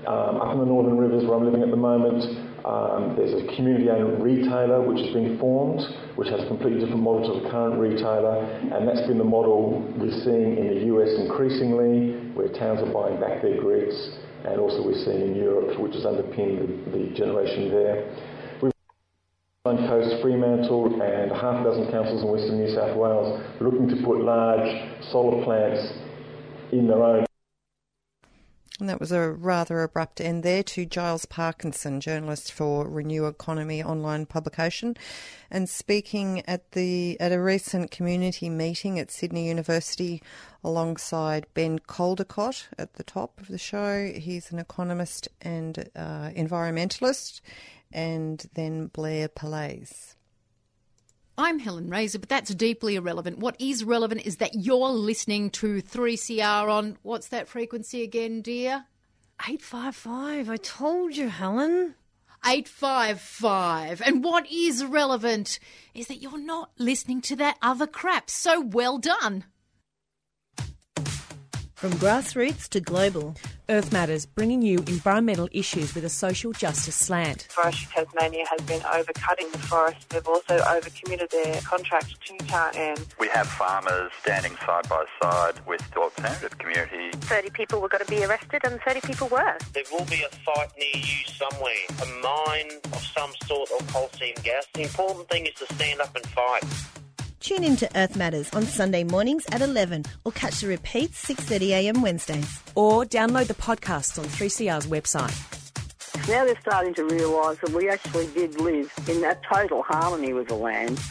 Um, 0.07 0.39
up 0.39 0.53
in 0.53 0.59
the 0.59 0.65
Northern 0.65 0.97
Rivers, 0.97 1.27
where 1.27 1.35
I'm 1.35 1.43
living 1.43 1.61
at 1.61 1.71
the 1.71 1.75
moment, 1.75 2.23
um, 2.63 3.15
there's 3.19 3.35
a 3.35 3.43
community-owned 3.55 4.23
retailer 4.23 4.79
which 4.79 5.03
has 5.03 5.13
been 5.13 5.37
formed, 5.37 5.83
which 6.15 6.29
has 6.29 6.39
a 6.41 6.47
completely 6.47 6.79
different 6.79 7.03
model 7.03 7.35
to 7.35 7.43
the 7.43 7.49
current 7.51 7.77
retailer, 7.77 8.39
and 8.71 8.87
that's 8.87 9.05
been 9.11 9.17
the 9.17 9.27
model 9.27 9.83
we're 9.99 10.23
seeing 10.23 10.55
in 10.55 10.67
the 10.71 10.87
US 10.95 11.11
increasingly, 11.19 12.31
where 12.31 12.47
towns 12.47 12.79
are 12.79 12.93
buying 12.95 13.19
back 13.19 13.41
their 13.41 13.59
grids, 13.59 14.15
and 14.47 14.55
also 14.55 14.85
we're 14.85 15.03
seeing 15.03 15.21
in 15.21 15.35
Europe, 15.35 15.77
which 15.77 15.93
has 15.99 16.05
underpinned 16.05 16.63
the, 16.63 16.97
the 16.97 17.03
generation 17.13 17.69
there. 17.69 18.07
Coast, 19.63 20.23
Fremantle, 20.23 20.99
and 21.03 21.31
half 21.31 21.61
a 21.61 21.63
dozen 21.63 21.91
councils 21.91 22.23
in 22.23 22.29
western 22.29 22.57
New 22.57 22.73
South 22.73 22.97
Wales 22.97 23.39
looking 23.59 23.87
to 23.89 24.03
put 24.03 24.19
large 24.21 25.05
solar 25.11 25.43
plants 25.43 25.99
in 26.71 26.87
their 26.87 27.03
own. 27.03 27.25
And 28.79 28.89
that 28.89 28.99
was 28.99 29.11
a 29.11 29.29
rather 29.29 29.83
abrupt 29.83 30.19
end 30.19 30.41
there 30.41 30.63
to 30.63 30.87
Giles 30.87 31.25
Parkinson, 31.25 32.01
journalist 32.01 32.51
for 32.51 32.87
Renew 32.89 33.27
Economy 33.27 33.83
online 33.83 34.25
publication, 34.25 34.97
and 35.51 35.69
speaking 35.69 36.41
at 36.47 36.71
the 36.71 37.15
at 37.19 37.31
a 37.31 37.39
recent 37.39 37.91
community 37.91 38.49
meeting 38.49 38.97
at 38.97 39.11
Sydney 39.11 39.47
University 39.47 40.23
alongside 40.63 41.45
Ben 41.53 41.77
Caldecott 41.77 42.63
at 42.79 42.95
the 42.95 43.03
top 43.03 43.39
of 43.39 43.49
the 43.49 43.59
show. 43.59 44.11
He's 44.11 44.51
an 44.51 44.57
economist 44.57 45.27
and 45.39 45.87
uh, 45.95 46.31
environmentalist, 46.35 47.41
and 47.93 48.43
then 48.53 48.87
Blair 48.87 49.27
Palese. 49.29 50.15
I'm 51.37 51.59
Helen 51.59 51.89
Razer, 51.89 52.19
but 52.19 52.29
that's 52.29 52.53
deeply 52.53 52.95
irrelevant. 52.95 53.39
What 53.39 53.55
is 53.59 53.83
relevant 53.83 54.25
is 54.25 54.37
that 54.37 54.53
you're 54.53 54.89
listening 54.89 55.49
to 55.51 55.81
3CR 55.81 56.69
on 56.69 56.97
what's 57.01 57.29
that 57.29 57.47
frequency 57.47 58.03
again, 58.03 58.41
dear? 58.41 58.85
855. 59.41 60.49
I 60.49 60.57
told 60.57 61.15
you, 61.15 61.29
Helen. 61.29 61.95
855. 62.45 64.01
And 64.01 64.23
what 64.23 64.51
is 64.51 64.83
relevant 64.83 65.59
is 65.93 66.07
that 66.07 66.21
you're 66.21 66.39
not 66.39 66.71
listening 66.77 67.21
to 67.21 67.35
that 67.37 67.57
other 67.61 67.87
crap. 67.87 68.29
So 68.29 68.59
well 68.59 68.97
done. 68.97 69.45
From 71.81 71.93
grassroots 71.93 72.69
to 72.69 72.79
global. 72.79 73.33
Earth 73.67 73.91
Matters, 73.91 74.27
bringing 74.27 74.61
you 74.61 74.77
environmental 74.85 75.49
issues 75.51 75.95
with 75.95 76.05
a 76.05 76.09
social 76.09 76.51
justice 76.51 76.93
slant. 76.93 77.47
Forestry 77.49 77.87
Tasmania 77.91 78.45
has 78.51 78.61
been 78.67 78.81
overcutting 78.81 79.51
the 79.51 79.57
forest. 79.57 80.07
They've 80.09 80.27
also 80.27 80.59
overcommitted 80.59 81.31
their 81.31 81.59
contract 81.61 82.21
to 82.27 82.37
Ta 82.45 82.69
Ann. 82.75 82.97
We 83.19 83.29
have 83.29 83.47
farmers 83.47 84.11
standing 84.21 84.55
side 84.57 84.87
by 84.89 85.05
side 85.23 85.65
with 85.65 85.81
the 85.89 86.01
alternative 86.01 86.55
community. 86.59 87.17
30 87.21 87.49
people 87.49 87.81
were 87.81 87.89
going 87.89 88.05
to 88.05 88.11
be 88.11 88.23
arrested 88.25 88.61
and 88.63 88.79
30 88.81 89.01
people 89.01 89.27
were. 89.29 89.57
There 89.73 89.83
will 89.91 90.05
be 90.05 90.21
a 90.21 90.29
site 90.45 90.69
near 90.77 91.03
you 91.03 91.25
somewhere, 91.25 91.73
a 91.99 92.05
mine 92.21 92.79
of 92.93 93.03
some 93.03 93.31
sort 93.47 93.71
of 93.71 93.87
coal 93.87 94.11
seam 94.19 94.35
gas. 94.43 94.67
The 94.75 94.83
important 94.83 95.29
thing 95.29 95.47
is 95.47 95.55
to 95.55 95.73
stand 95.73 95.99
up 95.99 96.15
and 96.15 96.27
fight. 96.27 96.63
Tune 97.41 97.63
in 97.63 97.75
to 97.77 97.89
Earth 97.97 98.15
Matters 98.15 98.53
on 98.53 98.61
Sunday 98.63 99.03
mornings 99.03 99.47
at 99.51 99.61
11 99.61 100.05
or 100.25 100.31
catch 100.31 100.61
the 100.61 100.67
repeats 100.67 101.25
6.30am 101.25 101.99
Wednesdays. 101.99 102.61
Or 102.75 103.03
download 103.03 103.47
the 103.47 103.55
podcast 103.55 104.19
on 104.19 104.25
3CR's 104.25 104.85
website. 104.85 105.35
Now 106.29 106.45
they're 106.45 106.61
starting 106.61 106.93
to 106.93 107.03
realise 107.03 107.57
that 107.61 107.71
we 107.71 107.89
actually 107.89 108.27
did 108.27 108.61
live 108.61 108.93
in 109.09 109.21
that 109.21 109.41
total 109.43 109.81
harmony 109.81 110.33
with 110.33 110.49
the 110.49 110.55
land. 110.55 111.01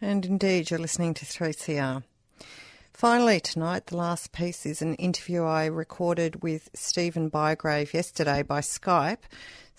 And 0.00 0.24
indeed, 0.24 0.70
you're 0.70 0.78
listening 0.78 1.14
to 1.14 1.24
3CR. 1.24 2.04
Finally, 2.92 3.40
tonight, 3.40 3.86
the 3.86 3.96
last 3.96 4.30
piece 4.30 4.64
is 4.64 4.80
an 4.82 4.94
interview 4.94 5.42
I 5.42 5.66
recorded 5.66 6.44
with 6.44 6.70
Stephen 6.74 7.28
Bygrave 7.28 7.92
yesterday 7.92 8.44
by 8.44 8.60
Skype. 8.60 9.24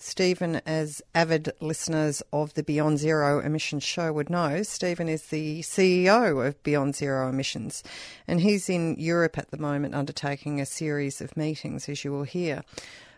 Stephen, 0.02 0.62
as 0.66 1.02
avid 1.14 1.52
listeners 1.60 2.24
of 2.32 2.54
the 2.54 2.64
Beyond 2.64 3.00
Zero 3.00 3.42
Emissions 3.42 3.84
show 3.84 4.14
would 4.14 4.30
know, 4.30 4.64
Stephen 4.64 5.10
is 5.10 5.26
the 5.26 5.60
CEO 5.60 6.48
of 6.48 6.64
Beyond 6.64 6.96
Zero 6.96 7.28
Emissions, 7.28 7.84
and 8.26 8.40
he's 8.40 8.70
in 8.70 8.96
Europe 8.98 9.38
at 9.38 9.52
the 9.52 9.58
moment 9.58 9.94
undertaking 9.94 10.62
a 10.62 10.66
series 10.66 11.20
of 11.20 11.36
meetings, 11.36 11.90
as 11.90 12.06
you 12.06 12.14
will 12.14 12.24
hear. 12.24 12.64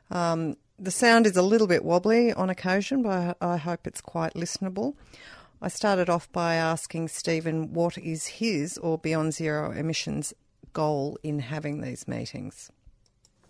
Um, 0.09 0.57
the 0.79 0.89
sound 0.89 1.27
is 1.27 1.37
a 1.37 1.43
little 1.43 1.67
bit 1.67 1.85
wobbly 1.85 2.33
on 2.33 2.49
occasion, 2.49 3.03
but 3.03 3.37
I 3.39 3.57
hope 3.57 3.85
it's 3.85 4.01
quite 4.01 4.33
listenable. 4.33 4.95
I 5.61 5.67
started 5.67 6.09
off 6.09 6.31
by 6.31 6.55
asking 6.55 7.09
Stephen 7.09 7.73
what 7.73 7.95
is 7.99 8.25
his 8.25 8.79
or 8.79 8.97
Beyond 8.97 9.35
Zero 9.35 9.71
Emissions 9.71 10.33
goal 10.73 11.19
in 11.21 11.37
having 11.37 11.81
these 11.81 12.07
meetings. 12.07 12.71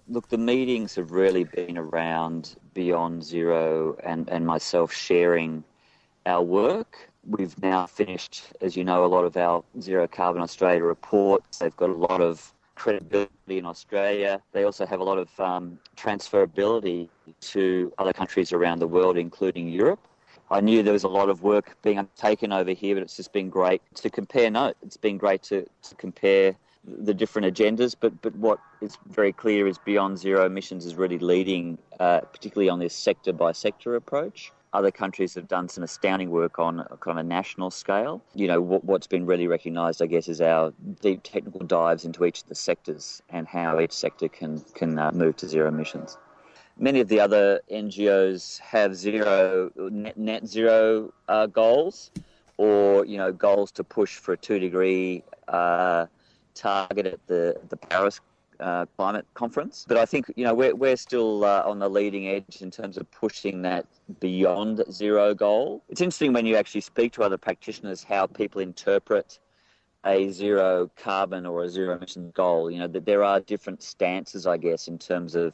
Look, 0.08 0.30
the 0.30 0.38
meetings 0.38 0.95
have 0.95 1.12
really 1.12 1.43
been 1.43 1.78
around 1.78 2.56
Beyond 2.74 3.24
Zero 3.24 3.95
and, 4.04 4.28
and 4.30 4.45
myself 4.45 4.91
sharing 4.91 5.64
our 6.26 6.41
work. 6.41 7.10
We've 7.26 7.58
now 7.62 7.86
finished, 7.86 8.52
as 8.62 8.76
you 8.76 8.84
know, 8.84 9.06
a 9.06 9.08
lot 9.08 9.26
of 9.26 9.38
our 9.38 9.64
Zero 9.80 10.08
Carbon 10.08 10.41
Australia 10.41 10.84
reports. 10.84 11.60
They've 11.60 11.76
got 11.76 11.89
a 11.89 11.93
lot 11.93 12.20
of 12.20 12.54
credibility 12.76 13.60
in 13.60 13.66
Australia. 13.66 14.41
They 14.54 14.64
also 14.64 14.86
have 14.86 14.99
a 14.99 15.04
lot 15.04 15.20
of 15.20 15.39
um, 15.39 15.80
transferability 15.95 17.10
to 17.41 17.93
other 17.97 18.12
countries 18.12 18.52
around 18.52 18.80
the 18.80 18.88
world, 18.88 19.18
including 19.18 19.70
Europe. 19.70 19.99
I 20.49 20.62
knew 20.62 20.84
there 20.84 20.93
was 20.93 21.04
a 21.04 21.10
lot 21.10 21.30
of 21.30 21.43
work 21.43 21.78
being 21.84 21.99
undertaken 21.99 22.52
over 22.52 22.72
here, 22.72 22.95
but 22.95 23.04
it's 23.04 23.16
just 23.16 23.32
been 23.32 23.49
great 23.49 23.82
to 23.95 24.10
compare 24.10 24.49
notes. 24.49 24.80
It's 24.82 24.97
been 24.97 25.18
great 25.18 25.43
to, 25.43 25.66
to 25.84 25.95
compare 25.95 26.56
the 26.86 27.14
different 27.14 27.54
agendas, 27.54 27.96
but, 28.00 28.22
but 28.22 28.36
what 28.36 28.60
is 28.82 28.98
very 29.10 29.32
clear 29.32 29.68
is 29.68 29.78
Beyond 29.78 30.18
Zero 30.18 30.46
Emissions 30.46 30.86
is 30.86 30.96
really 30.96 31.20
leading, 31.20 31.78
uh, 32.00 32.22
particularly 32.22 32.70
on 32.70 32.80
this 32.80 32.96
sector 32.96 33.32
by 33.34 33.52
sector 33.52 33.96
approach. 33.96 34.52
Other 34.74 34.90
countries 34.90 35.36
have 35.36 35.48
done 35.48 35.68
some 35.68 35.84
astounding 35.84 36.32
work 36.32 36.58
on 36.58 36.80
a 36.80 36.98
kind 36.98 37.20
of 37.20 37.26
a 37.26 37.28
national 37.28 37.72
scale. 37.72 38.24
You 38.34 38.48
know, 38.48 38.62
what, 38.62 38.86
what's 38.86 39.06
been 39.06 39.26
really 39.26 39.46
recognised, 39.46 40.02
I 40.02 40.06
guess, 40.06 40.30
is 40.30 40.40
our 40.40 40.74
deep 41.02 41.24
technical 41.24 41.60
dives 41.60 42.06
into 42.06 42.24
each 42.26 42.42
of 42.42 42.48
the 42.48 42.56
sectors 42.56 43.22
and 43.30 43.48
how 43.48 43.80
each 43.80 43.92
sector 43.92 44.30
can, 44.30 44.62
can 44.74 44.98
uh, 44.98 45.12
move 45.12 45.36
to 45.38 45.48
zero 45.48 45.68
emissions. 45.68 46.18
Many 46.78 47.02
of 47.02 47.10
the 47.10 47.20
other 47.20 47.60
NGOs 47.70 48.60
have 48.60 48.96
zero, 48.96 49.72
net, 49.76 50.18
net 50.18 50.48
zero 50.48 51.14
uh, 51.28 51.48
goals 51.48 52.12
or, 52.58 53.06
you 53.06 53.18
know, 53.18 53.32
goals 53.32 53.72
to 53.74 53.84
push 53.84 54.18
for 54.18 54.34
a 54.34 54.38
two 54.38 54.58
degree 54.58 55.24
uh, 55.50 56.06
target 56.62 57.05
at 57.07 57.28
the 57.28 57.59
the 57.70 57.78
Paris 57.78 58.22
uh, 58.59 58.86
climate 58.95 59.26
conference. 59.34 59.86
But 59.88 59.97
I 59.97 60.05
think 60.05 60.32
you 60.36 60.43
know 60.45 60.53
we're 60.53 60.76
we're 60.76 60.95
still 60.95 61.43
uh, 61.43 61.64
on 61.66 61.80
the 61.80 61.89
leading 61.89 62.28
edge 62.28 62.62
in 62.62 62.70
terms 62.70 62.97
of 62.97 63.09
pushing 63.12 63.64
that 63.64 63.86
beyond 64.20 64.84
zero 64.91 65.34
goal. 65.34 65.84
It's 65.89 66.01
interesting 66.01 66.34
when 66.34 66.45
you 66.45 66.55
actually 66.55 66.82
speak 66.82 67.14
to 67.14 67.24
other 67.24 67.38
practitioners 67.38 68.03
how 68.03 68.28
people 68.28 68.62
interpret 68.62 69.39
a 70.05 70.30
zero 70.32 70.89
carbon 70.95 71.45
or 71.45 71.64
a 71.64 71.70
zero 71.70 71.95
emission 71.95 72.32
goal. 72.36 72.70
You 72.70 72.80
know 72.80 72.88
that 72.88 73.05
there 73.05 73.24
are 73.24 73.39
different 73.39 73.82
stances, 73.82 74.45
I 74.45 74.57
guess, 74.57 74.88
in 74.88 74.97
terms 74.97 75.36
of 75.36 75.53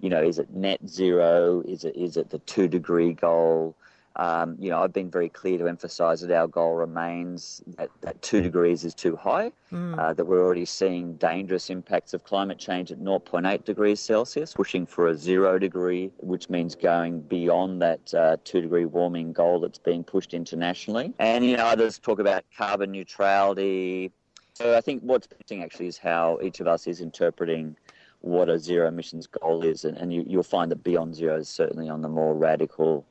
you 0.00 0.10
know 0.10 0.22
is 0.22 0.38
it 0.38 0.50
net 0.50 0.80
zero? 0.86 1.62
Is 1.66 1.84
it 1.84 1.96
is 1.96 2.16
it 2.16 2.28
the 2.30 2.40
two 2.40 2.68
degree 2.68 3.14
goal? 3.14 3.74
Um, 4.16 4.56
you 4.58 4.70
know, 4.70 4.82
I've 4.82 4.92
been 4.92 5.10
very 5.10 5.28
clear 5.28 5.58
to 5.58 5.68
emphasise 5.68 6.20
that 6.20 6.30
our 6.30 6.46
goal 6.46 6.74
remains 6.74 7.62
that, 7.78 7.88
that 8.02 8.20
two 8.20 8.42
degrees 8.42 8.84
is 8.84 8.94
too 8.94 9.16
high, 9.16 9.52
mm. 9.72 9.98
uh, 9.98 10.12
that 10.12 10.24
we're 10.24 10.44
already 10.44 10.66
seeing 10.66 11.14
dangerous 11.16 11.70
impacts 11.70 12.12
of 12.12 12.22
climate 12.22 12.58
change 12.58 12.92
at 12.92 12.98
0.8 12.98 13.64
degrees 13.64 14.00
Celsius, 14.00 14.52
pushing 14.52 14.84
for 14.84 15.08
a 15.08 15.14
zero 15.14 15.58
degree, 15.58 16.10
which 16.18 16.50
means 16.50 16.74
going 16.74 17.20
beyond 17.22 17.80
that 17.80 18.14
uh, 18.14 18.36
two 18.44 18.60
degree 18.60 18.84
warming 18.84 19.32
goal 19.32 19.60
that's 19.60 19.78
being 19.78 20.04
pushed 20.04 20.34
internationally. 20.34 21.14
And, 21.18 21.44
you 21.44 21.56
know, 21.56 21.66
others 21.66 21.98
talk 21.98 22.18
about 22.18 22.44
carbon 22.56 22.92
neutrality. 22.92 24.12
So 24.54 24.76
I 24.76 24.82
think 24.82 25.02
what's 25.02 25.26
interesting 25.30 25.62
actually 25.62 25.86
is 25.86 25.96
how 25.96 26.38
each 26.42 26.60
of 26.60 26.66
us 26.66 26.86
is 26.86 27.00
interpreting 27.00 27.76
what 28.22 28.48
a 28.48 28.58
zero 28.58 28.88
emissions 28.88 29.26
goal 29.26 29.64
is, 29.64 29.84
and, 29.84 29.96
and 29.98 30.12
you, 30.12 30.24
you'll 30.26 30.42
find 30.44 30.70
that 30.70 30.84
beyond 30.84 31.14
zero 31.14 31.36
is 31.36 31.48
certainly 31.48 31.88
on 31.88 32.02
the 32.02 32.08
more 32.08 32.34
radical 32.34 33.04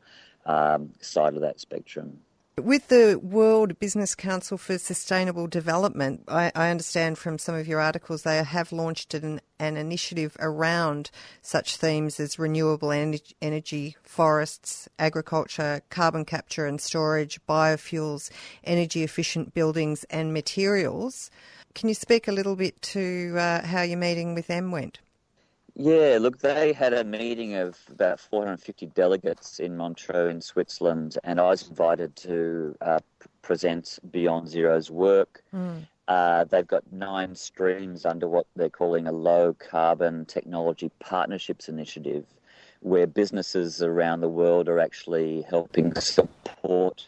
um, 0.45 0.91
side 0.99 1.35
of 1.35 1.41
that 1.41 1.59
spectrum. 1.59 2.19
With 2.57 2.89
the 2.89 3.17
World 3.23 3.79
Business 3.79 4.13
Council 4.13 4.57
for 4.57 4.77
Sustainable 4.77 5.47
Development, 5.47 6.21
I, 6.27 6.51
I 6.53 6.69
understand 6.69 7.17
from 7.17 7.37
some 7.37 7.55
of 7.55 7.65
your 7.65 7.79
articles 7.79 8.23
they 8.23 8.43
have 8.43 8.73
launched 8.73 9.13
an, 9.13 9.39
an 9.57 9.77
initiative 9.77 10.35
around 10.37 11.11
such 11.41 11.77
themes 11.77 12.19
as 12.19 12.37
renewable 12.37 12.91
energy, 12.91 13.35
energy, 13.41 13.95
forests, 14.03 14.89
agriculture, 14.99 15.81
carbon 15.89 16.25
capture 16.25 16.67
and 16.67 16.81
storage, 16.81 17.39
biofuels, 17.47 18.29
energy 18.65 19.01
efficient 19.01 19.53
buildings, 19.53 20.03
and 20.09 20.33
materials. 20.33 21.31
Can 21.73 21.87
you 21.87 21.95
speak 21.95 22.27
a 22.27 22.33
little 22.33 22.57
bit 22.57 22.79
to 22.81 23.33
uh, 23.39 23.65
how 23.65 23.81
your 23.81 23.97
meeting 23.97 24.35
with 24.35 24.47
them 24.47 24.71
went? 24.71 24.99
Yeah, 25.81 26.19
look, 26.21 26.37
they 26.37 26.73
had 26.73 26.93
a 26.93 27.03
meeting 27.03 27.55
of 27.55 27.75
about 27.89 28.19
450 28.19 28.85
delegates 28.87 29.59
in 29.59 29.75
Montreux 29.75 30.29
in 30.29 30.39
Switzerland, 30.39 31.17
and 31.23 31.39
I 31.39 31.49
was 31.49 31.67
invited 31.67 32.15
to 32.17 32.75
uh, 32.81 32.99
present 33.41 33.97
Beyond 34.11 34.47
Zero's 34.47 34.91
work. 34.91 35.43
Mm. 35.51 35.87
Uh, 36.07 36.43
they've 36.43 36.67
got 36.67 36.83
nine 36.93 37.33
streams 37.33 38.05
under 38.05 38.27
what 38.27 38.45
they're 38.55 38.69
calling 38.69 39.07
a 39.07 39.11
low 39.11 39.55
carbon 39.55 40.25
technology 40.25 40.91
partnerships 40.99 41.67
initiative, 41.67 42.25
where 42.81 43.07
businesses 43.07 43.81
around 43.81 44.21
the 44.21 44.29
world 44.29 44.69
are 44.69 44.79
actually 44.79 45.41
helping 45.49 45.95
support 45.95 47.07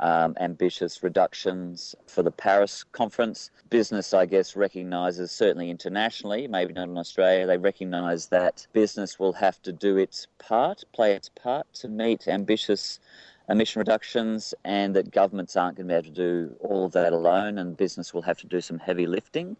um, 0.00 0.36
ambitious 0.40 1.02
reductions 1.02 1.94
for 2.06 2.22
the 2.22 2.30
Paris 2.30 2.84
conference. 2.92 3.50
Business, 3.70 4.14
I 4.14 4.26
guess, 4.26 4.56
recognises, 4.56 5.30
certainly 5.30 5.70
internationally, 5.70 6.46
maybe 6.46 6.72
not 6.72 6.88
in 6.88 6.98
Australia, 6.98 7.46
they 7.46 7.58
recognise 7.58 8.26
that 8.26 8.66
business 8.72 9.18
will 9.18 9.32
have 9.34 9.60
to 9.62 9.72
do 9.72 9.96
its 9.96 10.26
part, 10.38 10.84
play 10.92 11.12
its 11.14 11.28
part 11.28 11.66
to 11.74 11.88
meet 11.88 12.28
ambitious 12.28 13.00
emission 13.48 13.80
reductions, 13.80 14.54
and 14.64 14.94
that 14.94 15.10
governments 15.10 15.56
aren't 15.56 15.76
going 15.76 15.88
to 15.88 15.92
be 15.92 15.96
able 15.96 16.04
to 16.04 16.10
do 16.10 16.56
all 16.60 16.84
of 16.84 16.92
that 16.92 17.12
alone, 17.12 17.58
and 17.58 17.76
business 17.76 18.12
will 18.12 18.22
have 18.22 18.38
to 18.38 18.46
do 18.46 18.60
some 18.60 18.78
heavy 18.78 19.06
lifting. 19.06 19.56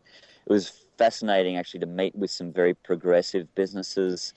it 0.47 0.53
was 0.53 0.69
fascinating 0.99 1.57
actually 1.57 1.81
to 1.81 1.87
meet 1.87 2.15
with 2.15 2.31
some 2.31 2.53
very 2.53 2.75
progressive 2.75 3.53
businesses 3.55 4.35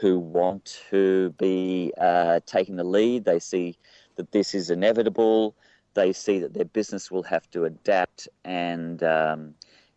who 0.00 0.18
want 0.18 0.80
to 0.90 1.30
be 1.38 1.92
uh, 2.00 2.40
taking 2.46 2.76
the 2.76 2.84
lead. 2.84 3.24
They 3.24 3.38
see 3.38 3.76
that 4.16 4.32
this 4.32 4.54
is 4.54 4.70
inevitable. 4.70 5.54
They 5.94 6.12
see 6.12 6.38
that 6.40 6.54
their 6.54 6.64
business 6.64 7.10
will 7.10 7.22
have 7.24 7.48
to 7.50 7.64
adapt 7.64 8.28
and 8.44 9.02
um, 9.02 9.54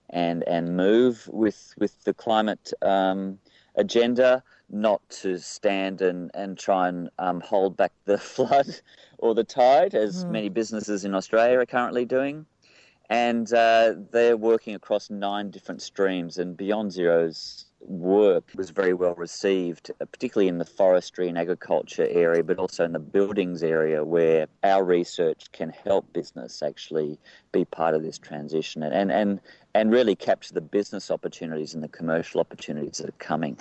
and 0.09 0.43
and 0.43 0.75
move 0.75 1.27
with 1.31 1.73
with 1.77 2.03
the 2.03 2.13
climate 2.13 2.71
um, 2.81 3.39
agenda, 3.75 4.43
not 4.69 5.01
to 5.09 5.37
stand 5.37 6.01
and 6.01 6.31
and 6.33 6.57
try 6.57 6.87
and 6.87 7.09
um, 7.19 7.41
hold 7.41 7.77
back 7.77 7.91
the 8.05 8.17
flood 8.33 8.67
or 9.17 9.33
the 9.33 9.43
tide, 9.43 9.95
as 9.95 10.25
mm. 10.25 10.31
many 10.31 10.49
businesses 10.49 11.05
in 11.05 11.15
Australia 11.15 11.59
are 11.59 11.65
currently 11.65 12.05
doing. 12.05 12.45
And 13.09 13.51
uh, 13.53 13.93
they're 14.11 14.35
working 14.35 14.75
across 14.75 15.09
nine 15.09 15.49
different 15.49 15.81
streams, 15.81 16.37
and 16.37 16.57
Beyond 16.57 16.91
Zero's 16.91 17.66
work 17.79 18.51
was 18.55 18.69
very 18.69 18.93
well 18.93 19.15
received, 19.15 19.91
uh, 20.01 20.05
particularly 20.05 20.47
in 20.47 20.57
the 20.57 20.65
forestry 20.65 21.27
and 21.27 21.37
agriculture 21.37 22.07
area, 22.09 22.43
but 22.43 22.57
also 22.57 22.83
in 22.83 22.91
the 22.91 22.99
buildings 22.99 23.63
area, 23.63 24.03
where 24.03 24.47
our 24.63 24.83
research 24.83 25.51
can 25.51 25.69
help 25.69 26.11
business 26.13 26.61
actually 26.61 27.19
be 27.51 27.65
part 27.65 27.93
of 27.93 28.03
this 28.03 28.17
transition 28.17 28.83
and, 28.83 29.11
and, 29.11 29.39
and 29.73 29.91
really 29.91 30.15
capture 30.15 30.53
the 30.53 30.61
business 30.61 31.11
opportunities 31.11 31.73
and 31.73 31.83
the 31.83 31.87
commercial 31.87 32.41
opportunities 32.41 32.97
that 32.97 33.09
are 33.09 33.19
coming. 33.19 33.57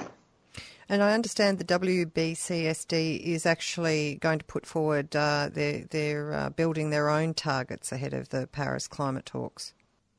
And 0.88 1.02
I 1.02 1.14
understand 1.14 1.58
the 1.58 1.64
WBCSD 1.64 3.20
is 3.20 3.44
actually 3.44 4.18
going 4.20 4.38
to 4.38 4.44
put 4.44 4.64
forward, 4.64 5.16
uh, 5.16 5.50
they're, 5.52 5.84
they're 5.90 6.32
uh, 6.32 6.50
building 6.50 6.90
their 6.90 7.10
own 7.10 7.34
targets 7.34 7.90
ahead 7.90 8.14
of 8.14 8.28
the 8.28 8.46
Paris 8.46 8.86
climate 8.86 9.26
talks. 9.26 9.74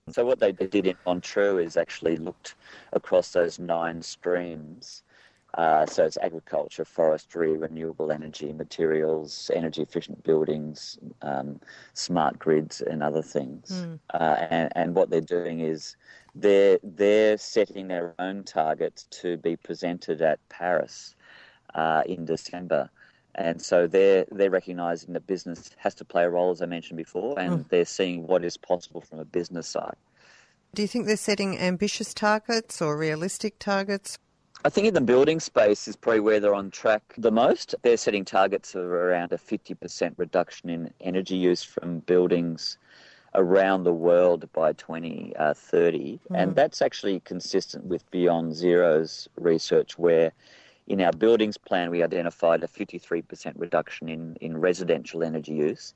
So 0.10 0.26
what 0.26 0.40
they 0.40 0.52
did 0.52 0.88
in 0.88 0.96
Montreux 1.06 1.58
is 1.58 1.78
actually 1.78 2.18
looked 2.18 2.56
across 2.94 3.32
those 3.32 3.60
nine 3.60 4.02
streams. 4.02 5.04
Uh, 5.54 5.86
so 5.86 6.06
it's 6.06 6.18
agriculture, 6.22 6.86
forestry, 6.86 7.58
renewable 7.58 8.12
energy, 8.12 8.54
materials, 8.54 9.50
energy 9.54 9.82
efficient 9.82 10.22
buildings, 10.24 11.00
um, 11.22 11.60
smart 11.94 12.38
grids, 12.38 12.82
and 12.82 13.02
other 13.02 13.22
things. 13.22 13.72
Mm. 13.72 14.00
Uh, 14.14 14.48
and, 14.52 14.72
and, 14.76 14.96
what 14.96 15.10
they're 15.10 15.22
doing 15.22 15.62
is 15.62 15.96
they're 16.36 16.78
they're 16.84 17.38
setting 17.38 17.88
their 17.88 18.14
own 18.20 18.44
targets 18.44 19.04
to 19.10 19.38
be 19.38 19.56
presented 19.56 20.22
at 20.22 20.38
Paris 20.50 21.16
uh, 21.74 22.04
in 22.06 22.26
December. 22.26 22.90
And 23.38 23.62
so 23.62 23.88
they're 23.88 24.26
they're 24.32 24.50
recognising 24.50 25.14
that 25.14 25.28
business 25.28 25.70
has 25.78 25.94
to 25.96 26.06
play 26.06 26.24
a 26.24 26.30
role, 26.30 26.52
as 26.52 26.62
I 26.62 26.66
mentioned 26.66 26.98
before, 26.98 27.40
and 27.40 27.60
mm. 27.66 27.70
they're 27.70 27.86
seeing 27.86 28.26
what 28.26 28.44
is 28.44 28.58
possible 28.58 29.02
from 29.02 29.20
a 29.20 29.26
business 29.26 29.68
side. 29.68 29.96
Do 30.74 30.82
you 30.82 30.88
think 30.88 31.06
they're 31.06 31.18
setting 31.18 31.58
ambitious 31.58 32.14
targets 32.14 32.82
or 32.82 32.98
realistic 32.98 33.60
targets? 33.60 34.18
I 34.66 34.70
think 34.70 34.88
in 34.88 34.94
the 34.96 35.02
building 35.02 35.40
space 35.40 35.88
is 35.88 35.96
probably 35.96 36.20
where 36.20 36.40
they're 36.40 36.54
on 36.54 36.72
track 36.72 37.14
the 37.18 37.32
most. 37.32 37.76
They're 37.84 37.96
setting 37.96 38.26
targets 38.26 38.74
of 38.76 38.86
around 38.86 39.32
a 39.32 39.38
50% 39.38 40.14
reduction 40.18 40.70
in 40.70 40.94
energy 41.00 41.38
use 41.38 41.64
from 41.64 42.00
buildings 42.00 42.78
around 43.36 43.84
the 43.84 43.94
world 43.94 44.52
by 44.54 44.74
2030. 44.74 45.36
Uh, 46.30 46.34
mm. 46.34 46.42
And 46.42 46.56
that's 46.56 46.82
actually 46.82 47.20
consistent 47.20 47.86
with 47.86 48.10
Beyond 48.10 48.56
Zero's 48.56 49.30
research, 49.38 49.98
where 50.00 50.32
in 50.88 51.02
our 51.02 51.12
buildings 51.12 51.58
plan, 51.58 51.92
we 51.92 52.02
identified 52.02 52.64
a 52.64 52.68
53% 52.68 53.54
reduction 53.58 54.10
in, 54.10 54.38
in 54.42 54.58
residential 54.58 55.24
energy 55.24 55.54
use 55.54 55.94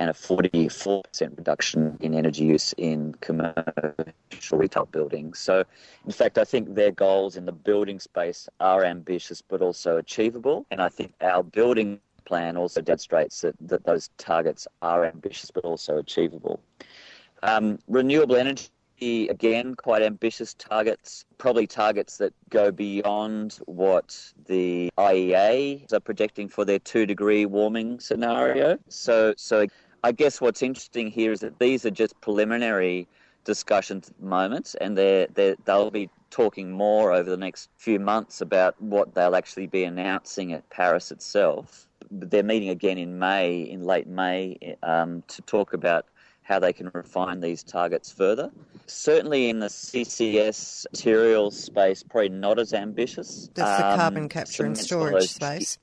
and 0.00 0.10
a 0.10 0.12
44% 0.12 1.36
reduction 1.36 1.96
in 2.00 2.14
energy 2.14 2.44
use 2.44 2.72
in 2.74 3.14
commercial 3.20 4.58
retail 4.58 4.86
buildings. 4.86 5.38
So, 5.38 5.64
in 6.04 6.12
fact, 6.12 6.38
I 6.38 6.44
think 6.44 6.74
their 6.74 6.92
goals 6.92 7.36
in 7.36 7.46
the 7.46 7.52
building 7.52 7.98
space 7.98 8.48
are 8.60 8.84
ambitious 8.84 9.42
but 9.42 9.60
also 9.60 9.96
achievable. 9.96 10.66
And 10.70 10.80
I 10.80 10.88
think 10.88 11.14
our 11.20 11.42
building 11.42 12.00
plan 12.24 12.56
also 12.56 12.80
demonstrates 12.80 13.40
that, 13.40 13.56
that 13.60 13.84
those 13.84 14.10
targets 14.18 14.68
are 14.82 15.04
ambitious 15.04 15.50
but 15.50 15.64
also 15.64 15.98
achievable. 15.98 16.60
Um, 17.42 17.78
renewable 17.88 18.36
energy 18.36 18.68
again, 19.00 19.74
quite 19.74 20.02
ambitious 20.02 20.54
targets, 20.54 21.24
probably 21.38 21.66
targets 21.66 22.18
that 22.18 22.32
go 22.50 22.70
beyond 22.70 23.58
what 23.66 24.32
the 24.46 24.90
IEA 24.98 25.92
are 25.92 26.00
projecting 26.00 26.48
for 26.48 26.64
their 26.64 26.78
two 26.78 27.06
degree 27.06 27.46
warming 27.46 28.00
scenario. 28.00 28.78
So, 28.88 29.34
so 29.36 29.66
I 30.04 30.12
guess 30.12 30.40
what's 30.40 30.62
interesting 30.62 31.10
here 31.10 31.32
is 31.32 31.40
that 31.40 31.58
these 31.58 31.84
are 31.86 31.90
just 31.90 32.20
preliminary 32.20 33.08
discussions 33.44 34.08
at 34.08 34.18
the 34.18 34.26
moment, 34.26 34.74
and 34.80 34.96
they're, 34.96 35.26
they're, 35.34 35.56
they'll 35.64 35.90
be 35.90 36.10
talking 36.30 36.70
more 36.70 37.12
over 37.12 37.28
the 37.30 37.36
next 37.36 37.70
few 37.78 37.98
months 37.98 38.40
about 38.40 38.80
what 38.82 39.14
they'll 39.14 39.36
actually 39.36 39.66
be 39.66 39.84
announcing 39.84 40.52
at 40.52 40.68
Paris 40.70 41.10
itself. 41.10 41.86
They're 42.10 42.42
meeting 42.42 42.68
again 42.68 42.98
in 42.98 43.18
May, 43.18 43.60
in 43.60 43.84
late 43.84 44.06
May, 44.06 44.76
um, 44.82 45.22
to 45.28 45.42
talk 45.42 45.72
about 45.72 46.06
how 46.48 46.58
they 46.58 46.72
can 46.72 46.90
refine 46.94 47.40
these 47.40 47.62
targets 47.62 48.10
further. 48.10 48.50
Certainly 48.86 49.50
in 49.50 49.58
the 49.58 49.66
CCS 49.66 50.86
materials 50.90 51.62
space, 51.62 52.02
probably 52.02 52.30
not 52.30 52.58
as 52.58 52.72
ambitious. 52.72 53.50
That's 53.52 53.82
um, 53.82 53.90
the 53.90 53.96
carbon 53.96 54.28
capture 54.30 54.64
and 54.64 54.76
storage 54.76 55.28
space. 55.28 55.78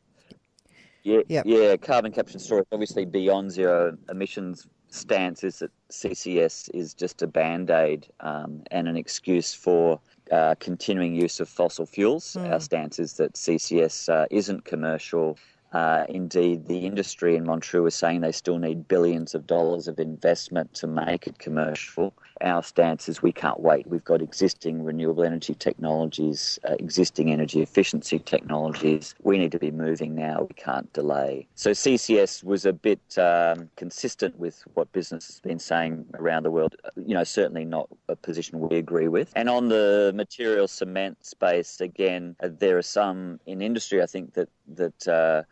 Yeah, 1.03 1.19
yep. 1.27 1.45
yeah, 1.45 1.77
carbon 1.77 2.11
capture 2.11 2.33
and 2.33 2.41
storage. 2.41 2.65
Obviously, 2.71 3.05
beyond 3.05 3.51
zero 3.51 3.95
emissions 4.09 4.67
stance 4.89 5.43
is 5.43 5.59
that 5.59 5.69
CCS 5.91 6.71
is 6.73 6.95
just 6.95 7.21
a 7.21 7.27
band 7.27 7.69
aid 7.69 8.07
um, 8.21 8.63
and 8.71 8.87
an 8.87 8.97
excuse 8.97 9.53
for 9.53 9.99
uh, 10.31 10.55
continuing 10.59 11.13
use 11.13 11.39
of 11.39 11.47
fossil 11.47 11.85
fuels. 11.85 12.35
Mm. 12.39 12.51
Our 12.51 12.59
stance 12.59 12.97
is 12.97 13.13
that 13.13 13.33
CCS 13.33 14.09
uh, 14.09 14.25
isn't 14.31 14.65
commercial 14.65 15.37
uh, 15.75 16.05
indeed, 16.07 16.67
the 16.67 16.85
industry 16.85 17.35
in 17.35 17.43
Montreux 17.43 17.85
is 17.85 17.95
saying 17.95 18.21
they 18.21 18.31
still 18.31 18.59
need 18.59 18.87
billions 18.87 19.35
of 19.35 19.45
dollars 19.45 19.89
of 19.89 19.99
investment 19.99 20.73
to 20.75 20.87
make 20.87 21.27
it 21.27 21.37
commercial. 21.37 22.13
Our 22.39 22.63
stance 22.63 23.09
is 23.09 23.21
we 23.21 23.33
can't 23.33 23.59
wait. 23.59 23.85
We've 23.85 24.03
got 24.03 24.21
existing 24.21 24.85
renewable 24.85 25.25
energy 25.25 25.53
technologies, 25.53 26.59
uh, 26.63 26.75
existing 26.79 27.29
energy 27.29 27.61
efficiency 27.61 28.19
technologies. 28.19 29.15
We 29.21 29.37
need 29.37 29.51
to 29.51 29.59
be 29.59 29.69
moving 29.69 30.15
now. 30.15 30.43
We 30.47 30.55
can't 30.55 30.91
delay. 30.93 31.45
So 31.55 31.71
CCS 31.71 32.41
was 32.41 32.65
a 32.65 32.71
bit 32.71 33.01
um, 33.17 33.69
consistent 33.75 34.39
with 34.39 34.63
what 34.75 34.89
business 34.93 35.27
has 35.27 35.39
been 35.41 35.59
saying 35.59 36.05
around 36.13 36.43
the 36.43 36.51
world. 36.51 36.77
You 36.95 37.15
know, 37.15 37.25
certainly 37.25 37.65
not 37.65 37.89
a 38.07 38.15
position 38.15 38.61
we 38.61 38.77
agree 38.77 39.09
with. 39.09 39.33
And 39.35 39.49
on 39.49 39.67
the 39.67 40.13
material 40.15 40.69
cement 40.69 41.25
space, 41.25 41.81
again, 41.81 42.37
uh, 42.41 42.47
there 42.59 42.77
are 42.77 42.81
some 42.81 43.41
in 43.45 43.61
industry, 43.61 44.01
I 44.01 44.05
think, 44.05 44.35
that 44.35 44.47
that 44.67 45.07
uh, 45.07 45.43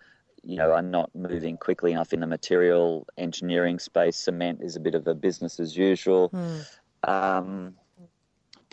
you 0.44 0.58
know, 0.58 0.72
are 0.72 0.82
not 0.82 1.10
moving 1.16 1.58
quickly 1.58 1.92
enough 1.92 2.14
in 2.14 2.20
the 2.20 2.28
material 2.28 3.08
engineering 3.18 3.80
space. 3.80 4.18
Cement 4.18 4.62
is 4.62 4.76
a 4.76 4.80
bit 4.80 4.96
of 4.96 5.08
a 5.08 5.16
business 5.16 5.60
as 5.60 5.78
usual. 5.78 6.30
Mm. 6.30 6.66
Um, 7.08 7.76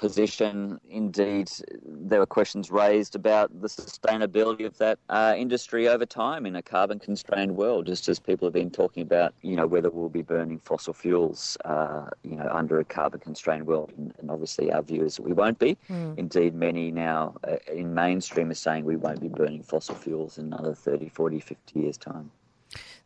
position. 0.00 0.80
Indeed, 0.88 1.50
there 1.84 2.18
were 2.18 2.26
questions 2.26 2.70
raised 2.70 3.14
about 3.14 3.60
the 3.60 3.68
sustainability 3.68 4.64
of 4.64 4.76
that 4.78 4.98
uh, 5.10 5.34
industry 5.36 5.88
over 5.88 6.06
time 6.06 6.46
in 6.46 6.56
a 6.56 6.62
carbon 6.62 6.98
constrained 6.98 7.54
world, 7.54 7.86
just 7.86 8.08
as 8.08 8.18
people 8.18 8.46
have 8.46 8.54
been 8.54 8.70
talking 8.70 9.02
about, 9.02 9.34
you 9.42 9.54
know, 9.54 9.66
whether 9.66 9.90
we'll 9.90 10.08
be 10.08 10.22
burning 10.22 10.58
fossil 10.58 10.94
fuels, 10.94 11.56
uh, 11.66 12.06
you 12.24 12.34
know, 12.34 12.48
under 12.50 12.80
a 12.80 12.84
carbon 12.84 13.20
constrained 13.20 13.66
world. 13.66 13.92
And, 13.98 14.14
and, 14.18 14.30
obviously, 14.30 14.72
our 14.72 14.82
view 14.82 15.04
is 15.04 15.16
that 15.16 15.22
we 15.22 15.34
won't 15.34 15.58
be. 15.58 15.76
Mm. 15.90 16.18
Indeed, 16.18 16.54
many 16.54 16.90
now 16.90 17.34
uh, 17.46 17.56
in 17.72 17.92
mainstream 17.92 18.50
are 18.50 18.54
saying 18.54 18.86
we 18.86 18.96
won't 18.96 19.20
be 19.20 19.28
burning 19.28 19.62
fossil 19.62 19.94
fuels 19.94 20.38
in 20.38 20.46
another 20.46 20.74
30, 20.74 21.10
40, 21.10 21.40
50 21.40 21.78
years' 21.78 21.98
time. 21.98 22.30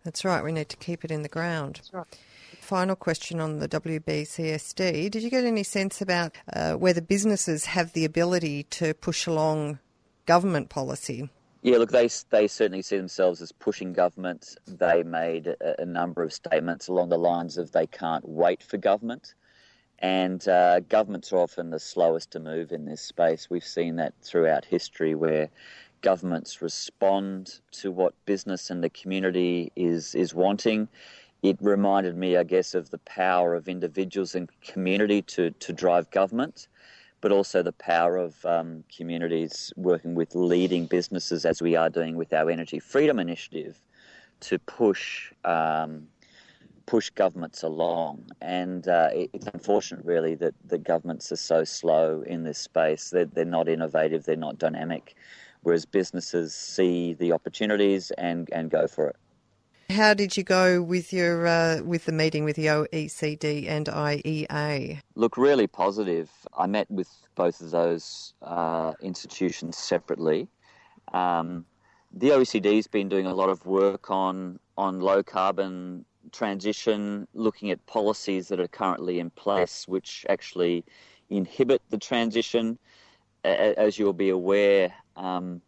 That's 0.04 0.24
right. 0.24 0.44
We 0.44 0.52
need 0.52 0.68
to 0.68 0.76
keep 0.76 1.04
it 1.04 1.10
in 1.10 1.22
the 1.22 1.28
ground. 1.28 1.76
That's 1.76 1.92
right 1.92 2.18
final 2.64 2.96
question 2.96 3.40
on 3.40 3.58
the 3.58 3.68
WBCSD. 3.68 5.10
Did 5.10 5.22
you 5.22 5.30
get 5.30 5.44
any 5.44 5.62
sense 5.62 6.00
about 6.00 6.34
uh, 6.52 6.74
whether 6.74 7.00
businesses 7.00 7.66
have 7.66 7.92
the 7.92 8.04
ability 8.04 8.64
to 8.64 8.94
push 8.94 9.26
along 9.26 9.78
government 10.26 10.70
policy? 10.70 11.28
Yeah, 11.62 11.78
look, 11.78 11.90
they 11.90 12.08
they 12.30 12.48
certainly 12.48 12.82
see 12.82 12.96
themselves 12.96 13.40
as 13.40 13.52
pushing 13.52 13.92
government. 13.92 14.56
They 14.66 15.02
made 15.02 15.46
a, 15.46 15.82
a 15.82 15.86
number 15.86 16.22
of 16.22 16.32
statements 16.32 16.88
along 16.88 17.08
the 17.10 17.18
lines 17.18 17.56
of 17.56 17.72
they 17.72 17.86
can't 17.86 18.28
wait 18.28 18.62
for 18.62 18.76
government, 18.76 19.34
and 19.98 20.46
uh, 20.46 20.80
governments 20.80 21.32
are 21.32 21.38
often 21.38 21.70
the 21.70 21.80
slowest 21.80 22.32
to 22.32 22.40
move 22.40 22.72
in 22.72 22.84
this 22.84 23.00
space. 23.00 23.48
We've 23.48 23.64
seen 23.64 23.96
that 23.96 24.12
throughout 24.20 24.66
history, 24.66 25.14
where 25.14 25.48
governments 26.02 26.60
respond 26.60 27.60
to 27.72 27.90
what 27.90 28.12
business 28.26 28.68
and 28.68 28.84
the 28.84 28.90
community 28.90 29.72
is 29.74 30.14
is 30.14 30.34
wanting 30.34 30.88
it 31.44 31.58
reminded 31.60 32.16
me, 32.16 32.38
I 32.38 32.42
guess, 32.42 32.74
of 32.74 32.88
the 32.88 32.98
power 32.98 33.54
of 33.54 33.68
individuals 33.68 34.34
and 34.34 34.48
community 34.62 35.20
to, 35.20 35.50
to 35.50 35.74
drive 35.74 36.10
government, 36.10 36.68
but 37.20 37.32
also 37.32 37.62
the 37.62 37.72
power 37.72 38.16
of 38.16 38.42
um, 38.46 38.82
communities 38.96 39.70
working 39.76 40.14
with 40.14 40.34
leading 40.34 40.86
businesses, 40.86 41.44
as 41.44 41.60
we 41.60 41.76
are 41.76 41.90
doing 41.90 42.16
with 42.16 42.32
our 42.32 42.48
Energy 42.50 42.78
Freedom 42.78 43.18
Initiative, 43.18 43.78
to 44.40 44.58
push 44.58 45.32
um, 45.44 46.08
push 46.86 47.10
governments 47.10 47.62
along. 47.62 48.24
And 48.40 48.88
uh, 48.88 49.10
it's 49.12 49.46
unfortunate, 49.46 50.04
really, 50.04 50.34
that 50.36 50.54
the 50.66 50.78
governments 50.78 51.30
are 51.30 51.36
so 51.36 51.62
slow 51.64 52.22
in 52.26 52.44
this 52.44 52.58
space. 52.58 53.10
They're, 53.10 53.26
they're 53.26 53.44
not 53.44 53.68
innovative, 53.68 54.24
they're 54.24 54.36
not 54.36 54.58
dynamic, 54.58 55.14
whereas 55.62 55.84
businesses 55.84 56.54
see 56.54 57.12
the 57.12 57.32
opportunities 57.32 58.12
and, 58.12 58.48
and 58.50 58.70
go 58.70 58.86
for 58.86 59.08
it. 59.08 59.16
How 59.90 60.14
did 60.14 60.36
you 60.36 60.42
go 60.42 60.82
with 60.82 61.12
your 61.12 61.46
uh, 61.46 61.82
with 61.82 62.06
the 62.06 62.12
meeting 62.12 62.44
with 62.44 62.56
the 62.56 62.66
OECD 62.66 63.68
and 63.68 63.86
IEA? 63.86 65.00
Look, 65.14 65.36
really 65.36 65.66
positive. 65.66 66.30
I 66.56 66.66
met 66.66 66.90
with 66.90 67.08
both 67.34 67.60
of 67.60 67.70
those 67.70 68.34
uh, 68.42 68.94
institutions 69.02 69.76
separately. 69.76 70.48
Um, 71.12 71.66
the 72.12 72.30
OECD's 72.30 72.86
been 72.86 73.08
doing 73.08 73.26
a 73.26 73.34
lot 73.34 73.50
of 73.50 73.66
work 73.66 74.10
on 74.10 74.58
on 74.78 75.00
low 75.00 75.22
carbon 75.22 76.04
transition, 76.32 77.28
looking 77.34 77.70
at 77.70 77.84
policies 77.86 78.48
that 78.48 78.60
are 78.60 78.68
currently 78.68 79.18
in 79.20 79.30
place, 79.30 79.86
which 79.86 80.24
actually 80.28 80.84
inhibit 81.28 81.82
the 81.90 81.98
transition. 81.98 82.78
As 83.44 83.98
you'll 83.98 84.14
be 84.14 84.30
aware, 84.30 84.94
um, 85.16 85.60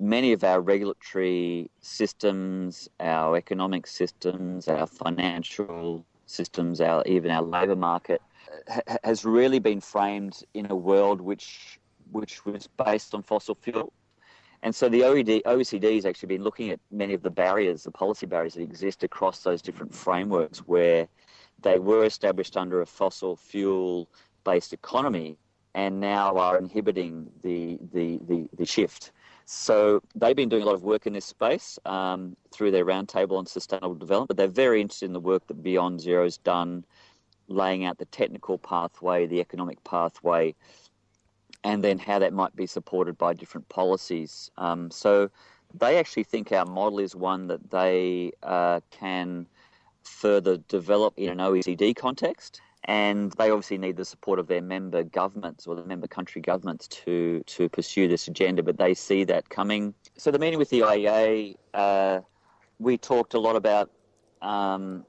many 0.00 0.32
of 0.32 0.42
our 0.42 0.60
regulatory 0.60 1.70
systems, 1.80 2.88
our 2.98 3.36
economic 3.36 3.86
systems, 3.86 4.66
our 4.66 4.86
financial 4.86 6.04
systems, 6.26 6.80
our 6.80 7.04
even 7.06 7.30
our 7.30 7.42
labour 7.42 7.76
market 7.76 8.22
ha- 8.68 8.96
has 9.04 9.24
really 9.24 9.58
been 9.58 9.80
framed 9.80 10.42
in 10.54 10.70
a 10.70 10.74
world 10.74 11.20
which 11.20 11.78
which 12.12 12.44
was 12.44 12.66
based 12.84 13.14
on 13.14 13.22
fossil 13.22 13.54
fuel. 13.54 13.92
And 14.62 14.74
so 14.74 14.88
the 14.88 15.00
OECD, 15.00 15.42
OECD 15.44 15.94
has 15.94 16.04
actually 16.04 16.26
been 16.26 16.42
looking 16.42 16.70
at 16.70 16.80
many 16.90 17.14
of 17.14 17.22
the 17.22 17.30
barriers, 17.30 17.84
the 17.84 17.90
policy 17.90 18.26
barriers 18.26 18.54
that 18.54 18.62
exist 18.62 19.04
across 19.04 19.42
those 19.42 19.62
different 19.62 19.94
frameworks 19.94 20.58
where 20.58 21.08
they 21.62 21.78
were 21.78 22.04
established 22.04 22.56
under 22.56 22.80
a 22.82 22.86
fossil 22.86 23.36
fuel 23.36 24.08
based 24.44 24.72
economy 24.72 25.38
and 25.74 26.00
now 26.00 26.36
are 26.36 26.58
inhibiting 26.58 27.30
the, 27.42 27.78
the, 27.92 28.18
the, 28.28 28.48
the 28.56 28.66
shift. 28.66 29.12
So 29.52 30.00
they've 30.14 30.36
been 30.36 30.48
doing 30.48 30.62
a 30.62 30.66
lot 30.66 30.76
of 30.76 30.84
work 30.84 31.08
in 31.08 31.12
this 31.12 31.24
space 31.24 31.76
um, 31.84 32.36
through 32.52 32.70
their 32.70 32.84
roundtable 32.84 33.36
on 33.36 33.46
sustainable 33.46 33.96
development, 33.96 34.28
but 34.28 34.36
they're 34.36 34.46
very 34.46 34.80
interested 34.80 35.06
in 35.06 35.12
the 35.12 35.18
work 35.18 35.44
that 35.48 35.60
Beyond 35.60 36.00
Zero's 36.00 36.38
done, 36.38 36.84
laying 37.48 37.84
out 37.84 37.98
the 37.98 38.04
technical 38.04 38.58
pathway, 38.58 39.26
the 39.26 39.40
economic 39.40 39.82
pathway, 39.82 40.54
and 41.64 41.82
then 41.82 41.98
how 41.98 42.20
that 42.20 42.32
might 42.32 42.54
be 42.54 42.64
supported 42.64 43.18
by 43.18 43.34
different 43.34 43.68
policies. 43.68 44.52
Um, 44.56 44.88
so 44.88 45.32
they 45.74 45.98
actually 45.98 46.22
think 46.24 46.52
our 46.52 46.64
model 46.64 47.00
is 47.00 47.16
one 47.16 47.48
that 47.48 47.72
they 47.72 48.30
uh, 48.44 48.78
can 48.92 49.48
further 50.04 50.58
develop 50.68 51.14
in 51.16 51.28
an 51.28 51.38
OECD 51.38 51.96
context. 51.96 52.60
And 52.84 53.32
they 53.32 53.50
obviously 53.50 53.78
need 53.78 53.96
the 53.96 54.04
support 54.04 54.38
of 54.38 54.46
their 54.46 54.62
member 54.62 55.02
governments 55.02 55.66
or 55.66 55.76
the 55.76 55.84
member 55.84 56.06
country 56.06 56.40
governments 56.40 56.88
to, 56.88 57.42
to 57.46 57.68
pursue 57.68 58.08
this 58.08 58.26
agenda, 58.26 58.62
but 58.62 58.78
they 58.78 58.94
see 58.94 59.24
that 59.24 59.48
coming. 59.50 59.94
So, 60.16 60.30
the 60.30 60.38
meeting 60.38 60.58
with 60.58 60.70
the 60.70 60.80
IEA, 60.80 61.56
uh, 61.74 62.20
we 62.78 62.96
talked 62.96 63.34
a 63.34 63.38
lot 63.38 63.56
about 63.56 63.90
um, 64.40 65.04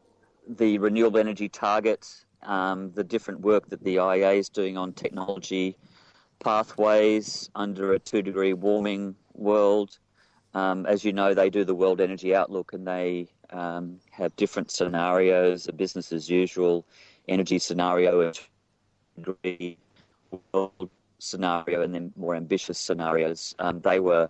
the 0.48 0.78
renewable 0.80 1.20
energy 1.20 1.48
targets, 1.48 2.26
um, 2.44 2.92
the 2.94 3.04
different 3.04 3.40
work 3.40 3.70
that 3.70 3.84
the 3.84 3.96
IEA 3.96 4.38
is 4.38 4.50
doing 4.50 4.78
on 4.78 4.92
technology 4.92 5.78
pathways 6.42 7.50
under 7.56 7.94
a 7.94 8.00
two 8.00 8.22
degree 8.22 8.54
warming 8.54 9.16
world. 9.34 9.98
Um, 10.54 10.86
as 10.86 11.06
you 11.06 11.14
know, 11.14 11.34
they 11.34 11.50
do 11.50 11.64
the 11.64 11.76
World 11.76 12.02
Energy 12.02 12.36
Outlook 12.36 12.74
and 12.74 12.86
they 12.86 13.28
um, 13.52 14.00
have 14.12 14.36
different 14.36 14.72
scenarios, 14.72 15.68
a 15.68 15.74
business 15.74 16.12
as 16.12 16.30
usual 16.30 16.86
energy 17.28 17.60
scenario, 17.60 18.32
a 19.44 19.78
world 20.54 20.90
scenario, 21.20 21.82
and 21.82 21.94
then 21.94 22.12
more 22.16 22.36
ambitious 22.36 22.80
scenarios. 22.80 23.56
Um, 23.60 23.80
they 23.82 24.00
were 24.00 24.30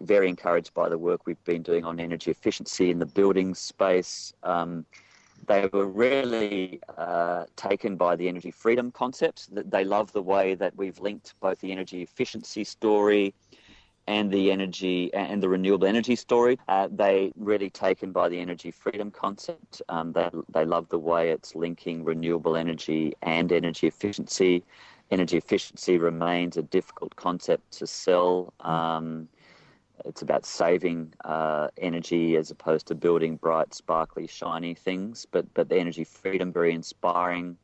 very 0.00 0.28
encouraged 0.28 0.72
by 0.74 0.88
the 0.88 0.98
work 0.98 1.26
we've 1.26 1.44
been 1.44 1.62
doing 1.62 1.84
on 1.84 2.00
energy 2.00 2.30
efficiency 2.30 2.90
in 2.90 2.98
the 2.98 3.06
building 3.06 3.54
space. 3.54 4.32
Um, 4.42 4.86
they 5.46 5.68
were 5.72 5.86
really 5.86 6.80
uh, 6.96 7.44
taken 7.56 7.96
by 7.96 8.16
the 8.16 8.28
energy 8.28 8.50
freedom 8.50 8.90
concept. 8.92 9.48
They 9.50 9.84
love 9.84 10.12
the 10.12 10.22
way 10.22 10.54
that 10.54 10.76
we've 10.76 11.00
linked 11.00 11.34
both 11.40 11.58
the 11.60 11.72
energy 11.72 12.02
efficiency 12.02 12.64
story 12.64 13.34
and 14.06 14.30
the 14.30 14.50
energy 14.50 15.12
and 15.14 15.42
the 15.42 15.48
renewable 15.48 15.86
energy 15.86 16.16
story. 16.16 16.58
Uh, 16.68 16.88
they 16.90 17.32
really 17.36 17.70
taken 17.70 18.12
by 18.12 18.28
the 18.28 18.38
energy 18.38 18.70
freedom 18.70 19.10
concept. 19.10 19.82
Um, 19.88 20.12
they 20.12 20.30
they 20.52 20.64
love 20.64 20.88
the 20.88 20.98
way 20.98 21.30
it's 21.30 21.54
linking 21.54 22.04
renewable 22.04 22.56
energy 22.56 23.14
and 23.22 23.52
energy 23.52 23.86
efficiency. 23.86 24.64
Energy 25.10 25.36
efficiency 25.36 25.98
remains 25.98 26.56
a 26.56 26.62
difficult 26.62 27.14
concept 27.16 27.70
to 27.78 27.86
sell. 27.86 28.52
Um, 28.60 29.28
it's 30.04 30.22
about 30.22 30.44
saving 30.44 31.12
uh, 31.24 31.68
energy 31.76 32.36
as 32.36 32.50
opposed 32.50 32.86
to 32.86 32.94
building 32.94 33.36
bright, 33.36 33.72
sparkly, 33.74 34.26
shiny 34.26 34.74
things. 34.74 35.26
But 35.30 35.52
but 35.54 35.68
the 35.68 35.76
energy 35.76 36.04
freedom 36.04 36.52
very 36.52 36.72
inspiring, 36.72 37.56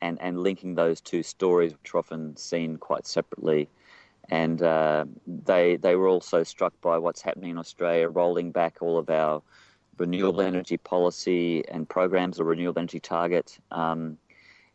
and 0.00 0.20
and 0.22 0.40
linking 0.40 0.74
those 0.74 1.00
two 1.00 1.22
stories, 1.22 1.72
which 1.72 1.94
are 1.94 1.98
often 1.98 2.36
seen 2.36 2.78
quite 2.78 3.06
separately. 3.06 3.68
And 4.28 4.60
uh, 4.60 5.04
they 5.26 5.76
they 5.76 5.94
were 5.94 6.08
also 6.08 6.42
struck 6.42 6.72
by 6.80 6.98
what's 6.98 7.22
happening 7.22 7.50
in 7.50 7.58
Australia, 7.58 8.08
rolling 8.08 8.50
back 8.50 8.78
all 8.80 8.98
of 8.98 9.08
our 9.08 9.42
renewable 9.98 10.42
energy 10.42 10.76
policy 10.76 11.66
and 11.68 11.88
programs, 11.88 12.40
or 12.40 12.44
renewable 12.44 12.80
energy 12.80 13.00
target. 13.00 13.58
Um, 13.70 14.18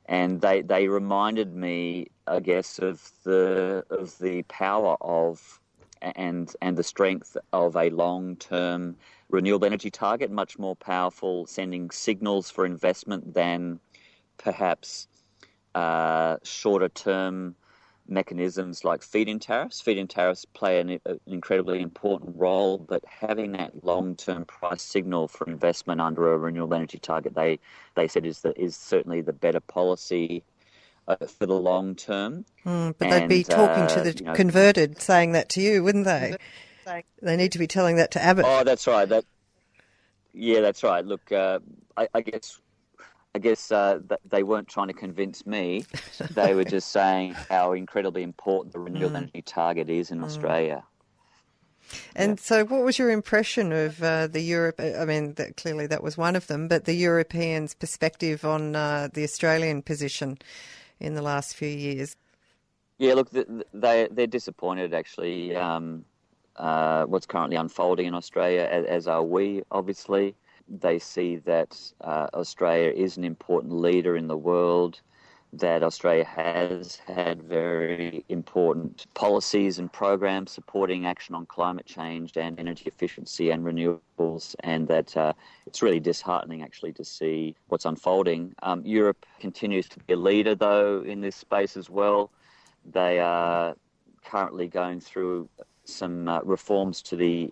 and 0.06 0.42
they 0.42 0.62
they 0.62 0.88
reminded 0.88 1.54
me, 1.54 2.08
I 2.28 2.40
guess, 2.40 2.80
of 2.80 3.12
the 3.24 3.84
of 3.90 4.18
the 4.20 4.44
power 4.44 4.96
of 5.02 5.60
and 6.02 6.54
and 6.62 6.78
the 6.78 6.84
strength 6.84 7.38
of 7.54 7.76
a 7.76 7.90
long-term 7.90 8.96
renewable 9.30 9.66
energy 9.66 9.92
target, 9.92 10.32
much 10.32 10.58
more 10.58 10.76
powerful, 10.76 11.46
sending 11.46 11.92
signals 11.92 12.50
for 12.50 12.66
investment 12.66 13.34
than 13.34 13.80
perhaps 14.38 15.08
uh, 15.76 16.38
shorter-term 16.44 17.56
mechanisms 18.12 18.84
like 18.84 19.02
feed-in 19.02 19.40
tariffs. 19.40 19.82
Feed-in 19.82 20.08
tariffs 20.08 20.46
play 20.46 20.80
an, 20.80 21.00
an, 21.06 21.20
incredibly 21.26 21.82
important 21.82 22.36
role, 22.36 22.78
but 22.78 23.04
having 23.06 23.54
that 23.54 23.84
long-term 23.84 24.46
price 24.46 24.82
signal 24.82 25.28
for 25.28 25.48
investment 25.48 26.02
under 26.02 26.34
a 26.34 26.38
renewable 26.38 26.76
energy 26.76 27.00
target, 27.00 27.34
they 27.34 27.60
they 27.96 28.08
said 28.08 28.26
is 28.26 28.42
the, 28.42 28.60
is 28.62 28.76
certainly 28.76 29.22
the 29.22 29.34
better 29.34 29.60
policy 29.60 30.44
uh, 31.08 31.16
for 31.26 31.46
the 31.46 31.56
long 31.56 31.96
term. 31.96 32.46
Mm, 32.66 32.96
but 32.98 33.08
and, 33.08 33.24
they'd 33.24 33.28
be 33.28 33.44
talking 33.44 33.84
uh, 33.84 33.88
to 33.88 34.02
the 34.02 34.12
you 34.12 34.26
know, 34.26 34.34
converted, 34.34 35.02
saying 35.02 35.32
that 35.32 35.50
to 35.50 35.62
you, 35.62 35.84
wouldn't 35.84 36.06
they? 36.06 36.38
They 37.22 37.38
need 37.38 37.52
to 37.54 37.60
be 37.60 37.68
telling 37.68 37.98
that 37.98 38.12
to 38.12 38.22
Abbott. 38.22 38.46
Oh, 38.48 38.64
that's 38.64 38.88
right. 38.88 39.08
That, 39.08 39.26
yeah, 40.34 40.62
that's 40.62 40.84
right. 40.84 41.06
Look, 41.06 41.32
uh, 41.32 41.60
I, 41.96 42.08
I, 42.14 42.22
guess. 42.22 42.60
I 43.34 43.40
guess 43.40 43.72
uh, 43.72 44.00
they 44.28 44.44
weren't 44.44 44.68
trying 44.68 44.88
to 44.88 44.94
convince 44.94 45.46
me. 45.46 45.86
They 46.32 46.54
were 46.54 46.64
just 46.64 46.92
saying 46.92 47.34
how 47.50 47.74
incredibly 47.74 48.24
important 48.24 48.74
the 48.74 48.80
renewable 48.80 49.16
mm. 49.16 49.24
energy 49.24 49.42
target 49.42 49.90
is 49.90 50.12
in 50.12 50.20
mm. 50.20 50.26
Australia. 50.26 50.84
And 52.16 52.38
yeah. 52.38 52.44
so, 52.44 52.66
what 52.66 52.84
was 52.84 53.00
your 53.00 53.10
impression 53.10 53.72
of 53.72 54.02
uh, 54.04 54.28
the 54.28 54.42
Europe? 54.42 54.80
I 54.80 55.06
mean, 55.06 55.34
that, 55.34 55.58
clearly 55.58 55.88
that 55.88 56.04
was 56.04 56.18
one 56.18 56.36
of 56.36 56.48
them, 56.48 56.68
but 56.68 56.86
the 56.86 56.94
Europeans' 56.94 57.74
perspective 57.74 58.46
on 58.46 58.76
uh, 58.76 59.10
the 59.14 59.24
Australian 59.24 59.82
position 59.82 60.38
in 61.00 61.16
the 61.16 61.22
last 61.22 61.56
few 61.56 61.68
years? 61.68 62.16
Yeah, 62.98 63.16
look, 63.16 63.30
they 63.32 64.08
they're 64.12 64.28
disappointed 64.28 64.94
actually. 64.94 65.56
Um, 65.56 66.06
uh, 66.56 67.06
what's 67.06 67.26
currently 67.26 67.56
unfolding 67.56 68.06
in 68.06 68.14
Australia, 68.14 68.68
as, 68.70 68.86
as, 68.86 69.08
are 69.08 69.24
we, 69.24 69.64
obviously. 69.72 70.36
They 70.68 71.00
see 71.00 71.38
that 71.38 71.78
uh, 72.02 72.28
Australia 72.34 72.92
is 72.92 73.18
an 73.18 73.24
important 73.24 73.74
leader 73.74 74.16
in 74.16 74.28
the 74.28 74.38
world 74.38 75.02
that 75.54 75.84
Australia 75.84 76.24
has 76.24 76.96
had 77.06 77.44
very 77.44 78.24
important 78.30 79.06
policies 79.14 79.80
and 79.80 79.92
programs 79.92 80.52
supporting 80.52 81.06
action 81.06 81.36
on 81.36 81.46
climate 81.46 81.86
change 81.86 82.38
and 82.38 82.58
energy 82.58 82.86
efficiency 82.86 83.50
and 83.50 83.66
renewables, 83.66 84.56
and 84.62 84.88
that 84.88 85.16
uh, 85.18 85.34
it's 85.66 85.82
really 85.82 86.00
disheartening 86.00 86.64
actually 86.64 86.94
to 86.94 87.04
see 87.04 87.54
what's 87.68 87.84
unfolding. 87.86 88.56
Um, 88.64 88.82
Europe 88.86 89.26
continues 89.40 89.90
to 89.90 90.00
be 90.00 90.14
a 90.14 90.18
leader, 90.18 90.56
though, 90.56 91.02
in 91.02 91.20
this 91.20 91.36
space 91.36 91.76
as 91.76 91.90
well. 91.90 92.32
They 92.90 93.20
are 93.20 93.76
currently 94.24 94.68
going 94.68 95.02
through 95.02 95.50
some 95.84 96.30
uh, 96.30 96.40
reforms 96.44 97.02
to 97.02 97.18
the 97.18 97.52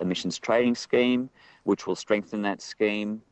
emissions 0.00 0.38
trading 0.38 0.74
scheme, 0.74 1.30
which 1.64 1.86
will 1.86 1.96
strengthen 1.96 2.42
that 2.42 2.60
scheme. 2.60 3.22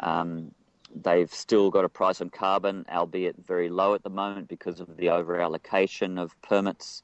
Um, 0.00 0.52
They've 0.94 1.32
still 1.32 1.70
got 1.70 1.84
a 1.84 1.88
price 1.88 2.20
on 2.20 2.30
carbon, 2.30 2.84
albeit 2.90 3.36
very 3.46 3.68
low 3.68 3.94
at 3.94 4.02
the 4.02 4.10
moment 4.10 4.48
because 4.48 4.80
of 4.80 4.96
the 4.96 5.10
over 5.10 5.40
allocation 5.40 6.18
of 6.18 6.40
permits 6.42 7.02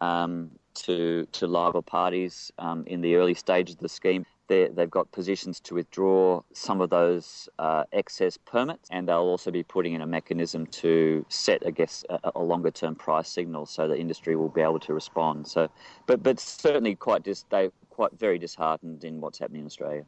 um, 0.00 0.50
to 0.74 1.26
to 1.32 1.46
Labor 1.46 1.82
parties 1.82 2.50
um, 2.58 2.84
in 2.86 3.00
the 3.00 3.14
early 3.14 3.34
stages 3.34 3.76
of 3.76 3.80
the 3.80 3.88
scheme. 3.88 4.26
They 4.50 4.82
have 4.82 4.90
got 4.90 5.10
positions 5.12 5.60
to 5.60 5.74
withdraw 5.74 6.42
some 6.52 6.80
of 6.80 6.90
those 6.90 7.48
uh, 7.58 7.84
excess 7.92 8.36
permits, 8.36 8.88
and 8.90 9.08
they'll 9.08 9.18
also 9.18 9.50
be 9.50 9.62
putting 9.62 9.94
in 9.94 10.00
a 10.00 10.06
mechanism 10.06 10.66
to 10.66 11.24
set, 11.28 11.62
I 11.66 11.70
guess, 11.70 12.04
a, 12.10 12.32
a 12.34 12.42
longer 12.42 12.70
term 12.70 12.94
price 12.94 13.28
signal 13.28 13.66
so 13.66 13.88
the 13.88 13.98
industry 13.98 14.36
will 14.36 14.48
be 14.48 14.60
able 14.60 14.80
to 14.80 14.94
respond. 14.94 15.46
So, 15.46 15.68
but 16.06 16.22
but 16.22 16.40
certainly 16.40 16.94
quite 16.94 17.22
dis- 17.22 17.44
they 17.50 17.70
quite 17.90 18.12
very 18.18 18.38
disheartened 18.38 19.04
in 19.04 19.20
what's 19.20 19.38
happening 19.38 19.60
in 19.60 19.66
Australia. 19.66 20.04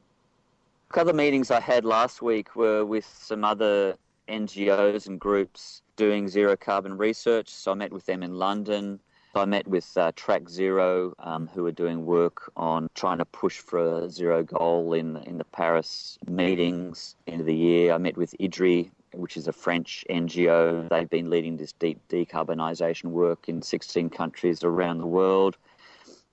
Other 0.94 1.12
meetings 1.12 1.50
I 1.50 1.60
had 1.60 1.84
last 1.84 2.20
week 2.20 2.54
were 2.54 2.84
with 2.84 3.06
some 3.06 3.44
other 3.44 3.96
NGOs 4.28 5.06
and 5.06 5.18
groups 5.18 5.82
doing 5.96 6.28
zero 6.28 6.56
carbon 6.56 6.96
research. 6.96 7.48
So 7.48 7.72
I 7.72 7.74
met 7.74 7.92
with 7.92 8.06
them 8.06 8.22
in 8.22 8.34
London. 8.34 9.00
I 9.34 9.46
met 9.46 9.66
with 9.66 9.96
uh, 9.96 10.12
Track 10.14 10.50
Zero, 10.50 11.14
um, 11.18 11.48
who 11.54 11.64
are 11.64 11.72
doing 11.72 12.04
work 12.04 12.52
on 12.54 12.90
trying 12.94 13.16
to 13.18 13.24
push 13.24 13.58
for 13.58 14.04
a 14.04 14.10
zero 14.10 14.42
goal 14.42 14.92
in 14.92 15.16
in 15.18 15.38
the 15.38 15.44
Paris 15.44 16.18
meetings 16.28 17.16
end 17.26 17.40
of 17.40 17.46
the 17.46 17.54
year. 17.54 17.94
I 17.94 17.98
met 17.98 18.18
with 18.18 18.34
IDDRI, 18.38 18.90
which 19.14 19.38
is 19.38 19.48
a 19.48 19.52
French 19.52 20.04
NGO. 20.10 20.86
They've 20.90 21.08
been 21.08 21.30
leading 21.30 21.56
this 21.56 21.72
deep 21.72 21.98
decarbonisation 22.10 23.04
work 23.04 23.48
in 23.48 23.62
16 23.62 24.10
countries 24.10 24.62
around 24.62 24.98
the 24.98 25.06
world. 25.06 25.56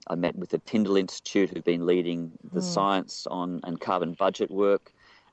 I 0.08 0.16
met 0.16 0.36
with 0.36 0.50
the 0.50 0.58
Tyndall 0.60 0.97
Institute, 0.97 1.52
who've 1.52 1.64
been 1.64 1.86
leading 1.86 2.32
the 2.52 2.60
mm. 2.60 2.64
science 2.64 3.28
on 3.28 3.62
and 3.64 3.80
carbon 3.80 4.14
budget 4.14 4.52
work. 4.52 4.91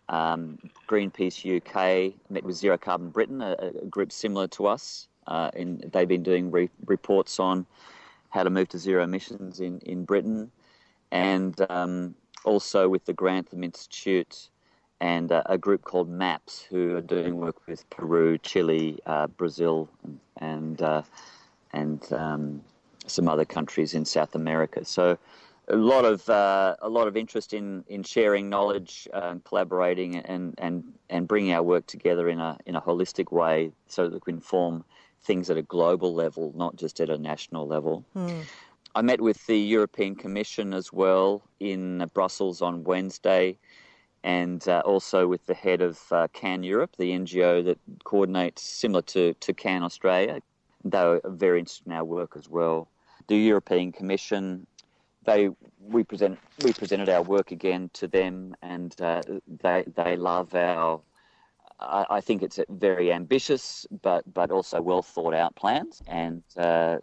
Um, 0.09 0.59
Greenpeace 0.89 1.43
UK 1.45 2.15
met 2.31 2.45
with 2.45 2.55
Zero 2.55 2.79
Carbon 2.79 3.11
Britain, 3.11 3.43
a, 3.43 3.57
a 3.83 3.87
group 3.87 4.13
similar 4.13 4.47
to 4.49 4.67
us. 4.67 5.09
Uh, 5.27 5.51
and 5.55 5.81
they've 5.93 6.09
been 6.09 6.23
doing 6.23 6.51
re- 6.51 6.71
reports 6.87 7.41
on 7.41 7.67
how 8.31 8.43
to 8.43 8.51
move 8.51 8.69
to 8.69 8.79
zero 8.79 9.05
emissions 9.05 9.61
in, 9.61 9.79
in 9.81 10.05
Britain. 10.05 10.51
And 11.11 11.55
um, 11.71 12.15
also 12.45 12.89
with 12.89 13.05
the 13.05 13.13
Grantham 13.13 13.65
Institute 13.65 14.51
and 15.01 15.31
uh, 15.31 15.43
a 15.47 15.59
group 15.59 15.83
called 15.83 16.09
MAPS, 16.09 16.63
who 16.63 16.97
are 16.97 17.03
doing 17.03 17.37
work 17.37 17.67
with 17.67 17.89
Peru, 17.91 18.39
Chile, 18.39 18.99
uh, 19.07 19.27
Brazil, 19.27 19.89
and 20.39 20.81
uh, 20.81 21.03
and 21.73 22.13
um, 22.13 22.63
some 23.07 23.29
other 23.29 23.45
countries 23.45 23.95
in 23.95 24.05
South 24.05 24.35
America. 24.35 24.85
So 24.85 25.19
a 25.69 25.77
lot 25.77 26.05
of 26.05 26.29
uh, 26.31 26.77
a 26.81 26.89
lot 26.89 27.09
of 27.09 27.17
interest 27.17 27.53
in, 27.53 27.85
in 27.89 28.03
sharing 28.03 28.49
knowledge, 28.49 29.07
uh, 29.13 29.29
and 29.33 29.45
collaborating, 29.45 30.17
and, 30.17 30.55
and 30.59 30.85
and 31.11 31.29
bringing 31.29 31.53
our 31.53 31.63
work 31.63 31.87
together 31.87 32.29
in 32.29 32.41
a 32.41 32.57
in 32.67 32.77
a 32.77 32.81
holistic 32.81 33.33
way, 33.33 33.73
so 33.89 34.09
that 34.09 34.25
we 34.27 34.33
can 34.33 34.41
form 34.41 34.85
things 35.27 35.51
at 35.51 35.57
a 35.57 35.63
global 35.63 36.15
level, 36.15 36.53
not 36.57 36.77
just 36.77 37.01
at 37.01 37.11
a 37.11 37.19
national 37.19 37.67
level. 37.67 38.05
Mm. 38.17 38.45
I 38.95 39.03
met 39.03 39.21
with 39.21 39.47
the 39.47 39.59
European 39.59 40.15
Commission 40.15 40.73
as 40.73 40.93
well 40.93 41.43
in 41.61 42.09
Brussels 42.15 42.63
on 42.63 42.85
Wednesday, 42.85 43.59
and 44.25 44.67
uh, 44.69 44.83
also 44.87 45.27
with 45.27 45.45
the 45.47 45.55
head 45.55 45.83
of 45.83 46.01
uh, 46.11 46.29
CAN 46.33 46.63
Europe, 46.63 46.97
the 46.97 47.11
NGO 47.11 47.65
that 47.65 47.79
coordinates 48.05 48.63
similar 48.63 49.03
to 49.03 49.35
to 49.35 49.53
CAN 49.53 49.83
Australia. 49.83 50.41
They 50.85 51.05
were 51.05 51.21
very 51.25 51.59
interested 51.59 51.87
in 51.87 51.93
our 51.93 52.05
work 52.05 52.33
as 52.37 52.49
well 52.49 52.89
the 53.29 53.37
European 53.37 53.93
Commission, 53.93 54.67
they 55.25 55.51
we 55.81 56.05
present 56.05 56.39
we 56.63 56.73
presented 56.73 57.09
our 57.09 57.23
work 57.23 57.51
again 57.51 57.91
to 57.95 58.07
them, 58.07 58.55
and 58.63 58.99
uh, 59.01 59.23
they 59.63 59.85
they 59.95 60.17
love 60.17 60.55
our. 60.55 61.01
I, 61.81 62.07
I, 62.11 62.21
think 62.21 62.43
it's 62.43 62.59
very 62.69 63.13
ambitious, 63.13 63.87
but 64.03 64.23
but 64.33 64.51
also 64.51 64.81
well 64.81 65.03
thought 65.03 65.35
out 65.35 65.55
plans, 65.57 66.03
and 66.07 66.43
uh, 66.57 66.99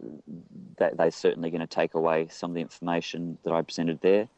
they, 0.78 0.90
they're 0.96 1.10
certainly 1.10 1.50
going 1.50 1.60
to 1.60 1.66
take 1.66 1.94
away 1.94 2.28
some 2.30 2.50
of 2.50 2.54
the 2.54 2.60
information 2.60 3.38
that 3.44 3.52
I 3.52 3.62
presented 3.62 4.00
there. 4.00 4.28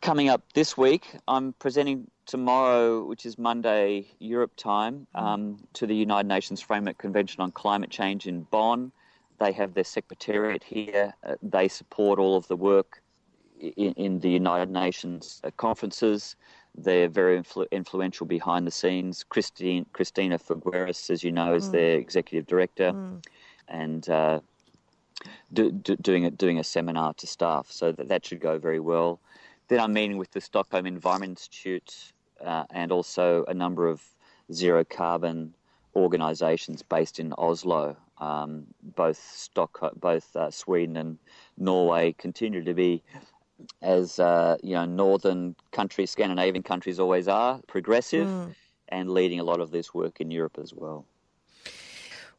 Coming 0.00 0.28
up 0.28 0.42
this 0.54 0.76
week, 0.76 1.06
I'm 1.26 1.52
presenting 1.54 2.10
tomorrow, 2.26 3.04
which 3.04 3.24
is 3.24 3.38
Monday 3.38 4.06
Europe 4.18 4.52
time, 4.56 5.06
um, 5.14 5.58
to 5.74 5.86
the 5.86 5.94
United 5.94 6.28
Nations 6.28 6.60
Framework 6.60 6.98
Convention 6.98 7.40
on 7.40 7.52
Climate 7.52 7.90
Change 7.90 8.26
in 8.26 8.42
Bonn. 8.42 8.92
They 9.38 9.52
have 9.52 9.74
their 9.74 9.84
secretariat 9.84 10.64
here. 10.64 11.14
Uh, 11.24 11.34
they 11.42 11.68
support 11.68 12.18
all 12.18 12.36
of 12.36 12.46
the 12.48 12.56
work 12.56 13.02
in, 13.60 13.92
in 13.92 14.20
the 14.20 14.30
United 14.30 14.70
Nations 14.70 15.40
uh, 15.44 15.50
conferences. 15.56 16.36
They're 16.76 17.08
very 17.08 17.40
influ- 17.40 17.70
influential 17.70 18.26
behind 18.26 18.66
the 18.66 18.70
scenes. 18.70 19.24
Christine, 19.24 19.86
Christina 19.92 20.38
Figueres, 20.38 21.10
as 21.10 21.24
you 21.24 21.32
know, 21.32 21.54
is 21.54 21.68
mm. 21.68 21.72
their 21.72 21.96
executive 21.96 22.46
director, 22.46 22.92
mm. 22.92 23.24
and 23.68 24.08
uh, 24.08 24.40
do, 25.52 25.72
do, 25.72 25.96
doing 25.96 26.26
a, 26.26 26.30
doing 26.30 26.58
a 26.58 26.64
seminar 26.64 27.14
to 27.14 27.26
staff. 27.26 27.66
So 27.70 27.92
that, 27.92 28.08
that 28.08 28.26
should 28.26 28.40
go 28.40 28.58
very 28.58 28.80
well. 28.80 29.20
Then 29.68 29.80
I'm 29.80 29.92
meeting 29.92 30.18
with 30.18 30.30
the 30.32 30.40
Stockholm 30.40 30.86
Environment 30.86 31.30
Institute 31.30 32.12
uh, 32.44 32.64
and 32.70 32.92
also 32.92 33.44
a 33.48 33.54
number 33.54 33.88
of 33.88 34.02
zero 34.52 34.84
carbon 34.84 35.54
organisations 35.94 36.82
based 36.82 37.18
in 37.18 37.32
Oslo. 37.38 37.96
Um, 38.18 38.66
both 38.82 39.18
Stock, 39.18 39.78
both 40.00 40.34
uh, 40.36 40.50
Sweden 40.50 40.96
and 40.96 41.18
Norway 41.58 42.14
continue 42.16 42.62
to 42.64 42.72
be, 42.72 43.02
as 43.82 44.18
uh, 44.18 44.56
you 44.62 44.74
know, 44.74 44.84
northern 44.84 45.56
countries, 45.72 46.10
Scandinavian 46.10 46.62
countries 46.62 46.98
always 46.98 47.28
are, 47.28 47.60
progressive, 47.66 48.28
mm. 48.28 48.54
and 48.88 49.10
leading 49.10 49.40
a 49.40 49.44
lot 49.44 49.60
of 49.60 49.70
this 49.70 49.92
work 49.94 50.20
in 50.20 50.30
Europe 50.30 50.58
as 50.62 50.72
well. 50.74 51.06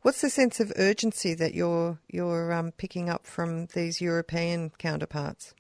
What's 0.02 0.22
the 0.22 0.30
sense 0.30 0.60
of 0.60 0.72
urgency 0.78 1.34
that 1.34 1.54
you're 1.54 2.00
you're 2.08 2.54
um, 2.54 2.72
picking 2.72 3.10
up 3.10 3.26
from 3.26 3.66
these 3.68 4.00
European 4.00 4.72
counterparts? 4.78 5.54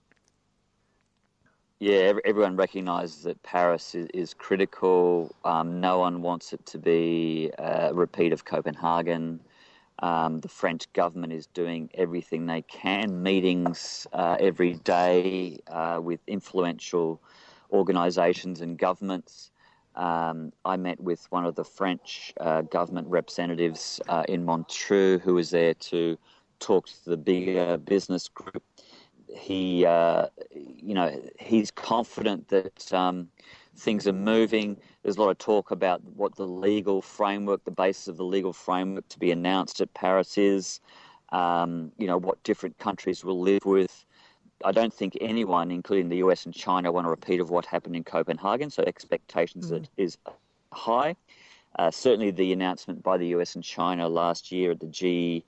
Yeah, 1.79 2.13
everyone 2.25 2.55
recognises 2.55 3.21
that 3.23 3.41
Paris 3.43 3.93
is, 3.93 4.07
is 4.13 4.33
critical. 4.33 5.35
Um, 5.45 5.79
no 5.79 5.99
one 5.99 6.23
wants 6.23 6.53
it 6.53 6.65
to 6.67 6.79
be 6.79 7.51
a 7.59 7.93
repeat 7.93 8.33
of 8.33 8.45
Copenhagen. 8.45 9.39
Um, 9.99 10.41
the 10.41 10.47
French 10.47 10.91
government 10.93 11.33
is 11.33 11.47
doing 11.47 11.89
everything 11.95 12.45
they 12.45 12.61
can, 12.63 13.23
meetings 13.23 14.05
uh, 14.13 14.37
every 14.39 14.75
day 14.75 15.59
uh, 15.67 15.99
with 16.01 16.19
influential 16.27 17.21
organisations 17.71 18.61
and 18.61 18.77
governments. 18.77 19.51
Um, 19.95 20.53
I 20.63 20.77
met 20.77 20.99
with 20.99 21.25
one 21.31 21.45
of 21.45 21.55
the 21.55 21.63
French 21.63 22.31
uh, 22.39 22.61
government 22.61 23.07
representatives 23.07 23.99
uh, 24.07 24.23
in 24.29 24.45
Montreux 24.45 25.17
who 25.17 25.33
was 25.33 25.49
there 25.49 25.73
to 25.73 26.17
talk 26.59 26.87
to 26.87 27.09
the 27.09 27.17
bigger 27.17 27.77
business 27.77 28.27
group. 28.27 28.63
He, 29.35 29.85
uh, 29.85 30.27
you 30.53 30.93
know, 30.93 31.19
he's 31.39 31.71
confident 31.71 32.47
that 32.49 32.93
um, 32.93 33.29
things 33.77 34.07
are 34.07 34.13
moving. 34.13 34.77
There's 35.03 35.17
a 35.17 35.21
lot 35.21 35.29
of 35.29 35.37
talk 35.37 35.71
about 35.71 36.03
what 36.03 36.35
the 36.35 36.47
legal 36.47 37.01
framework, 37.01 37.63
the 37.63 37.71
basis 37.71 38.07
of 38.07 38.17
the 38.17 38.25
legal 38.25 38.53
framework 38.53 39.07
to 39.09 39.19
be 39.19 39.31
announced 39.31 39.81
at 39.81 39.93
Paris 39.93 40.37
is. 40.37 40.79
Um, 41.29 41.91
you 41.97 42.07
know 42.07 42.17
what 42.17 42.41
different 42.43 42.77
countries 42.77 43.23
will 43.23 43.39
live 43.39 43.65
with. 43.65 44.05
I 44.63 44.71
don't 44.71 44.93
think 44.93 45.17
anyone, 45.21 45.71
including 45.71 46.09
the 46.09 46.17
US 46.17 46.45
and 46.45 46.53
China, 46.53 46.91
want 46.91 47.05
a 47.05 47.09
repeat 47.09 47.39
of 47.39 47.49
what 47.49 47.65
happened 47.65 47.95
in 47.95 48.03
Copenhagen. 48.03 48.69
So 48.69 48.83
expectations 48.87 49.71
mm. 49.71 49.85
is 49.97 50.17
high. 50.71 51.15
Uh, 51.77 51.91
certainly, 51.91 52.31
the 52.31 52.53
announcement 52.53 53.03
by 53.03 53.17
the 53.17 53.27
US 53.35 53.55
and 53.55 53.63
China 53.63 54.07
last 54.07 54.51
year 54.51 54.71
at 54.71 54.79
the 54.79 54.87
G 54.87 55.43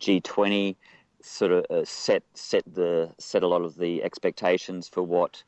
G20 0.00 0.76
sort 1.20 1.50
of 1.52 1.66
uh, 1.68 1.84
set 1.84 2.22
set 2.34 2.62
the 2.72 3.10
set 3.18 3.42
a 3.42 3.46
lot 3.48 3.62
of 3.62 3.76
the 3.76 4.02
expectations 4.04 4.88
for 4.88 5.02
what 5.02 5.42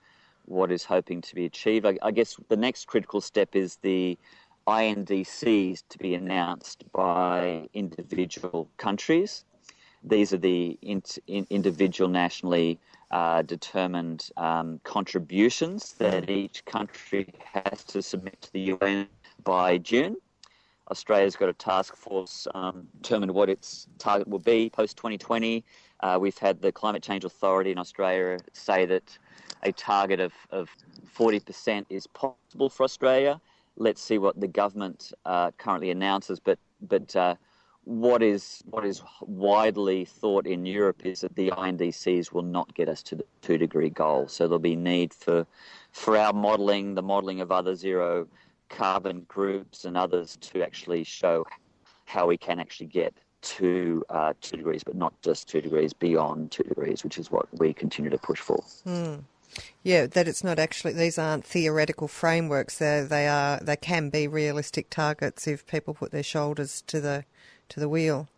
what 0.50 0.70
is 0.72 0.84
hoping 0.84 1.20
to 1.22 1.34
be 1.34 1.46
achieved. 1.46 1.86
I, 1.86 1.98
I 2.02 2.10
guess 2.10 2.36
the 2.48 2.56
next 2.56 2.86
critical 2.86 3.20
step 3.20 3.54
is 3.54 3.76
the 3.76 4.18
INDCs 4.66 5.82
to 5.88 5.98
be 5.98 6.14
announced 6.14 6.84
by 6.92 7.68
individual 7.72 8.68
countries. 8.76 9.44
These 10.02 10.32
are 10.32 10.38
the 10.38 10.78
in, 10.82 11.02
in, 11.26 11.46
individual 11.50 12.08
nationally 12.08 12.78
uh, 13.10 13.42
determined 13.42 14.30
um, 14.36 14.80
contributions 14.84 15.94
that 15.94 16.30
each 16.30 16.64
country 16.64 17.32
has 17.52 17.84
to 17.84 18.02
submit 18.02 18.40
to 18.42 18.52
the 18.52 18.60
UN 18.60 19.08
by 19.44 19.78
June. 19.78 20.16
Australia's 20.90 21.36
got 21.36 21.48
a 21.48 21.52
task 21.52 21.96
force 21.96 22.48
um, 22.54 22.86
determined 23.00 23.32
what 23.32 23.48
its 23.48 23.86
target 23.98 24.26
will 24.28 24.40
be 24.40 24.70
post 24.70 24.96
2020. 24.96 25.64
Uh, 26.00 26.18
we've 26.20 26.38
had 26.38 26.60
the 26.60 26.72
Climate 26.72 27.02
Change 27.02 27.24
Authority 27.24 27.70
in 27.70 27.78
Australia 27.78 28.38
say 28.52 28.86
that 28.86 29.16
a 29.62 29.72
target 29.72 30.20
of, 30.20 30.32
of 30.50 30.68
40% 31.16 31.84
is 31.90 32.06
possible 32.06 32.68
for 32.68 32.84
Australia. 32.84 33.40
Let's 33.76 34.02
see 34.02 34.18
what 34.18 34.40
the 34.40 34.48
government 34.48 35.12
uh, 35.24 35.52
currently 35.58 35.90
announces. 35.90 36.40
But, 36.40 36.58
but 36.80 37.14
uh, 37.14 37.36
what, 37.84 38.22
is, 38.22 38.62
what 38.68 38.84
is 38.84 39.02
widely 39.20 40.04
thought 40.04 40.46
in 40.46 40.66
Europe 40.66 41.04
is 41.04 41.20
that 41.20 41.36
the 41.36 41.50
INDCs 41.50 42.32
will 42.32 42.42
not 42.42 42.74
get 42.74 42.88
us 42.88 43.02
to 43.04 43.16
the 43.16 43.24
two 43.42 43.58
degree 43.58 43.90
goal. 43.90 44.28
So 44.28 44.44
there'll 44.44 44.58
be 44.58 44.76
need 44.76 45.12
for, 45.12 45.46
for 45.92 46.16
our 46.16 46.32
modelling, 46.32 46.94
the 46.94 47.02
modelling 47.02 47.40
of 47.40 47.52
other 47.52 47.74
zero 47.74 48.26
carbon 48.70 49.26
groups 49.28 49.84
and 49.84 49.96
others 49.96 50.38
to 50.40 50.62
actually 50.62 51.04
show 51.04 51.44
how 52.06 52.26
we 52.26 52.38
can 52.38 52.58
actually 52.58 52.86
get 52.86 53.12
to 53.42 54.04
uh, 54.10 54.32
two 54.40 54.56
degrees, 54.56 54.82
but 54.84 54.94
not 54.94 55.12
just 55.22 55.48
two 55.48 55.60
degrees, 55.60 55.92
beyond 55.92 56.50
two 56.50 56.62
degrees, 56.62 57.04
which 57.04 57.18
is 57.18 57.30
what 57.30 57.46
we 57.58 57.72
continue 57.72 58.10
to 58.10 58.18
push 58.18 58.40
for. 58.40 58.62
Mm. 58.86 59.24
Yeah, 59.82 60.06
that 60.06 60.28
it's 60.28 60.44
not 60.44 60.58
actually 60.58 60.92
these 60.92 61.18
aren't 61.18 61.44
theoretical 61.44 62.06
frameworks. 62.06 62.78
They 62.78 63.04
they 63.08 63.26
are 63.26 63.58
they 63.60 63.76
can 63.76 64.08
be 64.10 64.28
realistic 64.28 64.90
targets 64.90 65.46
if 65.48 65.66
people 65.66 65.94
put 65.94 66.12
their 66.12 66.22
shoulders 66.22 66.82
to 66.86 67.00
the 67.00 67.24
to 67.70 67.80
the 67.80 67.88
wheel. 67.88 68.28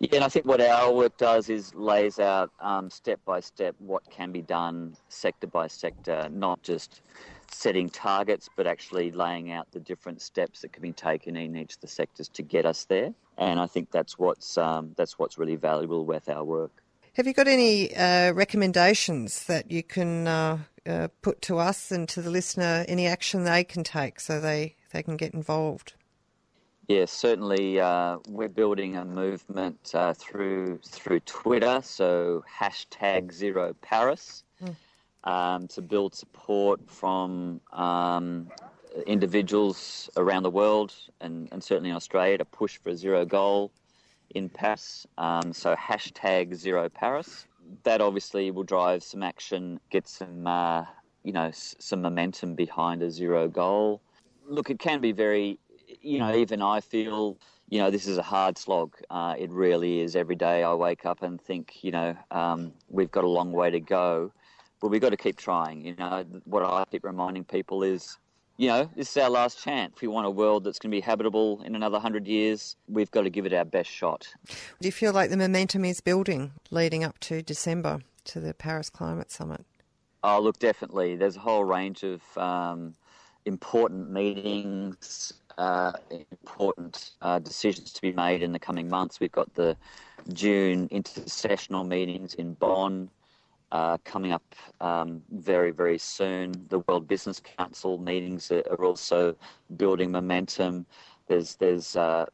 Yeah, 0.00 0.16
and 0.16 0.24
I 0.24 0.28
think 0.28 0.46
what 0.46 0.60
our 0.60 0.92
work 0.92 1.16
does 1.18 1.48
is 1.48 1.74
lays 1.74 2.18
out 2.18 2.50
um, 2.60 2.90
step 2.90 3.20
by 3.24 3.40
step 3.40 3.74
what 3.78 4.08
can 4.10 4.32
be 4.32 4.42
done 4.42 4.96
sector 5.08 5.46
by 5.46 5.68
sector, 5.68 6.28
not 6.32 6.62
just 6.62 7.02
setting 7.54 7.88
targets, 7.88 8.48
but 8.56 8.66
actually 8.66 9.10
laying 9.10 9.52
out 9.52 9.70
the 9.72 9.80
different 9.80 10.20
steps 10.20 10.60
that 10.60 10.72
can 10.72 10.82
be 10.82 10.92
taken 10.92 11.36
in 11.36 11.56
each 11.56 11.74
of 11.74 11.80
the 11.80 11.88
sectors 11.88 12.28
to 12.30 12.42
get 12.42 12.66
us 12.66 12.84
there. 12.84 13.14
And 13.38 13.58
I 13.58 13.66
think 13.66 13.90
that's 13.90 14.18
what's 14.18 14.58
um, 14.58 14.92
that's 14.96 15.18
what's 15.18 15.38
really 15.38 15.56
valuable 15.56 16.04
with 16.04 16.28
our 16.28 16.44
work. 16.44 16.82
Have 17.14 17.26
you 17.26 17.32
got 17.32 17.48
any 17.48 17.94
uh, 17.94 18.32
recommendations 18.32 19.44
that 19.44 19.70
you 19.70 19.84
can 19.84 20.26
uh, 20.26 20.58
uh, 20.84 21.08
put 21.22 21.40
to 21.42 21.58
us 21.58 21.92
and 21.92 22.08
to 22.08 22.20
the 22.20 22.30
listener? 22.30 22.84
Any 22.88 23.06
action 23.06 23.44
they 23.44 23.64
can 23.64 23.84
take 23.84 24.18
so 24.18 24.40
they, 24.40 24.74
they 24.92 25.02
can 25.02 25.16
get 25.16 25.32
involved? 25.32 25.94
Yes, 26.88 27.10
certainly. 27.10 27.80
Uh, 27.80 28.18
we're 28.28 28.48
building 28.48 28.96
a 28.96 29.04
movement 29.04 29.92
uh, 29.94 30.12
through 30.12 30.78
through 30.84 31.20
Twitter, 31.20 31.80
so 31.82 32.44
hashtag 32.60 33.32
Zero 33.32 33.74
Paris. 33.80 34.43
Um, 35.24 35.68
to 35.68 35.82
build 35.82 36.14
support 36.14 36.80
from 36.86 37.60
um, 37.72 38.48
individuals 39.06 40.08
around 40.16 40.42
the 40.44 40.50
world 40.50 40.94
and, 41.20 41.48
and 41.52 41.62
certainly 41.62 41.90
in 41.90 41.96
Australia 41.96 42.38
to 42.38 42.44
push 42.44 42.76
for 42.78 42.90
a 42.90 42.96
zero 42.96 43.24
goal 43.24 43.72
in 44.34 44.48
Paris. 44.48 45.06
Um, 45.18 45.52
so 45.52 45.74
hashtag 45.76 46.54
Zero 46.54 46.88
Paris. 46.88 47.46
That 47.84 48.00
obviously 48.00 48.50
will 48.50 48.64
drive 48.64 49.02
some 49.02 49.22
action, 49.22 49.80
get 49.90 50.06
some 50.06 50.46
uh, 50.46 50.84
you 51.22 51.32
know 51.32 51.46
s- 51.48 51.74
some 51.78 52.02
momentum 52.02 52.54
behind 52.54 53.02
a 53.02 53.10
zero 53.10 53.48
goal. 53.48 54.02
Look, 54.46 54.68
it 54.70 54.78
can 54.78 55.00
be 55.00 55.12
very, 55.12 55.58
you 56.02 56.18
know, 56.18 56.34
even 56.34 56.60
I 56.60 56.80
feel, 56.80 57.38
you 57.70 57.78
know, 57.78 57.90
this 57.90 58.06
is 58.06 58.18
a 58.18 58.22
hard 58.22 58.58
slog. 58.58 58.94
Uh, 59.08 59.34
it 59.38 59.50
really 59.50 60.00
is. 60.00 60.14
Every 60.16 60.36
day 60.36 60.62
I 60.62 60.74
wake 60.74 61.06
up 61.06 61.22
and 61.22 61.40
think, 61.40 61.82
you 61.82 61.90
know, 61.90 62.14
um, 62.30 62.72
we've 62.90 63.10
got 63.10 63.24
a 63.24 63.28
long 63.28 63.52
way 63.52 63.70
to 63.70 63.80
go, 63.80 64.32
but 64.84 64.90
we've 64.90 65.00
got 65.00 65.08
to 65.08 65.16
keep 65.16 65.38
trying. 65.38 65.82
You 65.82 65.96
know, 65.96 66.26
what 66.44 66.62
I 66.62 66.84
keep 66.90 67.04
reminding 67.04 67.44
people 67.44 67.82
is 67.82 68.18
you 68.58 68.68
know, 68.68 68.90
this 68.94 69.10
is 69.10 69.16
our 69.16 69.30
last 69.30 69.58
chance. 69.64 69.94
If 69.96 70.02
we 70.02 70.08
want 70.08 70.26
a 70.26 70.30
world 70.30 70.62
that's 70.62 70.78
going 70.78 70.90
to 70.90 70.94
be 70.94 71.00
habitable 71.00 71.62
in 71.62 71.74
another 71.74 71.98
hundred 71.98 72.26
years, 72.26 72.76
we've 72.86 73.10
got 73.10 73.22
to 73.22 73.30
give 73.30 73.46
it 73.46 73.54
our 73.54 73.64
best 73.64 73.88
shot. 73.88 74.28
Do 74.46 74.86
you 74.86 74.92
feel 74.92 75.14
like 75.14 75.30
the 75.30 75.38
momentum 75.38 75.86
is 75.86 76.02
building 76.02 76.52
leading 76.70 77.02
up 77.02 77.18
to 77.20 77.40
December 77.40 78.00
to 78.26 78.40
the 78.40 78.52
Paris 78.52 78.90
Climate 78.90 79.32
Summit? 79.32 79.64
Oh, 80.22 80.38
look, 80.38 80.58
definitely. 80.58 81.16
There's 81.16 81.36
a 81.36 81.40
whole 81.40 81.64
range 81.64 82.02
of 82.02 82.20
um, 82.36 82.94
important 83.46 84.10
meetings, 84.10 85.32
uh, 85.56 85.92
important 86.30 87.12
uh, 87.22 87.38
decisions 87.38 87.90
to 87.94 88.02
be 88.02 88.12
made 88.12 88.42
in 88.42 88.52
the 88.52 88.58
coming 88.58 88.90
months. 88.90 89.18
We've 89.18 89.32
got 89.32 89.54
the 89.54 89.78
June 90.34 90.90
intersessional 90.90 91.88
meetings 91.88 92.34
in 92.34 92.52
Bonn 92.52 93.08
uh, 93.74 93.98
coming 94.04 94.30
up 94.30 94.54
um, 94.80 95.20
very, 95.32 95.72
very 95.72 95.98
soon. 95.98 96.52
The 96.68 96.78
World 96.86 97.08
Business 97.08 97.40
Council 97.40 97.98
meetings 97.98 98.52
are 98.52 98.84
also 98.84 99.34
building 99.76 100.12
momentum. 100.12 100.86
There's 101.26 101.56
there's 101.56 101.96
uh, 101.96 102.26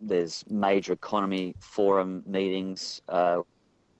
there's 0.00 0.44
major 0.48 0.94
economy 0.94 1.54
forum 1.60 2.22
meetings 2.26 3.02
uh, 3.10 3.42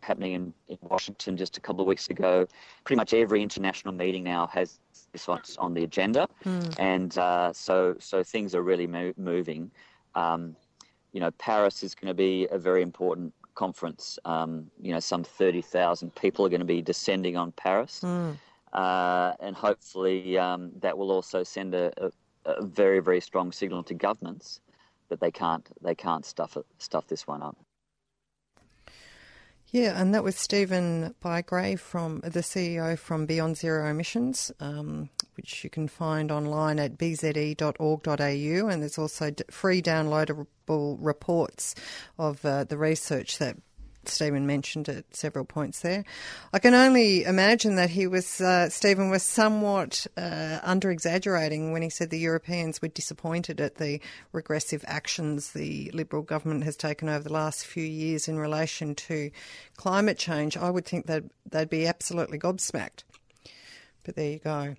happening 0.01 0.33
in, 0.33 0.55
in, 0.69 0.79
Washington 0.81 1.37
just 1.37 1.59
a 1.59 1.61
couple 1.61 1.83
of 1.83 1.87
weeks 1.87 2.09
ago. 2.09 2.47
Pretty 2.85 2.97
much 2.97 3.13
every 3.13 3.43
international 3.43 3.93
meeting 3.93 4.25
now 4.25 4.47
has 4.47 4.81
this 5.13 5.29
on 5.59 5.75
the 5.75 5.85
agenda, 5.85 6.27
mm. 6.47 6.75
and 6.79 7.19
uh, 7.19 7.53
so 7.53 7.97
so 7.99 8.23
things 8.23 8.55
are 8.55 8.63
really 8.63 8.87
mo- 8.87 9.13
moving. 9.19 9.71
Um, 10.15 10.57
you 11.13 11.21
know, 11.21 11.31
Paris 11.33 11.83
is 11.83 11.95
going 11.95 12.09
to 12.09 12.15
be 12.15 12.49
a 12.51 12.59
very 12.59 12.81
important 12.81 13.35
conference. 13.59 14.21
Um, 14.25 14.71
you 14.81 14.93
know, 14.93 15.01
some 15.01 15.25
30,000 15.25 16.15
people 16.15 16.47
are 16.47 16.49
going 16.49 16.61
to 16.61 16.73
be 16.77 16.81
descending 16.81 17.37
on 17.37 17.51
Paris. 17.53 18.01
Mm. 18.05 18.37
Uh, 18.73 19.33
and 19.41 19.57
hopefully 19.57 20.39
um, 20.39 20.71
that 20.81 20.97
will 20.97 21.11
also 21.11 21.43
send 21.43 21.75
a, 21.75 21.91
a, 22.05 22.11
a, 22.45 22.65
very, 22.65 23.01
very 23.01 23.21
strong 23.21 23.51
signal 23.51 23.83
to 23.83 23.95
governments 23.95 24.61
that 25.09 25.21
they 25.21 25.31
can't, 25.31 25.67
they 25.83 25.95
can't 25.95 26.25
stuff, 26.25 26.57
it, 26.57 26.67
stuff 26.79 27.07
this 27.09 27.27
one 27.27 27.43
up. 27.43 27.57
Yeah, 29.71 30.01
and 30.01 30.15
that 30.15 30.23
was 30.23 30.37
Stephen 30.37 31.15
Bygrave 31.23 31.81
from 31.81 32.21
the 32.21 32.41
CEO 32.41 32.97
from 32.99 33.27
Beyond 33.27 33.57
Zero 33.57 33.91
Emissions, 33.91 34.53
um, 34.61 35.11
which 35.39 35.63
you 35.63 35.71
can 35.71 35.87
find 35.87 36.33
online 36.33 36.81
at 36.81 36.99
bze.org.au, 36.99 38.69
and 38.69 38.83
there's 38.83 38.99
also 38.99 39.31
free 39.51 39.81
downloadable 39.81 40.99
reports 41.01 41.77
of 42.19 42.45
uh, 42.45 42.65
the 42.65 42.77
research 42.77 43.39
that 43.39 43.57
Stephen 44.05 44.49
mentioned 44.49 44.89
at 44.89 45.15
several 45.15 45.45
points 45.45 45.81
there. 45.81 46.05
I 46.53 46.59
can 46.59 46.75
only 46.75 47.23
imagine 47.23 47.77
that 47.77 47.91
he 47.91 48.09
was, 48.09 48.41
uh, 48.41 48.69
Stephen 48.69 49.11
was 49.11 49.23
somewhat 49.23 50.09
uh, 50.17 50.59
under 50.65 50.91
exaggerating 50.91 51.71
when 51.73 51.83
he 51.83 51.91
said 51.91 52.11
the 52.11 52.19
Europeans 52.19 52.83
were 52.83 52.89
disappointed 52.89 53.61
at 53.61 53.77
the 53.77 54.01
regressive 54.33 54.85
actions 54.89 55.53
the 55.53 55.93
Liberal 55.95 56.23
government 56.23 56.65
has 56.65 56.77
taken 56.77 57.09
over 57.09 57.23
the 57.23 57.33
last 57.33 57.65
few 57.65 57.85
years 57.85 58.27
in 58.27 58.41
relation 58.41 58.97
to 58.97 59.31
climate 59.77 60.19
change. 60.19 60.57
I 60.57 60.71
would 60.71 60.85
think 60.85 61.07
that 61.07 61.25
they'd 61.49 61.71
be 61.71 61.87
absolutely 61.87 62.41
gobsmacked. 62.41 63.05
But 64.03 64.17
there 64.17 64.33
you 64.33 64.39
go. 64.39 64.75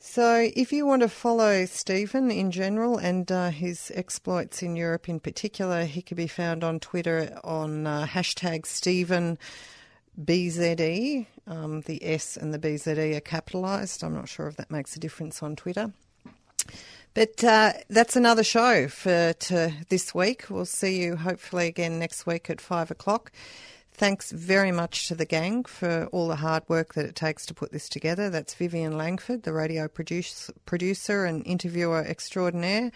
So, 0.00 0.48
if 0.54 0.72
you 0.72 0.86
want 0.86 1.02
to 1.02 1.08
follow 1.08 1.64
Stephen 1.66 2.30
in 2.30 2.52
general 2.52 2.98
and 2.98 3.30
uh, 3.32 3.50
his 3.50 3.90
exploits 3.96 4.62
in 4.62 4.76
Europe 4.76 5.08
in 5.08 5.18
particular, 5.18 5.84
he 5.84 6.02
can 6.02 6.16
be 6.16 6.28
found 6.28 6.62
on 6.62 6.78
Twitter 6.78 7.36
on 7.42 7.84
uh, 7.84 8.06
hashtag 8.06 8.64
Stephen 8.64 9.38
BZE. 10.22 11.26
Um, 11.48 11.80
the 11.82 12.04
S 12.04 12.36
and 12.36 12.54
the 12.54 12.60
BZE 12.60 13.16
are 13.16 13.20
capitalised. 13.20 14.04
I'm 14.04 14.14
not 14.14 14.28
sure 14.28 14.46
if 14.46 14.56
that 14.56 14.70
makes 14.70 14.94
a 14.94 15.00
difference 15.00 15.42
on 15.42 15.56
Twitter. 15.56 15.92
But 17.14 17.42
uh, 17.42 17.72
that's 17.90 18.14
another 18.14 18.44
show 18.44 18.86
for 18.86 19.32
to 19.32 19.72
this 19.88 20.14
week. 20.14 20.44
We'll 20.48 20.64
see 20.64 21.02
you 21.02 21.16
hopefully 21.16 21.66
again 21.66 21.98
next 21.98 22.24
week 22.24 22.48
at 22.50 22.60
five 22.60 22.92
o'clock. 22.92 23.32
Thanks 23.98 24.30
very 24.30 24.70
much 24.70 25.08
to 25.08 25.16
the 25.16 25.24
gang 25.24 25.64
for 25.64 26.06
all 26.12 26.28
the 26.28 26.36
hard 26.36 26.62
work 26.68 26.94
that 26.94 27.04
it 27.04 27.16
takes 27.16 27.44
to 27.46 27.52
put 27.52 27.72
this 27.72 27.88
together. 27.88 28.30
That's 28.30 28.54
Vivian 28.54 28.96
Langford, 28.96 29.42
the 29.42 29.52
radio 29.52 29.88
produce, 29.88 30.52
producer 30.66 31.24
and 31.24 31.44
interviewer 31.44 32.04
extraordinaire. 32.04 32.92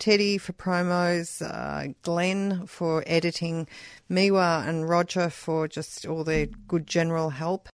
Teddy 0.00 0.38
for 0.38 0.52
promos, 0.52 1.40
uh, 1.40 1.92
Glenn 2.02 2.66
for 2.66 3.04
editing, 3.06 3.68
Miwa 4.10 4.66
and 4.66 4.88
Roger 4.88 5.30
for 5.30 5.68
just 5.68 6.04
all 6.04 6.24
their 6.24 6.46
good 6.46 6.88
general 6.88 7.30
help. 7.30 7.68